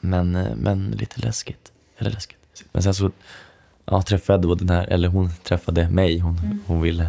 [0.00, 1.72] men, men lite läskigt.
[1.98, 2.64] Eller läskigt.
[2.72, 3.10] Men sen så
[3.84, 6.18] ja, träffade jag då den här, eller hon träffade mig.
[6.18, 6.62] Hon, mm.
[6.66, 7.08] hon ville,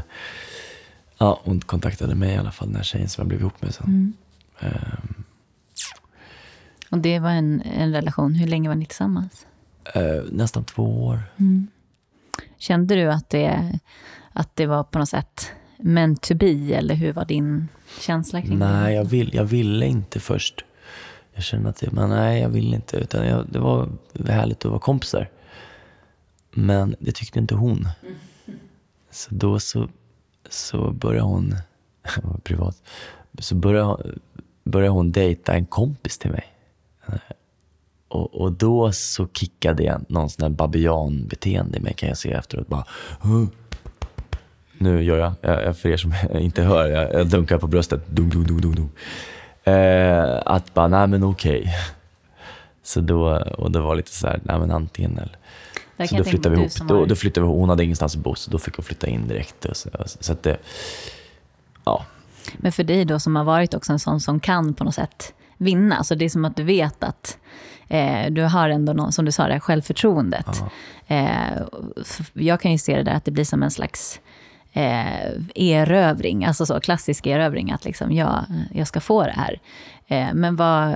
[1.17, 3.73] ja, hon kontaktade mig i alla fall, den här tjejen som jag blev ihop med
[3.73, 3.85] sen.
[3.87, 4.13] Mm.
[4.61, 5.23] Um,
[6.89, 9.45] och det var en, en relation, hur länge var ni tillsammans?
[9.83, 11.19] Eh, nästan två år.
[11.37, 11.67] Mm.
[12.57, 13.79] Kände du att det,
[14.33, 17.67] att det var på något sätt meant to be, eller hur var din
[17.99, 18.79] känsla kring nej, det?
[18.79, 20.65] Nej, jag, vill, jag ville inte först.
[21.33, 22.97] Jag kände att, jag, men nej, jag ville inte.
[22.97, 23.89] Utan jag, det var
[24.27, 25.29] härligt att vara kompisar.
[26.51, 27.87] Men det tyckte inte hon.
[29.11, 29.89] Så då så,
[30.49, 31.55] så började hon,
[32.43, 32.83] privat,
[33.39, 34.03] så började,
[34.63, 36.45] började hon dejta en kompis till mig.
[38.11, 42.31] Och, och, då så kickade jag någon sån här babianbeteende i mig kan jag se
[42.31, 42.67] efteråt.
[42.67, 42.85] Bara.
[44.77, 48.07] Nu gör jag, jag, för er som inte hör, jag, jag dunkar på bröstet.
[48.07, 48.89] Dum, dum, dum, dum, dum.
[49.63, 51.75] Eh, att bara, nej men okej.
[52.83, 55.37] Så då, och det var lite så här, nej men antingen eller.
[56.07, 56.71] Så då flyttade vi ihop.
[56.87, 57.53] Då, då flyttade vi.
[57.53, 59.65] Hon hade ingenstans att bo, så då fick hon flytta in direkt.
[59.65, 60.57] Och så, så att det,
[61.83, 62.05] ja,
[62.57, 65.33] Men för dig då som har varit också en sån som kan på något sätt
[65.57, 67.37] vinna, så det är som att du vet att
[67.91, 70.63] eh, du har ändå, någon, som du sa, det här självförtroendet.
[71.07, 71.61] Eh,
[72.33, 74.19] jag kan ju se det där att det blir som en slags
[74.73, 79.59] eh, erövring, alltså så klassisk erövring, att liksom jag, jag ska få det här.
[80.07, 80.95] Eh, men vad,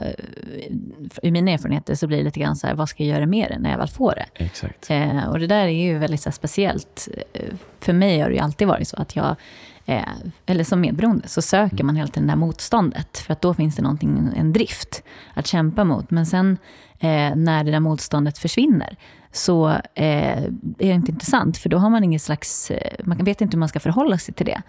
[1.22, 3.49] i mina erfarenheter så blir det lite grann så här, vad ska jag göra med
[3.49, 4.45] det när jag väl får det?
[4.45, 4.89] exakt.
[4.89, 7.07] Eh, och det där är ju väldigt så här, speciellt.
[7.80, 9.35] För mig har det ju alltid varit så att jag,
[9.85, 10.03] eh,
[10.45, 13.17] eller som medberoende, så söker man hela tiden det där motståndet.
[13.17, 15.03] För att då finns det någonting, en drift
[15.34, 16.11] att kämpa mot.
[16.11, 16.57] Men sen
[16.99, 18.97] eh, när det där motståndet försvinner
[19.31, 21.57] så eh, är det inte intressant.
[21.57, 24.34] För då har man ingen slags, eh, man vet inte hur man ska förhålla sig
[24.34, 24.61] till det.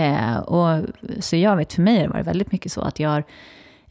[0.00, 0.84] Eh, och,
[1.20, 3.24] så jag vet, för mig har det varit väldigt mycket så att jag har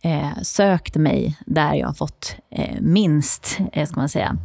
[0.02, 4.38] eh, sökt mig där jag har fått eh, minst eh, ska man säga,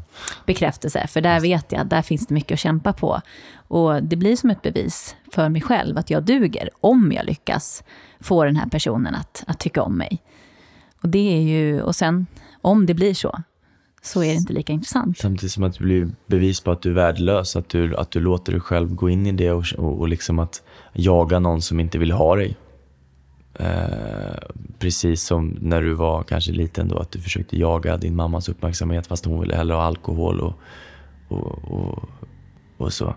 [0.47, 1.07] bekräftelse.
[1.07, 3.21] För där vet jag där finns det mycket att kämpa på.
[3.55, 7.85] Och det blir som ett bevis för mig själv att jag duger om jag lyckas
[8.21, 10.23] få den här personen att, att tycka om mig.
[11.03, 12.27] Och det är ju, och sen
[12.63, 13.43] om det blir så,
[14.03, 15.19] så är det inte lika intressant.
[15.19, 18.21] Samtidigt som att det blir bevis på att du är värdelös, att du, att du
[18.21, 20.63] låter dig själv gå in i det och, och, och liksom att
[20.93, 22.57] jaga någon som inte vill ha dig.
[23.55, 24.39] Eh,
[24.79, 29.07] precis som när du var kanske liten då, att du försökte jaga din mammas uppmärksamhet
[29.07, 30.55] fast hon ville hellre ha alkohol och,
[31.29, 32.09] och, och,
[32.77, 33.15] och så.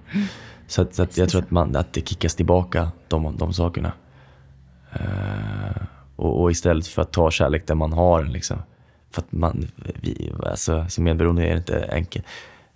[0.68, 3.92] Så, att, så att jag tror att, man, att det kickas tillbaka, de, de sakerna.
[4.92, 5.84] Eh,
[6.16, 8.32] och, och istället för att ta kärlek där man har den.
[8.32, 8.58] Liksom.
[9.14, 9.68] För att man,
[10.02, 12.26] vi, alltså, som medberoende är det inte enkelt.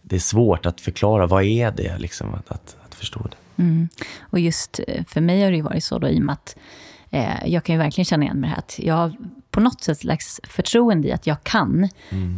[0.01, 1.97] Det är svårt att förklara, vad är det?
[1.97, 3.63] Liksom, att, att, att förstå det.
[3.63, 3.89] Mm.
[4.19, 6.57] Och just eh, för mig har det varit så då i och med att
[7.09, 8.57] eh, jag kan ju verkligen känna igen mig här.
[8.57, 9.13] Att jag har
[9.51, 11.89] på något sätt slags förtroende i att jag kan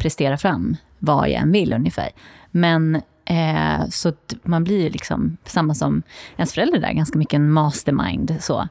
[0.01, 2.09] prestera fram vad jag än vill ungefär.
[2.51, 6.03] Men eh, så man blir ju liksom samma som
[6.37, 8.67] ens förälder där, ganska mycket en mastermind så.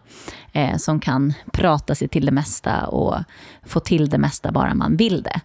[0.53, 3.17] Eh, som kan prata sig till det mesta och
[3.67, 5.41] få till det mesta bara man vill det.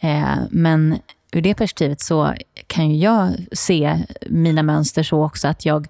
[0.00, 0.98] Eh, men
[1.32, 2.34] ur det perspektivet så
[2.66, 3.98] kan ju jag se
[4.30, 5.86] mina mönster så också att jag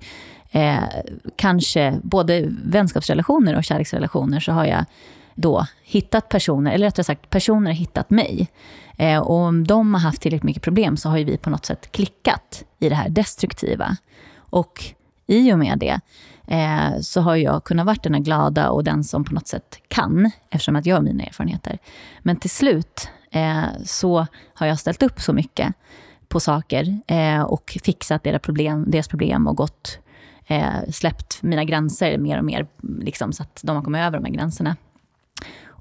[0.51, 0.85] eh,
[1.37, 4.85] kanske, både vänskapsrelationer och kärleksrelationer, så har jag
[5.35, 8.49] då hittat personer, eller rättare sagt personer har hittat mig.
[8.97, 11.67] Eh, och om de har haft tillräckligt mycket problem så har ju vi på något
[11.67, 13.97] sätt klickat i det här destruktiva.
[14.37, 14.85] Och
[15.27, 16.01] i och med det
[16.47, 19.79] eh, så har jag kunnat vara den här glada och den som på något sätt
[19.89, 21.79] kan, eftersom att jag har mina erfarenheter.
[22.23, 25.75] Men till slut eh, så har jag ställt upp så mycket
[26.29, 29.99] på saker eh, och fixat deras problem, deras problem och gått,
[30.47, 32.67] eh, släppt mina gränser mer och mer,
[32.99, 34.77] liksom, så att de har kommit över de här gränserna.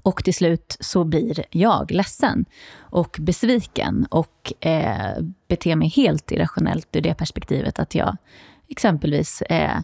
[0.02, 2.44] Och till slut så blir jag ledsen
[2.78, 8.16] och besviken och eh, beter mig helt irrationellt ur det perspektivet att jag
[8.68, 9.78] exempelvis eh,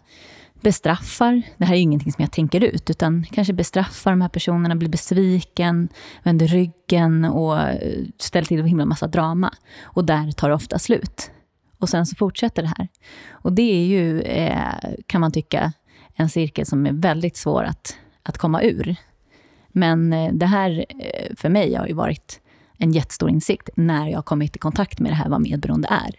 [0.61, 4.75] bestraffar, det här är ingenting som jag tänker ut, utan kanske bestraffar de här personerna,
[4.75, 5.89] blir besviken,
[6.23, 9.53] vänder ryggen och eh, ställer till en himla massa drama.
[9.83, 11.31] Och där tar det ofta slut.
[11.79, 12.87] Och sen så fortsätter det här.
[13.29, 15.73] Och det är ju, eh, kan man tycka,
[16.15, 18.95] en cirkel som är väldigt svår att, att komma ur.
[19.77, 22.39] Men eh, det här eh, för mig har ju varit
[22.77, 26.15] en jättestor insikt när jag har kommit i kontakt med det här vad medberoende är.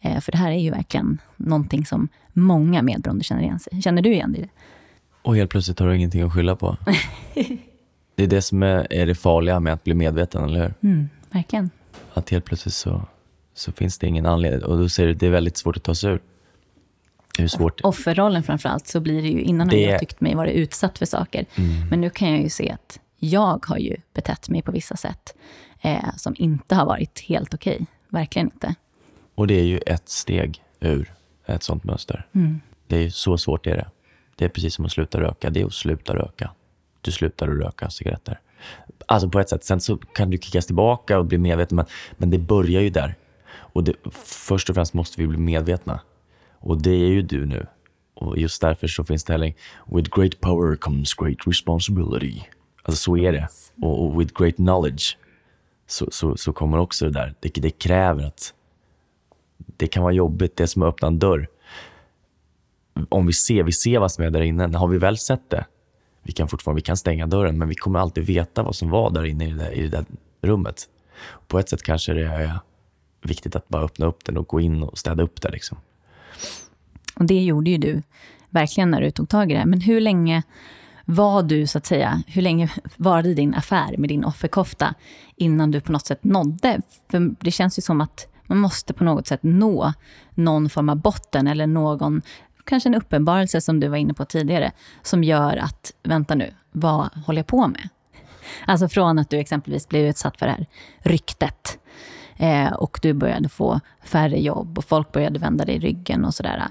[0.00, 3.82] Eh, För det här är ju verkligen någonting som många medberoende känner igen sig.
[3.82, 4.50] Känner du igen dig i det?
[5.22, 6.76] Och helt plötsligt har du ingenting att skylla på.
[8.14, 10.74] det är det som är, är det farliga med att bli medveten, eller hur?
[10.90, 11.70] Mm, verkligen.
[12.14, 13.02] Att helt plötsligt så,
[13.54, 14.64] så finns det ingen anledning.
[14.64, 16.20] Och då säger du det är väldigt svårt att ta sig ur.
[17.38, 17.80] Hur svårt?
[17.84, 21.06] Offerrollen framförallt, så blir det ju, innan har Det- jag tyckt mig vara utsatt för
[21.06, 21.44] saker.
[21.90, 25.34] Men nu kan jag ju se att jag har ju betett mig på vissa sätt
[25.82, 27.86] eh, som inte har varit helt okej.
[28.08, 28.74] Verkligen inte.
[29.34, 31.12] Och det är ju ett steg ur
[31.46, 32.26] ett sånt mönster.
[32.86, 33.88] Det är ju så svårt det är det.
[34.36, 35.50] Det är precis som att sluta röka.
[35.50, 36.50] Det är att sluta röka.
[37.00, 38.40] Du slutar att röka cigaretter.
[39.06, 39.64] Alltså på ett sätt.
[39.64, 41.76] Sen så kan du kickas tillbaka och bli medveten.
[41.76, 41.86] Men,
[42.16, 43.14] men det börjar ju där.
[43.48, 43.92] Och det,
[44.24, 46.00] först och främst måste vi bli medvetna.
[46.66, 47.66] Och det är ju du nu.
[48.14, 49.54] Och just därför så finns det heller
[49.86, 52.42] With great power comes great responsibility.
[52.82, 53.48] Alltså så är det.
[53.82, 55.18] Och, och with great knowledge
[55.86, 57.34] så, så, så kommer också det där.
[57.40, 58.54] Det, det kräver att
[59.76, 61.48] det kan vara jobbigt, det är som att öppna en dörr.
[63.08, 64.76] Om vi ser, vi ser vad som är där inne.
[64.76, 65.66] Har vi väl sett det,
[66.22, 69.10] vi kan fortfarande vi kan stänga dörren, men vi kommer alltid veta vad som var
[69.10, 70.04] där inne i det där, i det där
[70.40, 70.88] rummet.
[71.46, 72.60] På ett sätt kanske det är
[73.22, 75.50] viktigt att bara öppna upp den och gå in och städa upp där.
[75.50, 75.78] Liksom.
[77.16, 78.02] Och det gjorde ju du
[78.50, 79.66] verkligen när du tog tag i det.
[79.66, 80.42] Men hur länge
[81.04, 84.94] var du, så att säga, hur länge varade din affär med din offerkofta
[85.36, 86.80] innan du på något sätt nådde?
[87.10, 89.92] För det känns ju som att man måste på något sätt nå
[90.34, 92.22] någon form av botten eller någon,
[92.64, 94.72] kanske en uppenbarelse som du var inne på tidigare,
[95.02, 97.88] som gör att, vänta nu, vad håller jag på med?
[98.66, 100.66] Alltså från att du exempelvis blev utsatt för det här
[100.98, 101.78] ryktet
[102.36, 106.68] eh, och du började få färre jobb och folk började vända dig ryggen och sådär.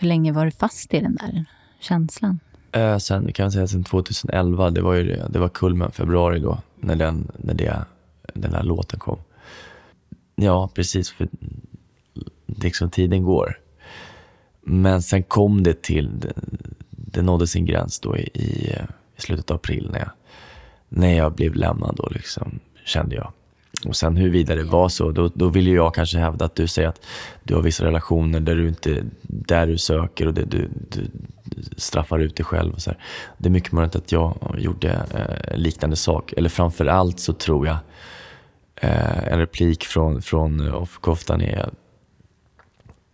[0.00, 1.44] Hur länge var du fast i den där
[1.80, 2.40] känslan?
[2.72, 6.58] Eh, sen kan säga sen 2011, det var ju det, det var kulmen, februari då,
[6.76, 7.84] när den, när det,
[8.34, 9.18] den där låten kom.
[10.34, 11.28] Ja, precis, för
[12.46, 13.58] liksom tiden går.
[14.60, 16.32] Men sen kom det till, det,
[16.90, 18.76] det nådde sin gräns då i, i,
[19.16, 20.10] i slutet av april när jag,
[20.88, 23.32] när jag blev lämnad då liksom, kände jag.
[23.86, 26.88] Och sen huruvida det var så, då, då vill jag kanske hävda att du säger
[26.88, 27.06] att
[27.42, 31.10] du har vissa relationer där du inte där du söker och det, du, du,
[31.76, 32.74] straffar ut dig själv.
[32.74, 32.98] Och så här.
[33.38, 36.32] Det är mycket möjligt att jag gjorde eh, liknande sak.
[36.32, 37.76] Eller framför allt så tror jag
[38.76, 41.70] eh, en replik från, från offerkoftan är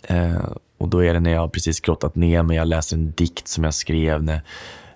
[0.03, 3.49] eh, och då är det när jag precis grottat ner mig, jag läser en dikt
[3.49, 4.41] som jag skrev när,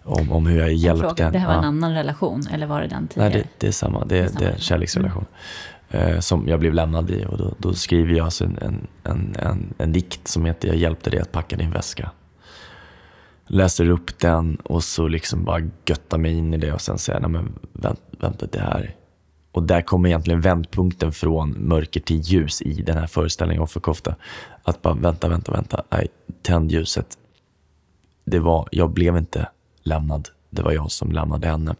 [0.09, 1.33] om, om hur jag hjälpte henne.
[1.33, 1.59] Det här var ja.
[1.59, 3.31] en annan relation, eller var det den tidigare?
[3.31, 4.05] Nej, det, det är samma.
[4.05, 5.25] Det, det är, det är en kärleksrelation.
[5.91, 6.09] Mm.
[6.15, 7.25] Eh, som jag blev lämnad i.
[7.29, 10.77] Och då, då skriver jag alltså en, en, en, en, en dikt som heter Jag
[10.77, 12.11] hjälpte dig att packa din väska.
[13.47, 17.21] Läser upp den och så liksom bara göttar mig in i det och sen säger
[17.21, 18.95] nej men vänta, vänta det här.
[19.53, 24.17] Och där kommer egentligen vändpunkten från mörker till ljus i den här föreställningen Offerkofta.
[24.63, 25.83] Att bara vänta, vänta, vänta.
[25.91, 26.09] Nej,
[26.43, 27.19] tänd ljuset.
[28.25, 29.49] Det var, jag blev inte
[29.89, 30.29] lämnad.
[30.51, 31.77] Det var jag som lämnade henne.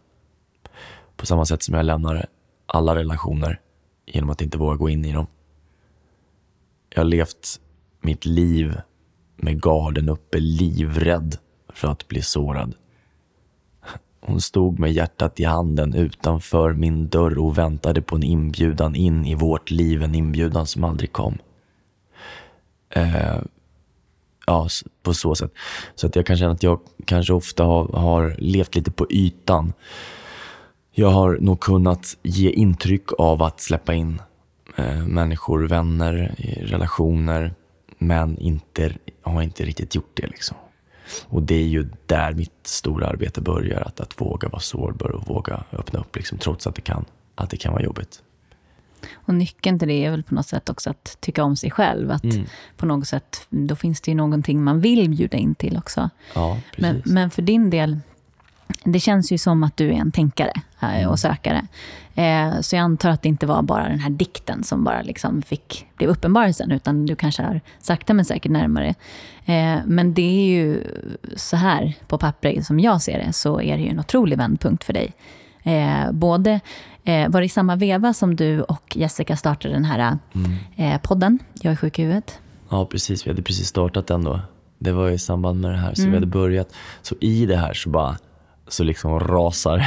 [1.15, 2.25] På samma sätt som jag lämnar
[2.65, 3.59] alla relationer
[4.05, 5.27] genom att inte våga gå in i dem.
[6.89, 7.59] Jag har levt
[8.01, 8.81] mitt liv
[9.35, 11.37] med garden uppe, livrädd
[11.73, 12.75] för att bli sårad.
[14.21, 19.25] Hon stod med hjärtat i handen utanför min dörr och väntade på en inbjudan in
[19.25, 21.37] i vårt liv, en inbjudan som aldrig kom.
[22.89, 23.37] Eh,
[24.49, 24.67] ja,
[25.03, 25.51] på så sätt.
[25.95, 29.73] Så att jag kan känna att jag kanske ofta har, har levt lite på ytan.
[30.91, 34.21] Jag har nog kunnat ge intryck av att släppa in
[34.75, 37.53] eh, människor, vänner, relationer,
[37.97, 40.27] men inte, har inte riktigt gjort det.
[40.27, 40.57] Liksom.
[41.27, 45.27] Och det är ju där mitt stora arbete börjar, att, att våga vara sårbar och
[45.27, 47.05] våga öppna upp, liksom, trots att det, kan,
[47.35, 48.23] att det kan vara jobbigt.
[49.13, 52.11] Och nyckeln till det är väl på något sätt också att tycka om sig själv.
[52.11, 52.45] Att mm.
[52.77, 56.09] på något sätt, då finns det ju någonting man vill bjuda in till också.
[56.33, 57.99] Ja, men, men för din del,
[58.83, 61.09] det känns ju som att du är en tänkare mm.
[61.09, 61.67] och sökare.
[62.15, 65.41] Eh, så jag antar att det inte var bara den här dikten som bara liksom
[65.41, 68.95] fick, blev uppenbarelsen, utan du kanske har sakta men säkert närmare.
[69.45, 70.83] Eh, men det är ju
[71.35, 74.83] så här, på pappret som jag ser det, så är det ju en otrolig vändpunkt
[74.83, 75.13] för dig.
[75.63, 76.59] Eh, både,
[77.09, 80.51] eh, var det i samma veva som du och Jessica startade den här mm.
[80.75, 82.39] eh, podden, Jag är sjuk i huvudet?
[82.69, 83.25] Ja, precis.
[83.25, 84.39] Vi hade precis startat den då.
[84.79, 86.11] Det var i samband med det här, så mm.
[86.11, 86.73] vi hade börjat.
[87.01, 88.17] Så i det här så bara
[88.67, 89.85] så liksom rasar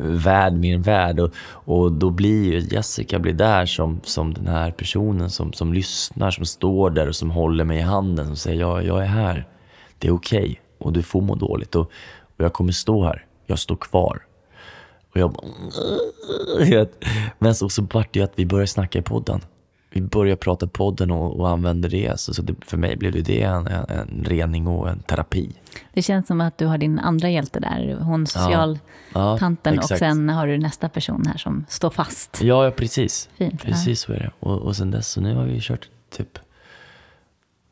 [0.24, 1.20] värld min värld.
[1.20, 1.32] Och,
[1.64, 6.30] och då blir ju Jessica blir där som, som den här personen som, som lyssnar,
[6.30, 9.48] som står där och som håller mig i handen och säger ja, jag är här.
[9.98, 10.56] Det är okej okay.
[10.78, 11.74] och du får må dåligt.
[11.74, 11.90] Och,
[12.36, 13.24] och jag kommer stå här.
[13.46, 14.22] Jag står kvar.
[15.14, 15.46] Och jag bara...
[17.38, 19.40] Men så, så vart det att vi började snacka i podden.
[19.90, 22.20] Vi började prata podden och, och använde det.
[22.20, 25.52] Så, så det, för mig blev det en, en, en, rening och en terapi.
[25.92, 29.74] Det känns som att du har din andra hjälte där, hon socialtanten.
[29.74, 32.40] Ja, ja, och sen har du nästa person här som står fast.
[32.42, 33.28] Ja, ja precis.
[33.34, 34.06] Fint, precis ja.
[34.06, 34.30] så är det.
[34.40, 36.38] Och, och sen dess, så nu har vi kört typ...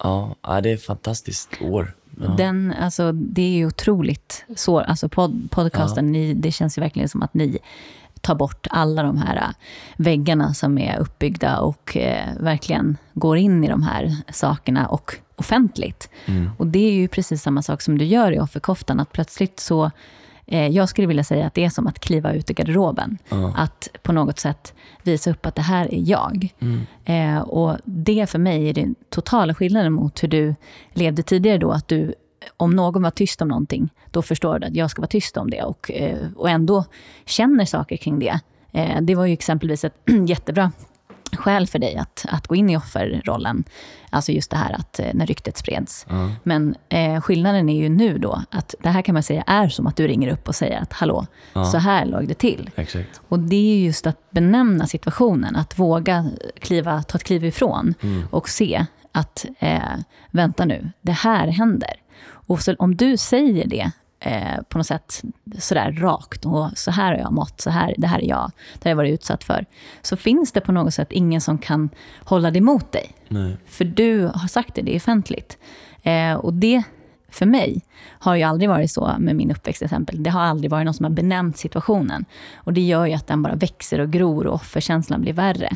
[0.02, 1.94] Ja, det är ett fantastiskt år.
[2.20, 2.28] Ja.
[2.28, 6.12] Den, alltså, det är ju otroligt så, alltså pod, podcasten, ja.
[6.12, 7.59] ni, det känns ju verkligen som att ni
[8.20, 9.48] tar bort alla de här äh,
[9.97, 16.10] väggarna som är uppbyggda och eh, verkligen går in i de här sakerna och offentligt.
[16.26, 16.51] Mm.
[16.59, 19.90] Och det är ju precis samma sak som du gör i offerkoftan, att plötsligt så
[20.47, 23.19] jag skulle vilja säga att det är som att kliva ut ur garderoben.
[23.32, 23.60] Uh.
[23.60, 26.55] Att på något sätt visa upp att det här är jag.
[26.60, 26.81] Mm.
[27.05, 30.55] Eh, och det för mig är den totala skillnaden mot hur du
[30.93, 31.70] levde tidigare då.
[31.70, 32.14] Att du,
[32.56, 35.51] om någon var tyst om någonting, då förstår du att jag ska vara tyst om
[35.51, 35.62] det.
[35.62, 36.85] Och, eh, och ändå
[37.24, 38.40] känner saker kring det.
[38.73, 39.97] Eh, det var ju exempelvis ett
[40.27, 40.73] jättebra
[41.37, 43.65] skäl för dig att, att gå in i offerrollen.
[44.11, 46.07] Alltså just det här att eh, när ryktet spreds.
[46.11, 46.33] Mm.
[46.43, 49.87] Men eh, skillnaden är ju nu då att det här kan man säga är som
[49.87, 51.67] att du ringer upp och säger att hallå, mm.
[51.67, 52.71] så här låg det till.
[52.77, 53.21] Exakt.
[53.29, 56.31] Och det är just att benämna situationen, att våga
[56.61, 58.27] kliva, ta ett kliv ifrån mm.
[58.31, 59.81] och se att eh,
[60.31, 61.95] vänta nu, det här händer.
[62.25, 63.91] Och så, om du säger det
[64.23, 65.23] eh, på något sätt
[65.59, 68.89] sådär rakt och så här har jag mått, så här, det här är jag, det
[68.89, 69.66] har jag varit utsatt för.
[70.03, 71.90] Så finns det på något sätt ingen som kan
[72.24, 73.11] hålla det emot dig.
[73.28, 73.57] Nej.
[73.66, 75.59] För du har sagt det, det är offentligt.
[76.03, 76.82] Eh, och det,
[77.28, 80.23] för mig, har ju aldrig varit så med min uppväxt till exempel.
[80.23, 82.24] Det har aldrig varit någon som har benämnt situationen.
[82.55, 85.70] Och det gör ju att den bara växer och gror och offerkänslan blir värre.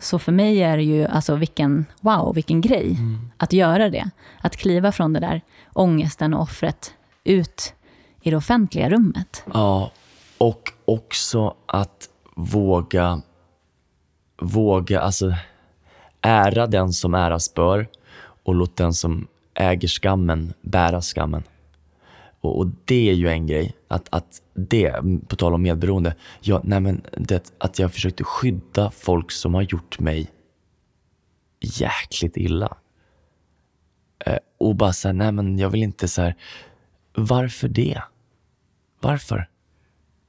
[0.00, 2.96] Så för mig är det ju, alltså vilken, wow, vilken grej
[3.36, 4.10] att göra det.
[4.40, 5.40] Att kliva från det där
[5.72, 6.94] ångesten och offret
[7.24, 7.74] ut
[8.24, 9.44] i det offentliga rummet.
[9.54, 9.92] Ja,
[10.38, 13.22] och också att våga,
[14.42, 15.34] våga, alltså
[16.20, 17.88] ära den som äras bör
[18.44, 21.42] och låt den som äger skammen bära skammen.
[22.40, 24.94] Och, och det är ju en grej, att, att det,
[25.28, 29.62] på tal om medberoende, jag, nej men det, att jag försökte skydda folk som har
[29.62, 30.30] gjort mig
[31.60, 32.76] jäkligt illa.
[34.26, 36.34] Eh, och bara säga, nej men jag vill inte så här,
[37.14, 38.02] varför det?
[39.04, 39.48] Varför?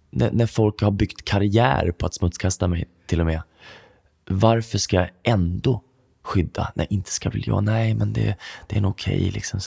[0.10, 3.42] När, när folk har byggt karriär på att smutskasta mig till och med.
[4.26, 5.84] Varför ska jag ändå
[6.24, 6.72] skydda?
[6.76, 7.64] Nej, inte ska väl jag.
[7.64, 8.36] Nej, men det,
[8.68, 9.32] det är nog okej.
[9.32, 9.60] liksom.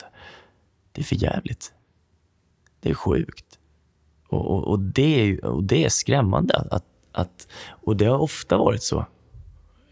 [0.91, 1.73] Det är för jävligt.
[2.81, 3.45] Det är sjukt.
[4.27, 6.55] Och, och, och, det, är, och det är skrämmande.
[6.71, 9.05] Att, att, och det har ofta varit så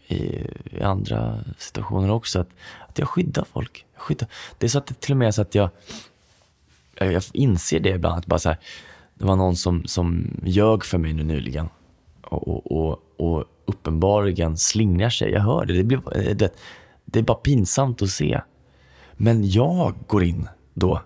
[0.06, 0.16] i,
[0.64, 2.40] i andra situationer också.
[2.40, 2.50] Att,
[2.88, 3.86] att jag skyddar folk.
[3.94, 4.28] Jag skyddar.
[4.58, 5.70] Det är så att det till och med är så att jag
[6.98, 8.18] jag, jag inser det ibland.
[8.18, 8.58] Att bara så här,
[9.18, 11.68] det var någon som, som ljög för mig nu nyligen.
[12.22, 15.30] Och, och, och, och uppenbarligen slingrar sig.
[15.30, 15.72] Jag hör det.
[15.72, 16.54] Det, blir, eh, det.
[17.04, 18.40] det är bara pinsamt att se.
[19.16, 21.02] Men jag går in då.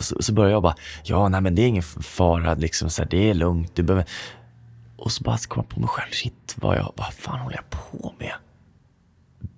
[0.00, 0.74] Så, så börjar jag bara,
[1.04, 3.74] ja nej men det är ingen fara, liksom, så här, det är lugnt.
[3.74, 4.06] Du behöver...
[4.96, 7.70] Och så bara kommer jag på mig själv, shit vad, jag, vad fan håller jag
[7.70, 8.32] på med?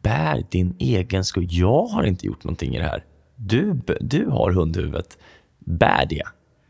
[0.03, 1.53] Bär din egen skuld.
[1.53, 3.05] Jag har inte gjort någonting i det här.
[3.37, 5.19] Du, du har hundhuvudet.
[5.59, 6.23] Bär det.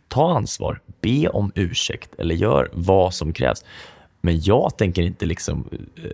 [0.09, 0.81] Ta ansvar.
[1.01, 3.65] Be om ursäkt eller gör vad som krävs.
[4.21, 6.11] Men jag tänker inte liksom eh,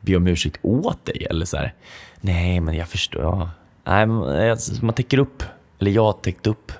[0.00, 1.74] be om ursäkt åt dig eller så här.
[2.20, 3.22] Nej, men jag förstår.
[3.22, 3.50] Ja.
[3.84, 5.42] Nej, eh, man täcker upp.
[5.78, 6.72] Eller jag har täckt upp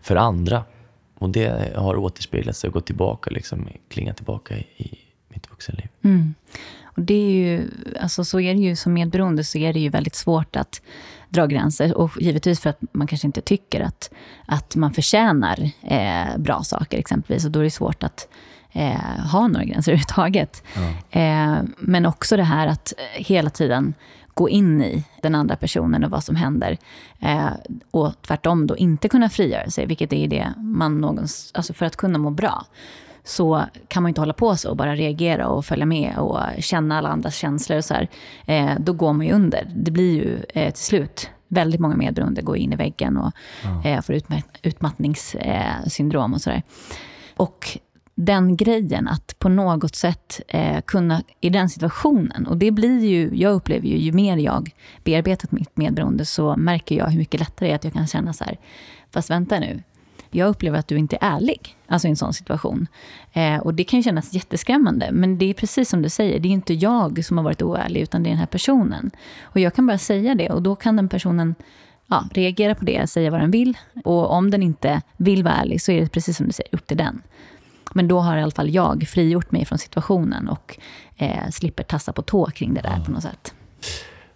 [0.00, 0.64] för andra.
[1.18, 4.98] Och det har återspeglat sig och gått tillbaka, liksom, klingat tillbaka i
[5.36, 5.88] mitt vuxenliv.
[6.84, 9.88] Och det är ju, alltså så är det ju som medberoende så är det ju
[9.88, 10.82] väldigt svårt att
[11.28, 11.96] dra gränser.
[11.96, 14.10] Och givetvis för att man kanske inte tycker att,
[14.46, 17.44] att man förtjänar eh, bra saker exempelvis.
[17.44, 18.28] Och då är det svårt att
[18.72, 20.62] eh, ha några gränser överhuvudtaget.
[21.10, 23.94] Eh, men också det här att hela tiden
[24.34, 26.78] gå in i den andra personen och vad som händer.
[27.20, 27.50] Eh,
[27.90, 31.96] och tvärtom då inte kunna frigöra sig, vilket är det man någons, alltså för att
[31.96, 32.66] kunna må bra
[33.26, 36.98] så kan man inte hålla på så och bara reagera och följa med och känna
[36.98, 37.78] alla andras känslor.
[37.78, 38.08] Och så här.
[38.46, 39.70] Eh, då går man ju under.
[39.74, 43.32] Det blir ju eh, till slut väldigt många medberoende går in i väggen och
[43.86, 46.62] eh, får utma- utmattningssyndrom och sådär.
[47.36, 47.78] Och
[48.14, 53.30] den grejen att på något sätt eh, kunna i den situationen, och det blir ju,
[53.34, 54.70] jag upplever ju, ju mer jag
[55.04, 58.32] bearbetat mitt medberoende så märker jag hur mycket lättare det är att jag kan känna
[58.32, 58.58] så här,
[59.10, 59.82] fast vänta nu,
[60.36, 62.86] jag upplever att du inte är ärlig alltså i en sån situation.
[63.32, 66.48] Eh, och det kan ju kännas jätteskrämmande, men det är precis som du säger, det
[66.48, 69.10] är inte jag som har varit oärlig, utan det är den här personen.
[69.42, 71.54] Och jag kan bara säga det, och då kan den personen
[72.06, 73.78] ja, reagera på det, säga vad den vill.
[74.04, 76.86] Och om den inte vill vara ärlig så är det precis som du säger, upp
[76.86, 77.22] till den.
[77.94, 80.78] Men då har i alla fall jag frigjort mig från situationen och
[81.16, 83.54] eh, slipper tassa på tå kring det där på något sätt.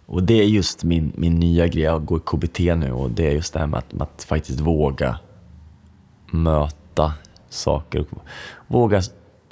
[0.05, 3.27] Och det är just min, min nya grej, jag går i KBT nu och det
[3.27, 5.19] är just det här med att, att faktiskt våga
[6.31, 7.13] möta
[7.49, 8.21] saker och
[8.67, 9.01] våga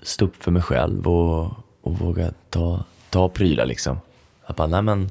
[0.01, 1.51] stå upp för mig själv och,
[1.81, 3.99] och våga ta, ta prylar liksom.
[4.45, 5.10] Att bara, nej men,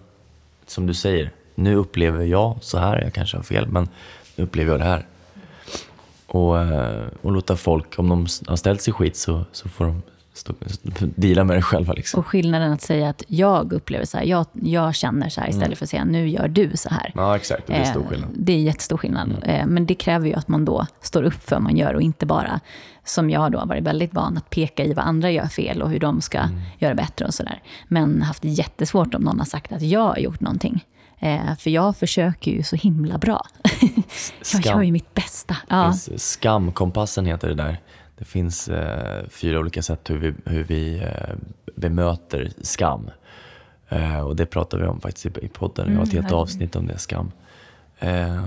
[0.67, 3.89] som du säger, nu upplever jag så här, jag kanske har fel, men
[4.37, 5.07] nu upplever jag det här.
[6.27, 10.03] Och, eh, och låta folk, om de har ställt sig skit så, så får de
[10.39, 10.53] stå,
[11.01, 11.93] deala med det själva.
[11.93, 12.21] Liksom.
[12.21, 15.79] Och skillnaden att säga att jag upplever så här, jag, jag känner så här istället
[15.79, 17.13] för att säga nu gör du så här.
[17.15, 17.67] Ja, exakt.
[17.67, 18.31] Det är stor Eh, skillnad.
[18.35, 19.37] Det är jättestor skillnad.
[19.43, 22.03] Eh, Men det kräver ju att man då står upp för vad man gör och
[22.03, 22.61] inte bara,
[23.05, 25.91] som jag då har varit väldigt van att peka i vad andra gör fel och
[25.91, 26.39] hur de ska
[26.79, 27.63] göra bättre och sådär.
[27.89, 30.85] Men haft jättesvårt om någon har sagt att jag har gjort någonting.
[31.21, 33.47] Eh, För jag försöker ju så himla bra.
[34.53, 35.57] jag gör ju mitt bästa.
[35.69, 35.93] Ja.
[36.17, 37.81] Skamkompassen heter det där.
[38.19, 41.35] Det finns eh, fyra olika sätt hur vi, hur vi eh,
[41.77, 43.11] bemöter skam.
[43.89, 45.89] Eh, och det pratar vi om faktiskt i, i podden.
[45.91, 47.31] Vi har ett helt avsnitt om det, skam.
[47.99, 48.45] Eh,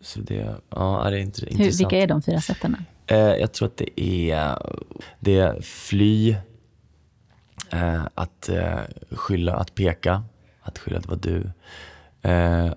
[0.00, 1.80] så det, ja, det är int- Hur, intressant.
[1.80, 2.76] vilka är de fyra sätten?
[3.06, 4.00] Eh, jag tror att det
[4.30, 4.58] är,
[5.20, 6.36] det är fly,
[7.72, 8.50] eh, att
[9.10, 10.22] skylla, att peka,
[10.62, 11.50] att skylla att det var du.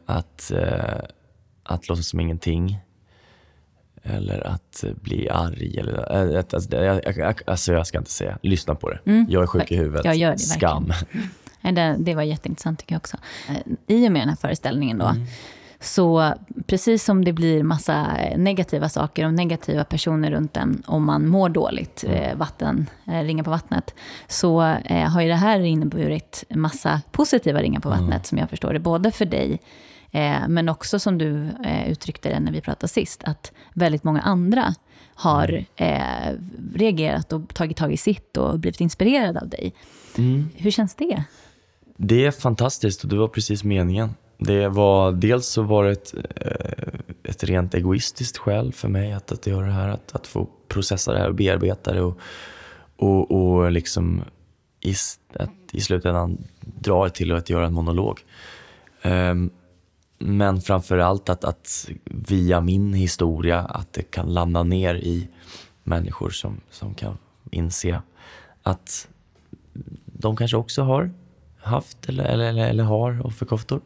[0.06, 0.51] Att,
[1.64, 2.80] att låtsas som ingenting.
[4.03, 5.77] Eller att bli arg.
[5.80, 8.99] Eller, äh, alltså, jag, jag, alltså jag ska inte säga, lyssna på det.
[9.05, 9.26] Mm.
[9.30, 10.05] Jag är sjuk i huvudet.
[10.05, 10.93] Jag gör det, Skam.
[11.61, 13.17] Det, det var jätteintressant tycker jag också.
[13.49, 13.55] Eh,
[13.88, 15.26] I och med den här föreställningen då, mm.
[15.80, 16.34] så
[16.67, 18.07] precis som det blir massa
[18.38, 22.15] negativa saker och negativa personer runt en om man mår dåligt, mm.
[22.15, 23.95] Eh, vatten, eh, ringar på vattnet,
[24.27, 24.59] så
[25.07, 27.99] har ju det här inneburit massa positiva ringar på mm.
[27.99, 28.23] vattnet, mm.
[28.23, 28.80] som jag förstår det.
[28.80, 29.59] Både för dig,
[30.48, 31.49] men också som du
[31.88, 34.76] uttryckte det när vi pratade sist, att väldigt många andra
[35.19, 36.34] har eh,
[36.76, 39.73] reagerat och tagit tag i sitt och blivit inspirerade av dig.
[40.18, 40.49] Mm.
[40.56, 41.23] Hur känns det?
[41.98, 44.10] Det är fantastiskt och det var precis meningen.
[44.38, 49.31] Det var, dels så var det ett, eh, ett rent egoistiskt skäl för mig att,
[49.31, 49.90] att göra det här.
[49.90, 52.19] Att, att få processa det här och bearbeta det och,
[52.95, 54.23] och, och liksom
[54.81, 54.94] i,
[55.34, 58.19] att i slutändan dra det till att göra en monolog.
[59.03, 59.49] Um,
[60.19, 65.27] men framför allt att, att via min historia att det kan landa ner i
[65.83, 67.17] människor som, som kan
[67.51, 68.01] inse
[68.63, 69.07] att
[70.05, 71.11] de kanske också har
[71.59, 73.81] haft eller, eller, eller, eller har offerkoftor.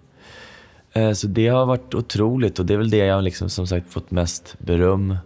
[0.94, 3.94] Eh, så det har varit otroligt och det är väl det jag liksom, som sagt
[3.94, 5.18] fått mest beröm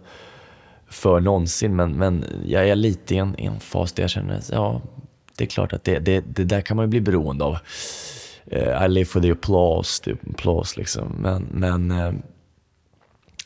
[0.88, 1.76] för någonsin.
[1.76, 4.82] Men, men jag är lite i en, en fas där jag känner att ja,
[5.36, 7.58] det är klart att det, det, det där kan man ju bli beroende av.
[8.52, 11.16] Uh, I live for the applause, the applause liksom.
[11.18, 12.12] Men, men uh,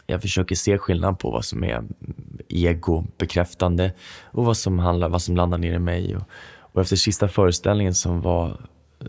[0.07, 1.85] jag försöker se skillnad på vad som är
[2.49, 3.93] ego-bekräftande
[4.23, 6.17] och vad som, handlar, vad som landar ner i mig.
[6.17, 6.23] Och,
[6.73, 8.49] och efter sista föreställningen som var
[9.01, 9.07] eh,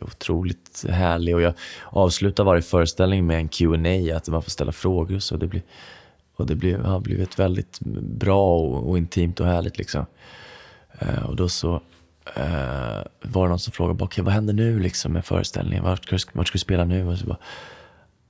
[0.00, 1.54] otroligt härlig och jag
[1.84, 5.62] avslutar varje föreställning med en Q&A att man får ställa frågor så det blir,
[6.36, 10.06] och det blev, har blivit väldigt bra och, och intimt och härligt liksom.
[11.28, 11.80] Och då så
[12.38, 15.84] uh, var det någon som frågade, okay, vad händer nu liksom med föreställningen?
[15.84, 17.06] Vart ska, vart ska du spela nu?
[17.06, 17.38] Och så bara,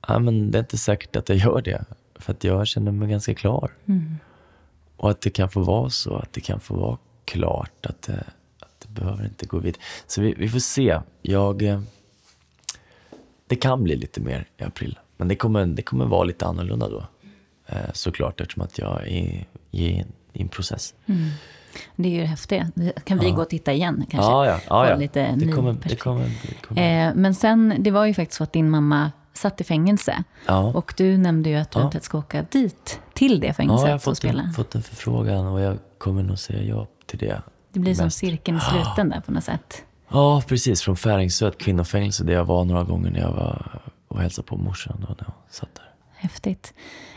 [0.01, 1.85] ah, men det är inte säkert att jag gör det.
[2.15, 3.71] För att jag känner mig ganska klar.
[3.85, 4.15] Mm.
[4.97, 7.85] Och att det kan få vara så, att det kan få vara klart.
[7.85, 8.15] Att, uh,
[8.93, 9.77] behöver inte gå vid.
[10.07, 10.99] Så vi, vi får se.
[11.21, 11.81] Jag, eh,
[13.47, 14.99] det kan bli lite mer i april.
[15.17, 17.07] Men det kommer, det kommer vara lite annorlunda då.
[17.67, 20.95] Eh, såklart eftersom att jag är i, i, i en process.
[21.05, 21.29] Mm.
[21.95, 22.63] Det är ju häftigt.
[23.03, 23.35] kan vi ja.
[23.35, 24.31] gå och titta igen kanske?
[24.31, 24.59] Ja, ja.
[24.69, 24.95] ja, ja.
[24.95, 27.07] Lite det, kommer, det, kommer, det kommer.
[27.07, 30.23] Eh, men sen, det var ju faktiskt så att din mamma satt i fängelse.
[30.47, 30.59] Ja.
[30.59, 31.85] Och du nämnde ju att du ja.
[31.85, 35.47] inte ska åka dit, till det fängelset ja, jag har fått En, fått en förfrågan
[35.47, 37.41] och jag kommer nog säga ja till det.
[37.71, 39.83] Det blir som cirkeln sluten där på något sätt.
[40.09, 40.81] Ja, precis.
[40.81, 44.57] Från Färingsö, ett kvinnofängelse där jag var några gånger när jag var och hälsade på
[44.57, 44.97] morsan.
[44.99, 45.89] Då, när jag satt där.
[46.15, 46.73] Häftigt.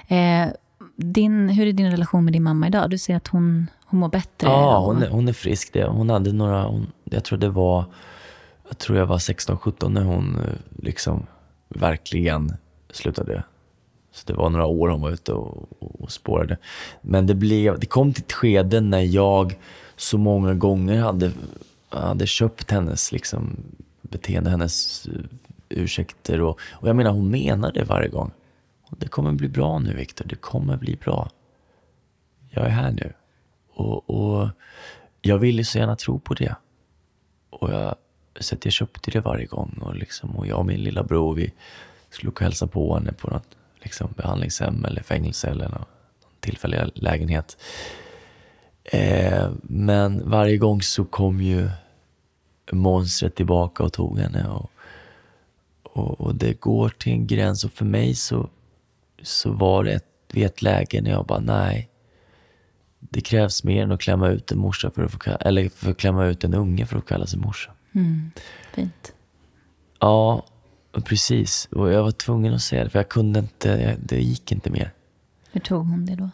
[0.08, 0.46] Eh,
[0.96, 2.90] din, hur är din relation med din mamma idag?
[2.90, 4.48] Du säger att hon, hon mår bättre.
[4.48, 5.72] Ja, hon är, hon är frisk.
[5.72, 7.84] Det, hon hade några, hon, jag tror det var,
[8.68, 11.26] jag tror jag var 16-17 när hon eh, liksom
[11.68, 12.52] verkligen
[12.90, 13.42] slutade.
[14.12, 16.56] Så det var några år hon var ute och, och, och spårade.
[17.00, 19.58] Men det, blev, det kom till ett skede när jag
[19.96, 21.32] så många gånger hade,
[21.88, 23.56] hade köpt hennes liksom,
[24.02, 25.14] beteende, hennes uh,
[25.68, 26.40] ursäkter.
[26.40, 28.30] Och, och jag menar, hon menar det varje gång.
[28.90, 30.24] Det kommer bli bra nu, Viktor.
[30.24, 31.30] Det kommer bli bra.
[32.50, 33.12] Jag är här nu.
[33.74, 34.48] Och, och
[35.20, 36.56] jag ville så gärna tro på det.
[37.50, 37.94] Och jag,
[38.40, 39.78] sätter köpte det varje gång.
[39.82, 41.52] Och, liksom, och jag och min lilla bror, vi
[42.10, 45.84] skulle åka och hälsa på henne på något liksom, behandlingshem eller fängelse eller någon
[46.40, 47.56] tillfällig lägenhet.
[48.84, 51.70] Eh, men varje gång så kom ju
[52.72, 54.48] monstret tillbaka och tog henne.
[54.48, 54.70] Och,
[55.82, 58.50] och, och, det går till en gräns och för mig så,
[59.22, 61.90] så var det ett, vid ett läge när jag bara, nej.
[62.98, 65.96] Det krävs mer än att klämma ut en morsa för att få, eller för att
[65.96, 67.70] klämma ut en unge för att kalla sig morsa.
[67.92, 68.30] Mm,
[68.74, 69.12] fint.
[70.00, 70.46] Ja,
[71.04, 71.68] precis.
[71.72, 74.92] Och jag var tvungen att säga det, för jag kunde inte, det gick inte mer.
[75.52, 76.30] Hur tog hon det då?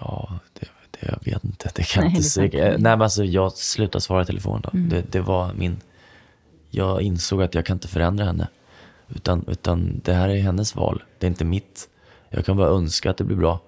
[0.00, 1.70] Ja, det, det, jag vet inte.
[1.74, 2.64] Det kan Nej, inte säga.
[2.64, 4.70] Nej, men alltså, jag slutade svara i telefon då.
[4.72, 4.88] Mm.
[4.88, 5.76] Det, det, var min...
[6.70, 8.48] Jag insåg att jag kan inte förändra henne.
[9.14, 11.02] Utan, utan det här är hennes val.
[11.18, 11.88] Det är inte mitt.
[12.30, 13.60] Jag kan bara önska att det blir bra.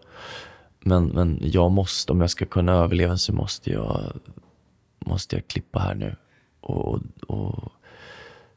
[0.80, 4.00] Men, men jag måste, om jag ska kunna överleva så måste jag,
[4.98, 6.16] måste jag klippa här nu.
[6.60, 7.72] Och, och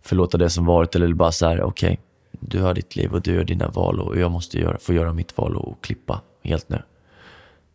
[0.02, 0.96] förlåta det som varit.
[0.96, 1.92] Eller bara så här, okej.
[1.92, 1.98] Okay,
[2.40, 5.14] du har ditt liv och du gör dina val och jag måste göra, få göra
[5.14, 6.82] mitt val och klippa helt nu.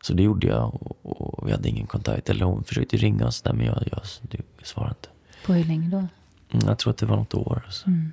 [0.02, 2.30] Så det gjorde jag och, och vi hade ingen kontakt.
[2.30, 5.08] Eller hon försökte ringa oss där men jag, jag, jag svarade inte.
[5.46, 5.96] På hur länge då?
[5.96, 7.62] Mm, jag tror att det var något år.
[7.66, 7.86] Alltså.
[7.86, 8.12] Mm.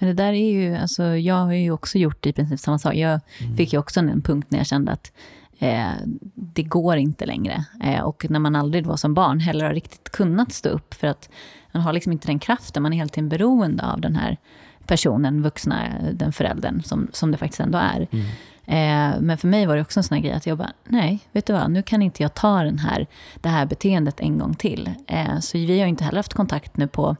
[0.00, 2.94] Men det där är ju, alltså jag har ju också gjort i princip samma sak.
[2.94, 3.56] Jag mm.
[3.56, 5.12] fick ju också en punkt när jag kände att
[5.58, 5.90] eh,
[6.34, 7.64] det går inte längre.
[7.82, 11.06] Eh, och när man aldrig då som barn heller har riktigt kunnat stå upp för
[11.06, 11.30] att
[11.72, 12.82] man har liksom inte den kraften.
[12.82, 14.36] Man är helt beroende av den här
[14.86, 18.06] personen, vuxna, den föräldern som, som det faktiskt ändå är.
[18.10, 18.26] Mm.
[18.70, 21.18] Eh, men för mig var det också en sån här grej att jag bara, nej,
[21.32, 23.06] vet du vad, nu kan inte jag ta den här,
[23.40, 24.90] det här beteendet en gång till.
[25.06, 27.16] Eh, så vi har inte heller haft kontakt nu på,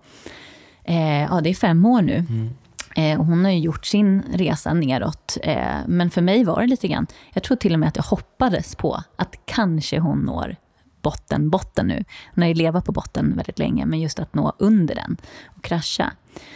[0.84, 2.26] eh, ja det är fem år nu.
[2.28, 2.50] Mm.
[2.96, 5.38] Eh, hon har ju gjort sin resa neråt.
[5.42, 8.02] Eh, men för mig var det lite grann, jag tror till och med att jag
[8.02, 10.56] hoppades på att kanske hon når
[11.02, 12.04] botten, botten nu.
[12.34, 15.64] Hon har ju levat på botten väldigt länge, men just att nå under den och
[15.64, 16.12] krascha.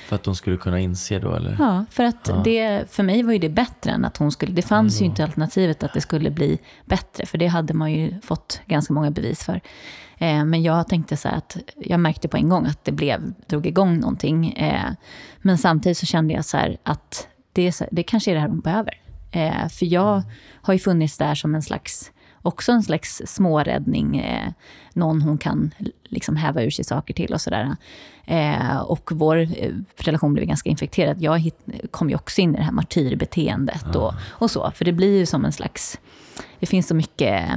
[0.06, 1.56] För att hon skulle kunna inse då eller?
[1.58, 2.40] Ja, för att ja.
[2.44, 5.04] det, för mig var ju det bättre än att hon skulle, det fanns mm.
[5.04, 8.94] ju inte alternativet att det skulle bli bättre, för det hade man ju fått ganska
[8.94, 9.60] många bevis för.
[10.18, 13.66] Eh, men jag tänkte så att jag märkte på en gång att det blev, drog
[13.66, 14.52] igång någonting.
[14.52, 14.90] Eh,
[15.38, 19.00] men samtidigt så kände jag så att det, det kanske är det här hon behöver.
[19.30, 20.22] Eh, för jag
[20.62, 22.10] har ju funnits där som en slags
[22.44, 24.16] också en slags småräddning.
[24.16, 24.48] Eh,
[24.94, 25.70] någon hon kan
[26.04, 27.76] liksom häva ur sig saker till och sådär.
[28.24, 31.22] Eh, och vår eh, relation blev ganska infekterad.
[31.22, 31.58] Jag hit,
[31.90, 34.70] kom ju också in i det här martyrbeteendet och, och så.
[34.74, 35.98] För det blir ju som en slags...
[36.60, 37.54] Det finns så mycket eh,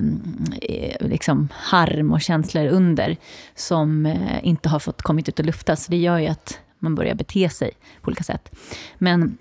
[0.62, 3.18] eh, liksom, harm och känslor under
[3.56, 5.88] som eh, inte har fått kommit ut och luftas.
[5.88, 7.72] Det gör ju att man börjar bete sig
[8.02, 8.56] på olika sätt.
[8.98, 9.38] Men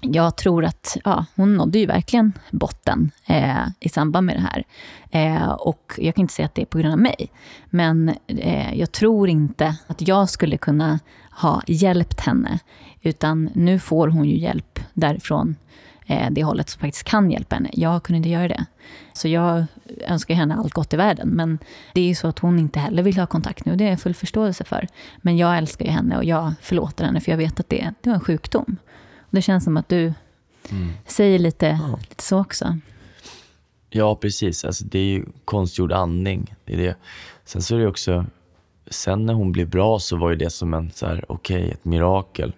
[0.00, 4.64] jag tror att ja, hon nådde ju verkligen botten eh, i samband med det här.
[5.10, 7.30] Eh, och jag kan inte säga att det är på grund av mig.
[7.70, 11.00] Men eh, jag tror inte att jag skulle kunna
[11.30, 12.58] ha hjälpt henne.
[13.02, 15.56] Utan nu får hon ju hjälp därifrån
[16.30, 17.70] det hållet som faktiskt kan hjälpa henne.
[17.72, 18.66] Jag kunde inte göra det.
[19.12, 19.64] Så jag
[20.06, 21.28] önskar henne allt gott i världen.
[21.28, 21.58] Men
[21.94, 23.76] det är ju så att hon inte heller vill ha kontakt nu.
[23.76, 24.88] Det är jag full förståelse för.
[25.16, 28.10] Men jag älskar ju henne och jag förlåter henne för jag vet att det, det
[28.10, 28.76] var en sjukdom.
[29.30, 30.12] Det känns som att du
[30.70, 30.92] mm.
[31.06, 31.98] säger lite, ja.
[32.08, 32.78] lite så också.
[33.90, 34.64] Ja, precis.
[34.64, 36.54] Alltså, det är ju konstgjord andning.
[36.64, 36.96] Det är det.
[37.44, 38.26] Sen så är det också,
[38.90, 41.70] sen när hon blev bra så var ju det som en, så här, okej, okay,
[41.70, 42.52] ett mirakel.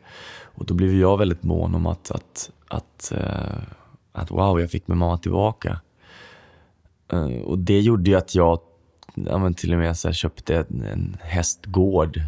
[0.60, 3.62] Och då blev jag väldigt mån om att, att, att, uh,
[4.12, 5.80] att wow, jag fick min mamma tillbaka.
[7.12, 8.60] Uh, och det gjorde ju att jag
[9.14, 12.20] ja, men till och med så här, köpte en, en hästgård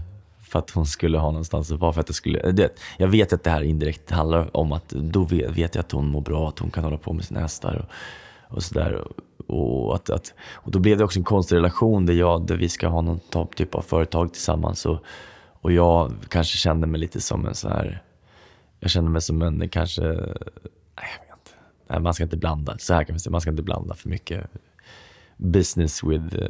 [0.43, 1.93] för att hon skulle ha någonstans att vara.
[1.93, 5.24] För att jag, skulle, det, jag vet att det här indirekt handlar om att då
[5.24, 7.77] vet, vet jag att hon mår bra, att hon kan hålla på med sina hästar
[7.77, 9.05] och, och sådär.
[9.47, 12.69] Och, att, att, och då blev det också en konstig relation där, jag, där vi
[12.69, 13.20] ska ha någon
[13.56, 14.86] typ av företag tillsammans.
[14.86, 14.98] Och,
[15.60, 18.02] och jag kanske kände mig lite som en sån här...
[18.83, 20.03] Jag kände mig som en kanske...
[20.03, 20.13] Nej,
[20.95, 21.51] jag vet inte.
[21.89, 22.79] Nej, man ska inte blanda.
[22.79, 24.47] Så här kan vi säga, man ska inte blanda för mycket
[25.37, 26.49] business with uh.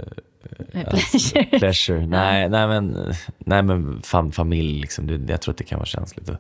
[0.87, 2.07] Alltså, pleasure.
[2.07, 5.87] Nej, nej, men, nej, men fam, familj, liksom, det, jag tror att det kan vara
[5.87, 6.31] känsligt.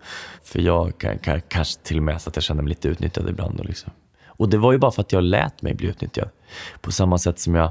[0.42, 3.28] För jag kan, kan, kanske till och med så att jag känner mig lite utnyttjad
[3.28, 3.60] ibland.
[3.60, 3.92] Och, liksom.
[4.26, 6.28] och det var ju bara för att jag lät mig bli utnyttjad.
[6.80, 7.70] På samma sätt som jag,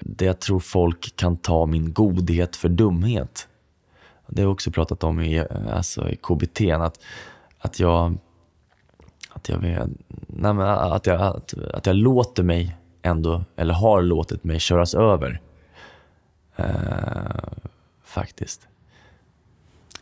[0.00, 3.48] det jag tror folk kan ta min godhet för dumhet.
[4.34, 7.00] Det har jag också pratat om i, alltså, i KBT, att,
[7.58, 8.18] att jag
[9.34, 14.44] att jag, nej, men att, jag, att, att jag låter mig ändå, eller har låtit
[14.44, 15.40] mig köras över.
[16.60, 16.66] Uh,
[18.04, 18.68] faktiskt.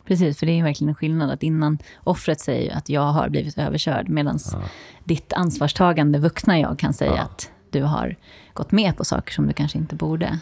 [0.05, 1.31] Precis, för det är verkligen en skillnad.
[1.31, 4.61] Att innan offret säger att jag har blivit överkörd, medan ja.
[5.03, 7.21] ditt ansvarstagande vuxna jag kan säga ja.
[7.21, 8.15] att du har
[8.53, 10.39] gått med på saker som du kanske inte borde.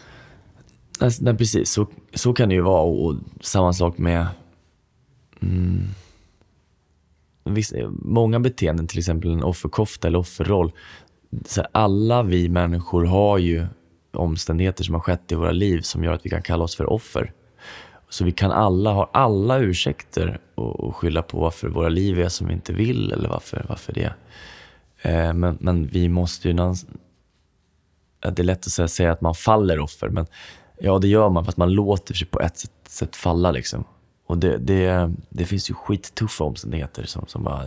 [1.00, 1.70] Alltså, nej, precis.
[1.70, 2.82] Så, så kan det ju vara.
[2.82, 4.26] Och samma sak med...
[5.42, 5.88] Mm,
[7.44, 10.72] viss, många beteenden, till exempel en offerkofta eller offerroll,
[11.46, 13.66] så alla vi människor har ju
[14.12, 16.90] omständigheter som har skett i våra liv som gör att vi kan kalla oss för
[16.90, 17.32] offer.
[18.08, 22.46] Så vi kan alla ha alla ursäkter och, skylla på varför våra liv är som
[22.46, 24.12] vi inte vill eller varför, varför det
[25.02, 26.54] eh, men, men vi måste ju...
[28.20, 30.26] Det är lätt att säga, att man faller offer, men
[30.80, 31.44] ja, det gör man.
[31.44, 33.50] Fast man låter sig på ett sätt, sätt falla.
[33.50, 33.84] Liksom.
[34.26, 37.04] Och det, det, det finns ju skittuffa omständigheter.
[37.04, 37.64] Som, som bara,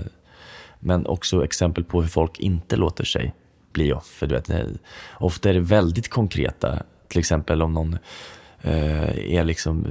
[0.80, 3.34] men också exempel på hur folk inte låter sig
[3.74, 4.28] bli offer.
[4.28, 4.50] Du vet.
[5.20, 6.84] Ofta är det väldigt konkreta.
[7.08, 7.98] Till exempel om någon
[8.62, 9.88] eh, är liksom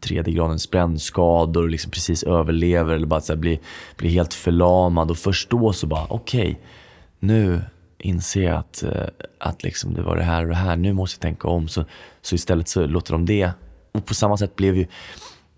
[0.00, 3.58] tredje gradens brännskador och liksom precis överlever eller bara så här, blir,
[3.96, 5.10] blir helt förlamad.
[5.10, 6.56] Och först då så bara, okej, okay,
[7.18, 7.62] nu
[7.98, 9.06] inser jag att, eh,
[9.38, 10.76] att liksom det var det här och det här.
[10.76, 11.68] Nu måste jag tänka om.
[11.68, 11.84] Så,
[12.22, 13.50] så istället så låter de det.
[13.92, 14.86] Och på samma sätt blev ju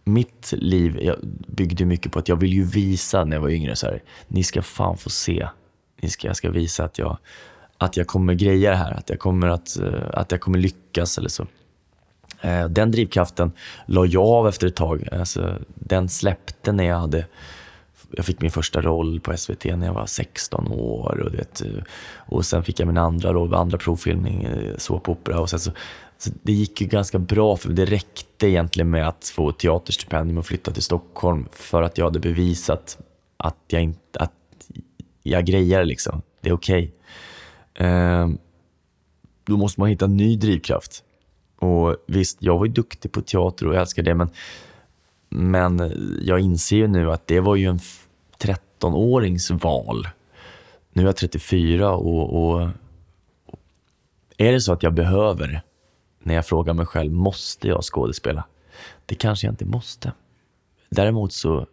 [0.05, 3.77] mitt liv jag byggde mycket på att jag vill ju visa när jag var yngre
[3.77, 5.49] så här, ni ska fan få se
[6.01, 7.19] ni ska, jag ska visa att jag,
[7.79, 11.19] att jag kommer greja det här, att jag kommer, att, eh, att jag kommer lyckas
[11.19, 11.47] eller så.
[12.41, 13.53] Eh, den drivkraften
[13.87, 15.09] la jag av efter ett tag.
[15.13, 17.27] Alltså, den släppte när jag hade
[18.11, 21.21] jag fick min första roll på SVT när jag var 16 år.
[21.21, 21.63] Och, vet,
[22.17, 25.41] och sen fick jag min andra roll, andra provfilmning, eh, på såpopera.
[25.41, 25.73] Och sen så,
[26.19, 30.47] så det gick ju ganska bra, för det räckte egentligen med att få teaterstipendium och
[30.47, 32.99] flytta till Stockholm för att jag hade bevisat
[33.37, 34.33] att jag, inte, att
[35.23, 36.23] jag grejer liksom.
[36.41, 36.95] Det är okej.
[37.75, 38.37] Okay.
[39.45, 41.05] Då måste man hitta en ny drivkraft.
[41.59, 44.31] Och visst, jag var ju duktig på teater och jag älskar det, men,
[45.29, 45.93] men
[46.23, 47.79] jag inser ju nu att det var ju en
[48.43, 50.09] 13-årings val.
[50.93, 52.69] Nu är jag 34 och, och,
[54.37, 55.63] är det så att jag behöver,
[56.23, 58.45] när jag frågar mig själv, måste jag skådespela?
[59.07, 60.13] Det kanske jag inte måste.
[60.91, 61.67] Däremot så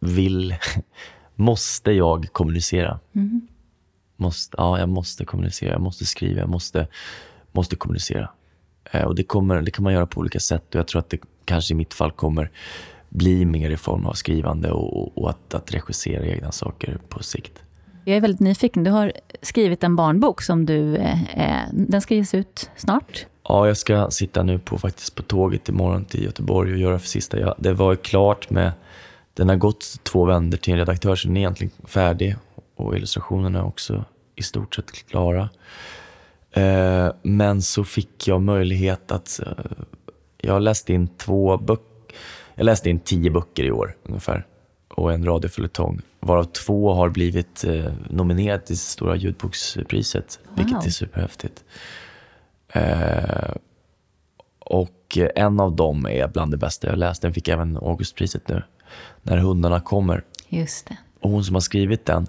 [0.00, 0.54] vill,
[1.34, 3.00] måste jag kommunicera.
[3.12, 3.48] Mm.
[4.16, 6.88] Måste, ja, jag måste kommunicera, jag måste skriva, jag måste,
[7.52, 8.30] måste kommunicera.
[8.84, 11.10] Eh, och det, kommer, det kan man göra på olika sätt och jag tror att
[11.10, 12.50] det kanske i mitt fall kommer
[13.12, 17.62] bli mer i form av skrivande och, och att, att regissera egna saker på sikt.
[18.04, 18.84] Jag är väldigt nyfiken.
[18.84, 19.12] Du har
[19.42, 20.96] skrivit en barnbok som du...
[20.96, 23.26] Eh, eh den ska ges ut snart.
[23.48, 27.08] Ja, jag ska sitta nu på, faktiskt på tåget imorgon till Göteborg och göra för
[27.08, 27.40] sista.
[27.40, 28.72] Ja, det var klart med...
[29.34, 32.36] Den har gått två vändor till en redaktör, så den är egentligen färdig.
[32.76, 34.04] Och illustrationerna är också
[34.36, 35.48] i stort sett klara.
[36.50, 39.40] Eh, men så fick jag möjlighet att...
[39.46, 39.64] Eh,
[40.38, 41.91] jag läste in två böcker.
[42.54, 44.46] Jag läste in tio böcker i år ungefär.
[44.88, 46.00] Och en radioföljetong.
[46.20, 50.40] Varav två har blivit eh, nominerade till Stora ljudbokspriset.
[50.44, 50.56] Wow.
[50.56, 51.64] Vilket är superhäftigt.
[52.68, 53.54] Eh,
[54.58, 57.22] och en av dem är bland det bästa jag läst.
[57.22, 58.62] Den fick även Augustpriset nu.
[59.22, 60.24] När hundarna kommer.
[60.48, 60.96] Just det.
[61.20, 62.26] Och hon som har skrivit den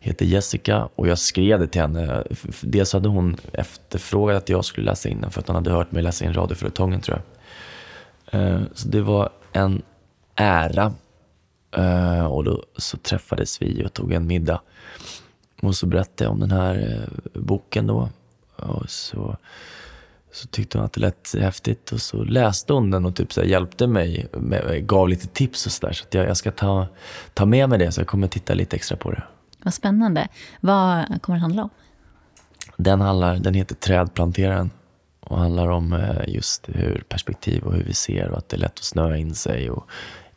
[0.00, 2.24] heter Jessica och jag skrev det till henne.
[2.60, 5.92] Dels hade hon efterfrågat att jag skulle läsa in den för att hon hade hört
[5.92, 7.22] mig läsa in radioföljetongen tror
[8.30, 8.40] jag.
[8.40, 9.82] Eh, så det var en
[10.34, 10.92] ära.
[11.76, 14.60] Eh, och då så träffades vi och tog en middag.
[15.62, 18.08] Och så berättade jag om den här eh, boken då.
[18.56, 19.36] Och så
[20.32, 23.42] så tyckte hon att det lät häftigt och så läste hon den och typ så
[23.42, 25.92] hjälpte mig, med, gav lite tips och sådär.
[25.92, 26.86] Så, så jag, jag, ska ta,
[27.34, 29.22] ta med mig det, så jag kommer titta lite extra på det.
[29.62, 30.28] Vad spännande.
[30.60, 31.70] Vad kommer den handla om?
[32.76, 34.70] Den, handlar, den heter Trädplanteraren
[35.24, 38.60] och handlar om eh, just hur perspektiv och hur vi ser och att det är
[38.60, 39.88] lätt att snöa in sig och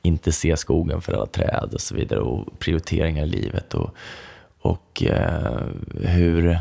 [0.02, 3.90] inte se skogen för alla träd och så vidare och prioriteringar i livet och,
[4.62, 5.62] och eh,
[6.02, 6.60] hur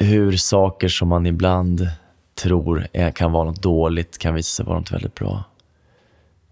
[0.00, 1.88] hur saker som man ibland
[2.34, 5.44] tror är, kan vara något dåligt kan visa sig vara något väldigt bra.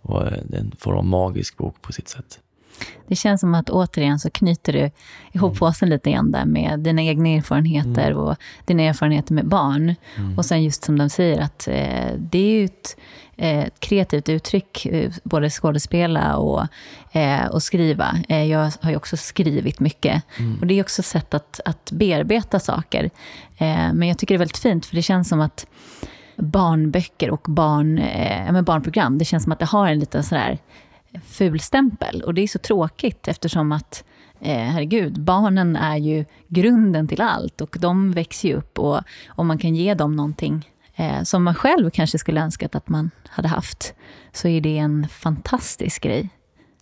[0.02, 2.40] Och eh, det är en form av magisk bok på sitt sätt.
[3.08, 4.90] Det känns som att återigen så knyter du
[5.32, 5.58] ihop mm.
[5.58, 8.18] påsen lite grann där med dina egna erfarenheter mm.
[8.18, 9.94] och dina erfarenheter med barn.
[10.16, 10.38] Mm.
[10.38, 12.96] Och sen just som de säger att eh, det är ju ett,
[13.36, 16.66] eh, ett kreativt uttryck, eh, både skådespela och,
[17.12, 18.16] eh, och skriva.
[18.28, 20.22] Eh, jag har ju också skrivit mycket.
[20.38, 20.58] Mm.
[20.60, 23.04] Och det är också ett sätt att, att bearbeta saker.
[23.58, 25.66] Eh, men jag tycker det är väldigt fint, för det känns som att
[26.36, 30.58] barnböcker och barn, eh, barnprogram, det känns som att det har en liten sådär
[31.26, 32.22] fulstämpel.
[32.22, 34.04] Och det är så tråkigt eftersom att
[34.40, 39.46] eh, herregud, barnen är ju grunden till allt och de växer ju upp och om
[39.46, 43.48] man kan ge dem någonting eh, som man själv kanske skulle önskat att man hade
[43.48, 43.94] haft,
[44.32, 46.28] så är det en fantastisk grej.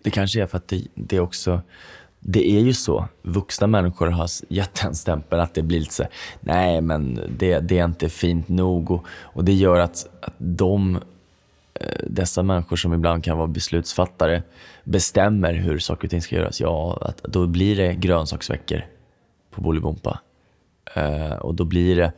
[0.02, 1.62] Det kanske är för att det, det också
[2.26, 3.08] det är ju så.
[3.22, 6.04] Vuxna människor har gett en stämpel att det blir lite så
[6.40, 8.90] nej men det, det är inte fint nog.
[8.90, 11.00] Och, och det gör att, att de
[11.80, 14.42] Eh, dessa människor som ibland kan vara beslutsfattare
[14.84, 18.86] bestämmer hur saker och ting ska göras, ja, att, då blir det grönsaksveckor
[19.50, 20.20] på Bolibompa.
[20.94, 22.12] Eh, och då blir det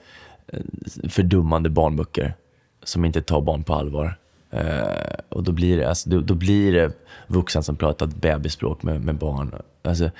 [0.46, 0.60] eh,
[1.08, 2.34] fördummande barnböcker
[2.82, 4.18] som inte tar barn på allvar.
[4.50, 6.92] Eh, och då blir, det, alltså, då, då, blir det
[7.26, 9.54] vuxna som pratar bebisspråk med, med barn.
[9.82, 10.10] Alltså,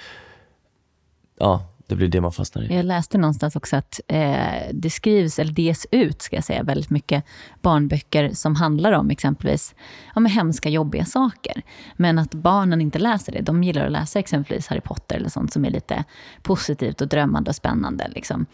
[1.39, 2.77] ja, det blir det man fastnar i.
[2.77, 4.37] Jag läste någonstans också att eh,
[4.73, 7.25] det skrivs, eller ges ut, ska jag säga, väldigt mycket
[7.63, 9.75] barnböcker som handlar om exempelvis
[10.15, 11.63] ja, med hemska, jobbiga saker.
[11.97, 13.41] Men att barnen inte läser det.
[13.41, 16.05] De gillar att läsa exempelvis Harry Potter eller sånt som är lite
[16.43, 18.09] positivt och drömmande och spännande.
[18.15, 18.47] Liksom.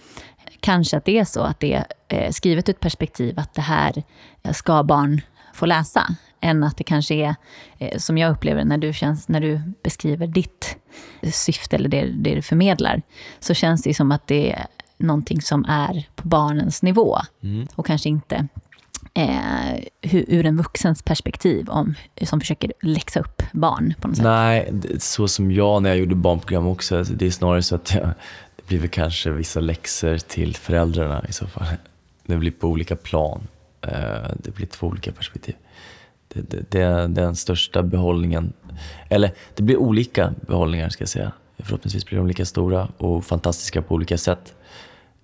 [0.60, 3.60] Kanske att det är så att det är eh, skrivet ur ett perspektiv att det
[3.60, 4.02] här
[4.42, 5.20] eh, ska barn
[5.54, 7.35] få läsa än att det kanske är,
[7.78, 10.77] eh, som jag upplever när du, känns, när du beskriver ditt
[11.32, 13.02] syfte eller det, det du förmedlar,
[13.40, 14.66] så känns det som att det är
[14.97, 17.66] någonting som är på barnens nivå mm.
[17.74, 18.48] och kanske inte
[19.14, 24.24] eh, ur en vuxens perspektiv om, som försöker läxa upp barn på något sätt.
[24.24, 28.09] Nej, så som jag när jag gjorde barnprogram också, det är snarare så att jag,
[28.56, 31.66] det blir väl kanske vissa läxor till föräldrarna i så fall.
[32.27, 33.43] Det blir på olika plan.
[33.81, 35.55] Eh, det blir två olika perspektiv
[36.34, 38.52] det, det, är den största behållningen.
[39.09, 41.32] Eller det blir olika behållningar ska jag säga.
[41.59, 44.54] Förhoppningsvis blir de lika stora och fantastiska på olika sätt.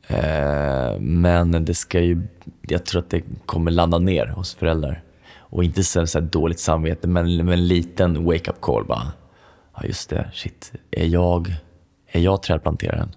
[0.07, 2.23] Eh, men det ska ju,
[2.63, 5.03] jag tror att det kommer landa ner hos föräldrar.
[5.51, 9.13] Och inte så, så dåligt samvete, men en liten wake-up call bara.
[9.77, 10.73] Ja just det, shit.
[10.91, 11.55] Är jag,
[12.07, 13.15] Är jag trädplanteraren?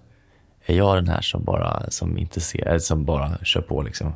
[0.66, 4.14] Är jag den här som bara, som inte ser, som bara kör på liksom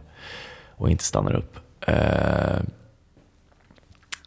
[0.70, 1.60] och inte stannar upp?
[1.88, 2.60] Eh,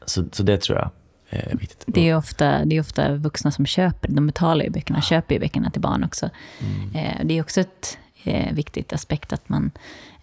[0.09, 0.91] så, så det tror jag
[1.31, 1.85] är viktigt.
[1.87, 5.41] Det är ofta, det är ofta vuxna som köper, de betalar ju böckerna, köper ju
[5.41, 6.31] böckerna till barn också.
[6.61, 6.95] Mm.
[6.95, 9.71] Eh, det är också ett eh, viktigt aspekt att man,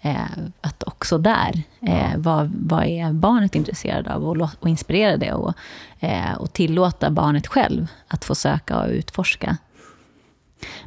[0.01, 0.21] eh,
[0.61, 5.53] att också där, eh, vad, vad är barnet intresserad av och, och inspirera det och,
[6.37, 9.57] och tillåta barnet själv att få söka och utforska.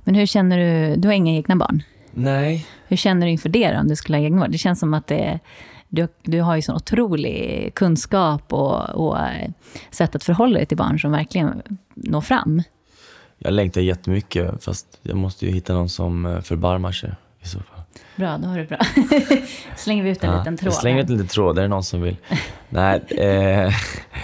[0.05, 1.83] Men hur känner du, du har inga egna barn?
[2.11, 4.51] Nej, Hur känner du inför det då, om du skulle ha egna barn?
[4.51, 5.39] Det känns som att det,
[5.89, 9.51] du, du har ju sån otrolig kunskap och, och eh,
[9.91, 11.63] sätt att förhålla dig till barn som verkligen
[11.95, 12.63] når fram.
[13.39, 17.11] jag längtar jättemycket fast jag måste ju hitta någon som eh, förbarmar sig
[17.43, 17.81] i så fall.
[18.17, 18.79] Bra, då har du bra.
[19.77, 20.75] Slänger vi ut en Ja, liten tråd.
[20.75, 21.59] slänger ut en liten tråd.
[21.59, 22.17] Är det någon som vill?
[22.69, 23.73] Nej, eh,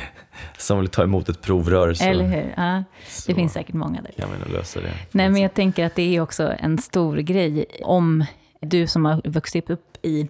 [0.59, 2.55] som vill ta emot ett provrör så, Eller hur?
[2.57, 2.85] Ja,
[3.27, 4.11] det finns säkert många där.
[4.19, 4.91] kan vi lösa det.
[5.11, 8.25] Nej, men jag tänker att det är också en stor grej om
[8.61, 10.29] du som har vuxit upp i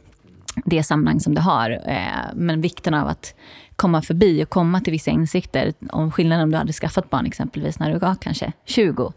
[0.64, 3.34] det sammanhang som du har, eh, men vikten av att
[3.76, 5.72] komma förbi och komma till vissa insikter.
[5.90, 9.12] Om skillnaden om du hade skaffat barn exempelvis när du var kanske 20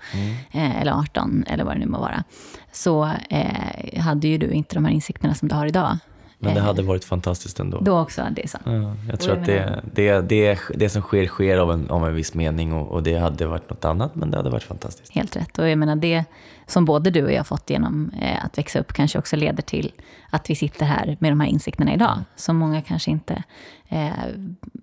[0.52, 2.24] eh, eller 18 eller vad det nu må vara.
[2.72, 5.98] Så eh, hade ju du inte de här insikterna som du har idag.
[6.40, 7.80] Men det Eh, hade varit fantastiskt ändå.
[7.82, 8.64] Då också, det är sant.
[8.66, 11.90] Ja, jag tror jag att menar- det, det, det, det som sker, sker av en,
[11.90, 14.64] av en viss mening och, och det hade varit något annat, men det hade varit
[14.64, 15.12] fantastiskt.
[15.16, 15.58] Helt rätt.
[15.60, 16.24] Och jag menar det
[16.66, 19.92] som både du och jag fått genom eh, att växa upp kanske också leder till
[20.30, 22.20] att vi sitter här med de här insikterna idag.
[22.36, 23.44] Som många kanske inte
[23.90, 24.10] eh,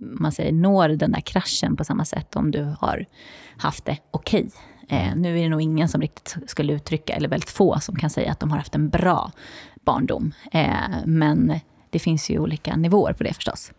[0.00, 3.04] man säger, når den där kraschen på samma sätt om du har
[3.56, 4.50] haft det okej.
[4.88, 8.10] Eh, nu är det nog ingen som riktigt skulle uttrycka, eller väldigt få som kan
[8.10, 9.30] säga att de har haft en bra
[9.84, 10.32] barndom.
[10.52, 10.68] Eh,
[11.04, 13.72] men det finns ju olika nivåer på det förstås.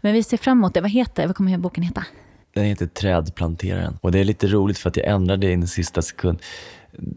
[0.00, 0.80] Men vi ser fram emot det.
[0.80, 2.04] Vad heter, vad kommer boken heta?
[2.54, 3.98] Den heter Trädplanteraren.
[4.00, 6.38] Och det är lite roligt för att jag ändrade det i en sista sekund.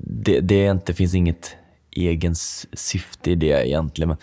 [0.02, 1.56] Det, det är inte, finns inget
[1.92, 2.36] egen
[2.74, 4.08] syfte i det egentligen.
[4.08, 4.18] Men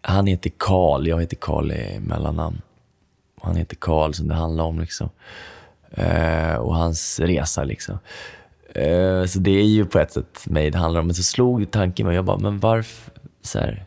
[0.00, 2.60] han heter Karl, jag heter Karl i mellannamn.
[3.40, 5.08] Och han heter Karl som det handlar om liksom.
[5.90, 7.98] Eh, och hans resa liksom.
[8.74, 11.06] Eh, så det är ju på ett sätt mig det handlar om.
[11.06, 13.12] Men så slog tanken mig, jag bara, men varför?
[13.42, 13.84] Så här,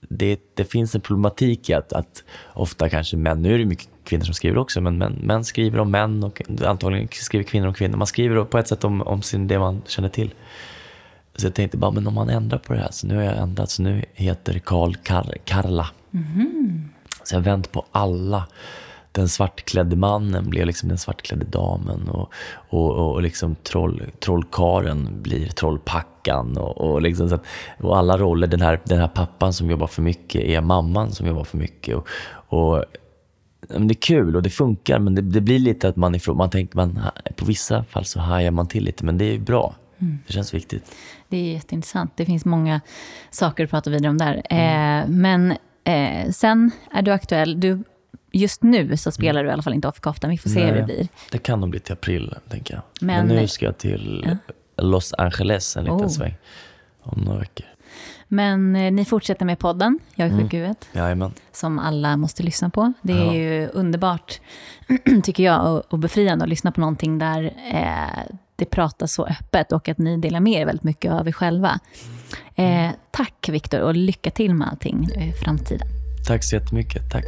[0.00, 3.88] det, det finns en problematik i att, att ofta kanske män, nu är det mycket
[4.04, 7.74] kvinnor som skriver också, men män, män skriver om män och antagligen skriver kvinnor om
[7.74, 7.96] kvinnor.
[7.96, 10.34] Man skriver på ett sätt om, om sin, det man känner till.
[11.36, 13.38] Så jag tänkte bara, men om man ändrar på det här, så nu har jag
[13.38, 15.86] ändrat, så nu heter Karl Kar, Karla.
[17.24, 18.46] Så jag har vänt på alla.
[19.12, 22.32] Den svartklädde mannen blev liksom den svartklädde damen och,
[22.68, 26.56] och, och, liksom troll, trollkaren blir trollpackan.
[26.56, 27.44] Och, och, liksom så att,
[27.80, 31.26] och alla roller, den här, den här pappan som jobbar för mycket är mamman som
[31.26, 31.96] jobbar för mycket.
[31.96, 32.06] Och,
[32.48, 32.84] och,
[33.68, 36.50] det är kul och det funkar men det, det blir lite att man, ifrån, man
[36.50, 37.00] tänker, man,
[37.36, 39.74] på vissa fall så hajar man till lite men det är bra.
[39.98, 40.96] Det känns viktigt.
[41.28, 42.12] Det är jätteintressant.
[42.16, 42.80] Det finns många
[43.30, 44.34] saker att prata vidare om där.
[44.50, 45.54] Eh, men
[45.84, 47.60] eh, sen är du aktuell.
[47.60, 47.84] Du,
[48.38, 50.30] just nu så spelar du i alla fall inte offerkoftan.
[50.30, 50.84] Vi får se hur det Nej.
[50.84, 51.08] blir.
[51.32, 52.82] Det kan nog bli till april, tänker jag.
[53.00, 54.36] Men, Men- nu ska jag till
[54.76, 56.08] Los Angeles en liten Oh.
[56.08, 56.34] sväng.
[57.02, 57.66] Om några veckor.
[58.28, 61.32] Men eh, ni fortsätter med podden, Jag är sjuk huvudet, Jajamän.
[61.52, 62.92] som alla måste lyssna på.
[63.02, 63.34] Det är Ja.
[63.34, 64.40] ju underbart,
[65.24, 69.72] tycker jag, och, och befriande att lyssna på någonting där eh, det pratas så öppet
[69.72, 71.78] och att ni delar med er väldigt mycket av er själva.
[72.54, 75.88] Eh, tack Viktor och lycka till med allting i framtiden.
[76.26, 77.10] Tack så jättemycket.
[77.12, 77.24] Tack.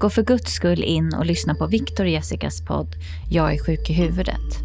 [0.00, 2.96] Gå för guds skull in och lyssna på Viktor och Jessicas podd
[3.28, 4.58] Jag är sjuk i huvudet.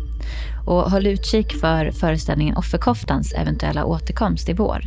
[0.66, 4.82] Och håll utkik för föreställningen Offerkoftans eventuella återkomst i vår.